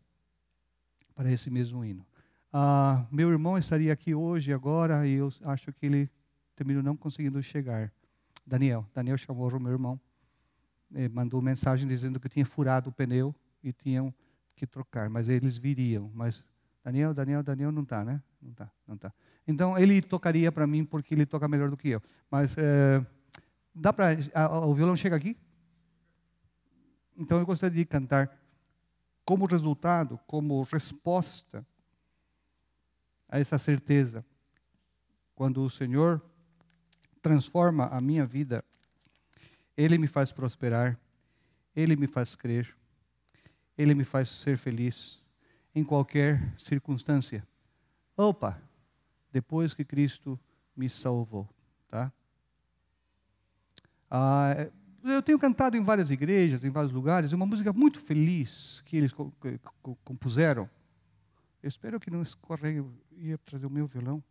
para 1.16 1.32
esse 1.32 1.50
mesmo 1.50 1.84
hino. 1.84 2.06
Ah, 2.52 3.06
meu 3.12 3.32
irmão 3.32 3.58
estaria 3.58 3.92
aqui 3.92 4.14
hoje, 4.14 4.54
agora, 4.54 5.08
e 5.08 5.14
eu 5.14 5.32
acho 5.44 5.74
que 5.74 5.86
ele 5.86 6.10
terminou 6.56 6.84
não 6.84 6.96
conseguindo 6.96 7.42
chegar. 7.42 7.92
Daniel, 8.46 8.86
Daniel 8.94 9.18
chamou 9.18 9.50
o 9.50 9.60
meu 9.60 9.72
irmão, 9.72 10.00
eh, 10.94 11.10
mandou 11.10 11.42
mensagem 11.42 11.88
dizendo 11.88 12.20
que 12.20 12.30
tinha 12.30 12.46
furado 12.46 12.90
o 12.90 12.94
pneu 12.94 13.36
e 13.64 13.74
tinham 13.74 14.14
que 14.56 14.66
trocar, 14.66 15.10
mas 15.10 15.28
eles 15.28 15.58
viriam. 15.58 16.12
Mas 16.14 16.44
Daniel, 16.88 17.14
Daniel, 17.14 17.44
Daniel 17.44 17.72
não 17.74 17.84
está, 17.84 18.06
né? 18.06 18.24
Não 18.42 18.52
está, 18.52 18.72
não 18.88 18.96
está. 18.96 19.14
Então 19.46 19.78
ele 19.78 20.02
tocaria 20.02 20.50
para 20.54 20.66
mim 20.66 20.86
porque 20.86 21.14
ele 21.14 21.26
toca 21.26 21.46
melhor 21.46 21.70
do 21.70 21.76
que 21.76 21.90
eu. 21.90 22.02
Mas 22.32 22.56
é, 22.58 23.06
dá 23.76 23.92
para 23.92 24.16
o 24.66 24.74
violão 24.74 24.96
chega 24.96 25.14
aqui? 25.14 25.36
Então 27.18 27.40
eu 27.40 27.46
gostaria 27.46 27.76
de 27.76 27.84
cantar 27.84 28.40
como 29.26 29.46
resultado, 29.46 30.18
como 30.26 30.64
resposta 30.64 31.68
a 33.28 33.38
essa 33.38 33.58
certeza. 33.58 34.26
Quando 35.36 35.66
o 35.66 35.70
Senhor 35.70 36.24
transforma 37.22 37.88
a 37.88 38.00
minha 38.00 38.26
vida, 38.26 38.64
Ele 39.76 39.98
me 39.98 40.08
faz 40.08 40.32
prosperar, 40.32 40.98
Ele 41.76 41.98
me 41.98 42.08
faz 42.08 42.34
crer, 42.34 42.74
Ele 43.78 43.94
me 43.94 44.06
faz 44.06 44.30
ser 44.30 44.58
feliz 44.58 45.27
em 45.78 45.84
qualquer 45.84 46.42
circunstância. 46.58 47.48
Opa, 48.16 48.60
depois 49.32 49.76
que 49.76 49.86
Cristo 49.86 50.40
me 50.76 50.90
salvou, 50.90 51.48
tá? 51.88 52.12
Ah, 54.10 54.70
eu 55.04 55.22
tenho 55.22 55.38
cantado 55.38 55.78
em 55.78 55.84
várias 55.84 56.10
igrejas, 56.10 56.64
em 56.64 56.72
vários 56.72 56.92
lugares, 56.92 57.32
uma 57.32 57.46
música 57.46 57.72
muito 57.72 58.00
feliz 58.00 58.82
que 58.86 58.98
eles 58.98 59.14
compuseram. 60.04 60.68
Eu 61.62 61.68
espero 61.70 62.00
que 62.00 62.10
não 62.10 62.24
escorregue, 62.24 62.84
ia 63.16 63.38
trazer 63.38 63.68
o 63.68 63.70
meu 63.70 63.86
violão. 63.86 64.24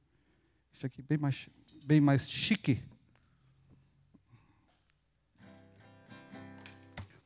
Isso 0.73 0.85
aqui 0.85 1.01
bem 1.01 1.17
mais, 1.17 1.49
bem 1.85 2.01
mais 2.01 2.29
chique. 2.29 2.83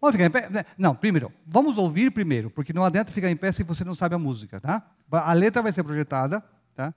Vamos 0.01 0.17
ficar 0.17 0.27
em 0.27 0.31
pé? 0.31 0.49
Né? 0.49 0.65
Não, 0.79 0.95
primeiro, 0.95 1.31
vamos 1.47 1.77
ouvir 1.77 2.11
primeiro, 2.11 2.51
porque 2.51 2.73
não 2.73 2.85
adianta 2.85 3.13
ficar 3.13 3.31
em 3.31 3.37
pé 3.37 3.53
se 3.53 3.63
você 3.63 3.85
não 3.85 3.95
sabe 3.95 4.15
a 4.15 4.19
música, 4.19 4.61
tá? 4.61 4.91
A 5.11 5.33
letra 5.35 5.61
vai 5.61 5.73
ser 5.73 5.85
projetada, 5.85 6.43
tá? 6.75 6.95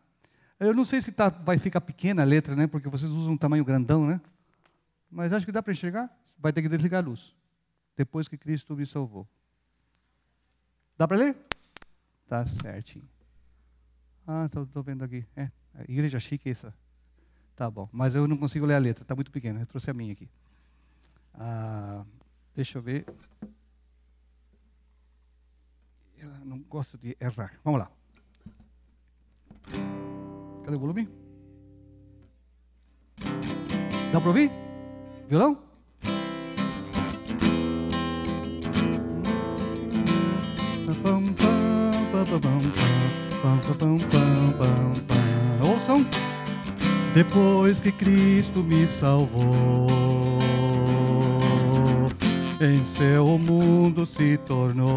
Eu 0.60 0.74
não 0.74 0.86
sei 0.86 1.02
se 1.02 1.12
tá, 1.12 1.30
vai 1.30 1.58
ficar 1.58 1.82
pequena 1.82 2.22
a 2.22 2.26
letra, 2.26 2.56
né? 2.56 2.66
Porque 2.66 2.88
vocês 2.88 3.12
usam 3.12 3.34
um 3.34 3.38
tamanho 3.38 3.66
grandão, 3.66 4.08
né? 4.08 4.22
Mas 5.12 5.34
acho 5.34 5.46
que 5.46 5.52
dá 5.52 5.62
para 5.62 5.74
enxergar. 5.74 6.10
Vai 6.40 6.54
ter 6.54 6.62
que 6.62 6.70
desligar 6.70 7.04
a 7.04 7.08
luz. 7.08 7.36
Depois 7.96 8.28
que 8.28 8.38
Cristo 8.38 8.76
me 8.76 8.86
salvou. 8.86 9.28
Dá 10.98 11.08
para 11.08 11.18
ler? 11.18 11.36
Tá 12.28 12.46
certinho. 12.48 13.08
Ah, 14.26 14.46
estou 14.46 14.82
vendo 14.82 15.04
aqui. 15.04 15.26
É, 15.36 15.50
igreja 15.88 16.20
chique 16.20 16.50
essa. 16.50 16.74
Tá 17.56 17.70
bom. 17.70 17.90
Mas 17.92 18.16
eu 18.16 18.28
não 18.28 18.38
consigo 18.38 18.66
ler 18.66 18.76
a 18.76 18.80
letra, 18.80 19.04
está 19.04 19.14
muito 19.14 19.32
pequena. 19.32 19.60
Eu 19.60 19.66
trouxe 19.66 19.92
a 19.92 19.94
minha 19.94 20.14
aqui. 20.14 20.30
Ah, 21.34 22.06
Deixa 22.56 22.78
eu 22.78 22.82
ver. 22.82 23.06
Eu 26.18 26.30
não 26.46 26.60
gosto 26.60 26.98
de 26.98 27.18
errar. 27.20 27.54
Vamos 27.64 27.80
lá. 27.80 27.92
Cadê 30.64 30.76
o 30.76 30.80
volume? 30.80 31.10
Dá 34.12 34.20
para 34.20 34.28
ouvir? 34.28 34.52
Violão? 35.28 35.58
Ouçam. 45.62 46.06
Depois 47.14 47.80
que 47.80 47.92
Cristo 47.92 48.64
me 48.64 48.88
salvou 48.88 50.23
em 52.64 52.86
seu 52.86 53.38
mundo 53.38 54.06
se 54.06 54.38
tornou. 54.38 54.94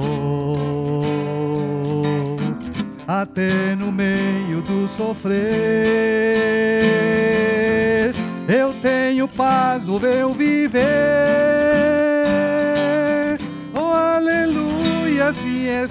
Até 3.06 3.74
no 3.76 3.90
meio 3.92 4.62
do 4.62 4.88
sofrer, 4.96 5.34
eu 8.48 8.72
tenho 8.80 9.26
paz 9.28 9.82
no 9.84 9.98
meu 10.00 10.32
viver. 10.32 10.82
Oh, 13.74 13.92
aleluia, 13.92 15.28
assim 15.28 15.68
é. 15.68 15.86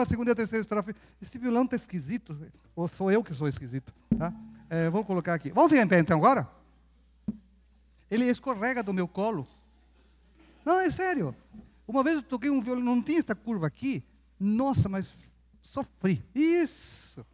Aí 0.00 0.02
continua 0.02 0.02
a 0.02 0.06
segunda 0.06 0.30
e 0.30 0.32
a 0.32 0.36
terceira 0.36 0.62
estrofe. 0.62 0.94
Esse 1.20 1.38
violão 1.38 1.64
está 1.64 1.76
esquisito, 1.76 2.36
ou 2.74 2.88
sou 2.88 3.10
eu 3.10 3.22
que 3.22 3.34
sou 3.34 3.48
esquisito, 3.48 3.92
tá? 4.18 4.32
É, 4.68 4.88
vou 4.88 5.04
colocar 5.04 5.34
aqui. 5.34 5.50
Vamos 5.50 5.70
ficar 5.70 5.82
em 5.82 5.88
pé 5.88 5.98
então 5.98 6.16
agora? 6.16 6.48
Ele 8.10 8.24
escorrega 8.26 8.82
do 8.82 8.92
meu 8.92 9.06
colo. 9.06 9.46
Não, 10.64 10.78
é 10.78 10.90
sério. 10.90 11.34
Uma 11.86 12.02
vez 12.02 12.16
eu 12.16 12.22
toquei 12.22 12.50
um 12.50 12.60
violão, 12.60 12.82
não 12.82 13.02
tinha 13.02 13.18
essa 13.18 13.34
curva 13.34 13.66
aqui. 13.66 14.02
Nossa, 14.38 14.88
mas 14.88 15.06
sofri. 15.60 16.22
Isso. 16.34 17.24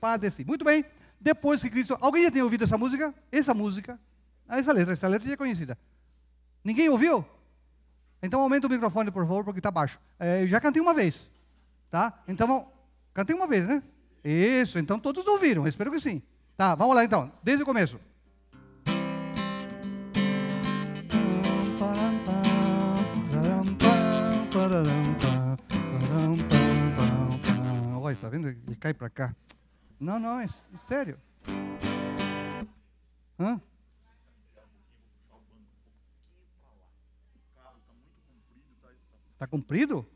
Padeci. 0.00 0.44
Muito 0.44 0.64
bem. 0.64 0.84
Depois 1.20 1.62
que 1.62 1.70
Cristo. 1.70 1.96
Alguém 2.00 2.24
já 2.24 2.30
tem 2.30 2.42
ouvido 2.42 2.64
essa 2.64 2.78
música? 2.78 3.14
Essa 3.30 3.54
música. 3.54 3.98
Ah, 4.48 4.58
essa 4.58 4.72
letra. 4.72 4.92
Essa 4.92 5.08
letra 5.08 5.26
já 5.26 5.34
é 5.34 5.36
conhecida. 5.36 5.78
Ninguém 6.64 6.88
ouviu? 6.88 7.24
Então 8.22 8.40
aumenta 8.40 8.66
o 8.66 8.70
microfone, 8.70 9.10
por 9.10 9.26
favor, 9.26 9.44
porque 9.44 9.60
está 9.60 9.70
baixo. 9.70 9.98
É, 10.18 10.46
já 10.46 10.60
cantei 10.60 10.80
uma 10.80 10.92
vez. 10.92 11.28
Tá? 11.90 12.22
Então, 12.28 12.70
cantei 13.12 13.34
uma 13.34 13.48
vez, 13.48 13.66
né? 13.66 13.82
Isso. 14.24 14.78
Então 14.78 14.98
todos 14.98 15.26
ouviram. 15.26 15.66
Espero 15.66 15.90
que 15.90 16.00
sim. 16.00 16.22
Tá, 16.56 16.74
vamos 16.74 16.94
lá 16.94 17.04
então. 17.04 17.30
Desde 17.42 17.62
o 17.62 17.66
começo. 17.66 17.98
Olha, 28.02 28.16
tá 28.16 28.28
vendo? 28.28 28.48
Ele 28.48 28.76
cai 28.76 28.94
para 28.94 29.10
cá. 29.10 29.34
Não, 29.98 30.18
não, 30.18 30.40
é, 30.40 30.46
sério. 30.88 31.18
Hã? 33.38 33.60
Tá 39.38 39.46
comprido? 39.46 40.06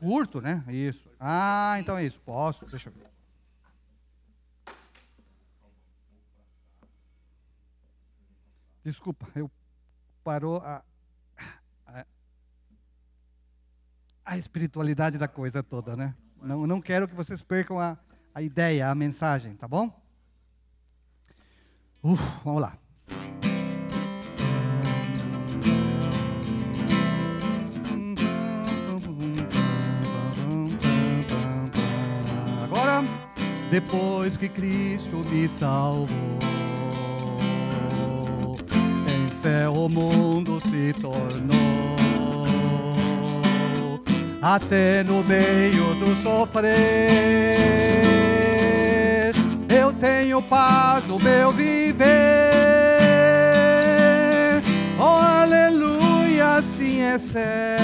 Curto, 0.00 0.40
né? 0.40 0.64
Isso. 0.68 1.08
Ah, 1.20 1.76
então 1.78 1.96
é 1.96 2.04
isso. 2.04 2.18
Posso? 2.20 2.66
Deixa 2.66 2.88
eu 2.88 2.94
ver. 2.94 3.08
Desculpa, 8.82 9.28
eu 9.36 9.50
parou 10.24 10.56
a, 10.56 10.82
a 14.30 14.38
espiritualidade 14.38 15.18
da 15.18 15.26
coisa 15.26 15.60
toda, 15.60 15.96
né? 15.96 16.14
Não, 16.40 16.64
não 16.64 16.80
quero 16.80 17.08
que 17.08 17.14
vocês 17.14 17.42
percam 17.42 17.80
a, 17.80 17.98
a 18.34 18.40
ideia, 18.40 18.88
a 18.88 18.94
mensagem, 18.94 19.56
tá 19.56 19.66
bom? 19.66 19.90
Uf, 22.02 22.22
vamos 22.44 22.62
lá. 22.62 22.78
Depois 33.70 34.36
que 34.36 34.48
Cristo 34.48 35.16
me 35.30 35.48
salvou, 35.48 36.08
em 39.08 39.28
céu 39.40 39.72
o 39.74 39.88
mundo 39.88 40.60
se 40.68 40.92
tornou 41.00 41.70
até 44.42 45.04
no 45.04 45.22
meio 45.22 45.94
do 45.94 46.16
sofrer. 46.22 46.70
Eu 49.68 49.92
tenho 49.92 50.42
paz 50.42 51.06
no 51.06 51.18
meu 51.18 51.52
viver. 51.52 52.08
Oh, 54.98 55.02
aleluia, 55.02 56.56
assim 56.56 57.02
é 57.02 57.18
céu. 57.18 57.80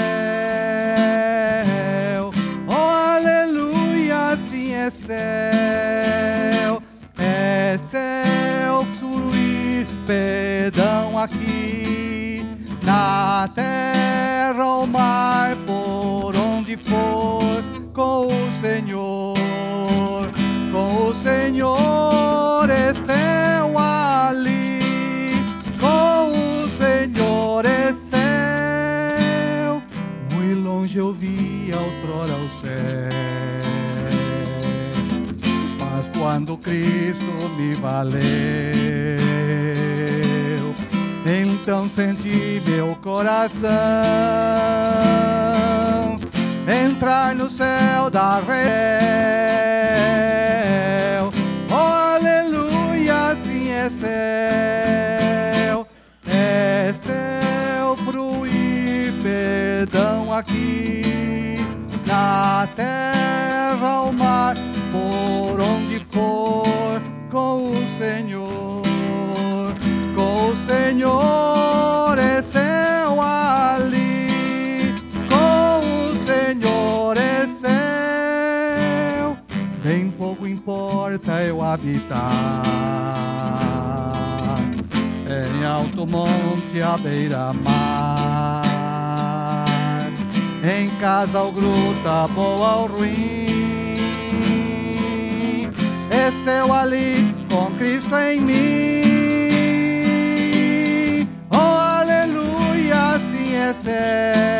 Assim 103.69 104.56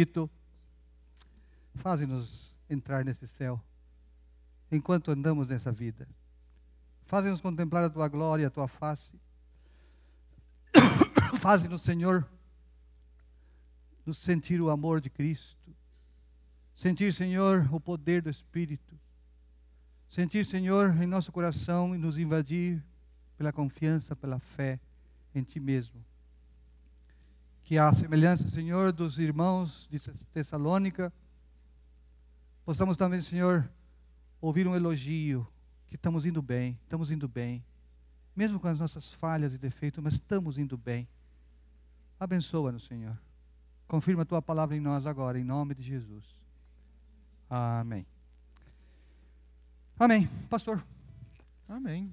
Dito, 0.00 0.30
faze-nos 1.74 2.54
entrar 2.70 3.04
nesse 3.04 3.28
céu 3.28 3.62
enquanto 4.72 5.10
andamos 5.10 5.48
nessa 5.48 5.70
vida. 5.70 6.08
Faze-nos 7.04 7.42
contemplar 7.42 7.84
a 7.84 7.90
tua 7.90 8.08
glória, 8.08 8.46
a 8.46 8.50
tua 8.50 8.66
face. 8.66 9.12
Faze-nos, 11.38 11.82
Senhor, 11.82 12.26
nos 14.06 14.16
sentir 14.16 14.58
o 14.62 14.70
amor 14.70 15.02
de 15.02 15.10
Cristo. 15.10 15.70
Sentir, 16.74 17.12
Senhor, 17.12 17.68
o 17.70 17.78
poder 17.78 18.22
do 18.22 18.30
Espírito. 18.30 18.98
Sentir, 20.08 20.46
Senhor, 20.46 20.96
em 21.02 21.06
nosso 21.06 21.30
coração 21.30 21.94
e 21.94 21.98
nos 21.98 22.16
invadir 22.16 22.82
pela 23.36 23.52
confiança, 23.52 24.16
pela 24.16 24.38
fé 24.38 24.80
em 25.34 25.42
Ti 25.42 25.60
mesmo. 25.60 26.02
Que 27.70 27.78
a 27.78 27.92
semelhança, 27.92 28.50
Senhor, 28.50 28.90
dos 28.90 29.16
irmãos 29.16 29.86
de 29.88 30.00
Tessalônica, 30.32 31.12
possamos 32.64 32.96
também, 32.96 33.22
Senhor, 33.22 33.70
ouvir 34.40 34.66
um 34.66 34.74
elogio, 34.74 35.46
que 35.86 35.94
estamos 35.94 36.26
indo 36.26 36.42
bem, 36.42 36.76
estamos 36.82 37.12
indo 37.12 37.28
bem, 37.28 37.64
mesmo 38.34 38.58
com 38.58 38.66
as 38.66 38.80
nossas 38.80 39.12
falhas 39.12 39.54
e 39.54 39.58
defeitos, 39.58 40.02
mas 40.02 40.14
estamos 40.14 40.58
indo 40.58 40.76
bem. 40.76 41.08
Abençoa-nos, 42.18 42.86
Senhor. 42.86 43.16
Confirma 43.86 44.22
a 44.22 44.26
tua 44.26 44.42
palavra 44.42 44.76
em 44.76 44.80
nós 44.80 45.06
agora, 45.06 45.38
em 45.38 45.44
nome 45.44 45.72
de 45.76 45.82
Jesus. 45.84 46.24
Amém. 47.48 48.04
Amém. 49.96 50.28
Pastor. 50.48 50.84
Amém. 51.68 52.08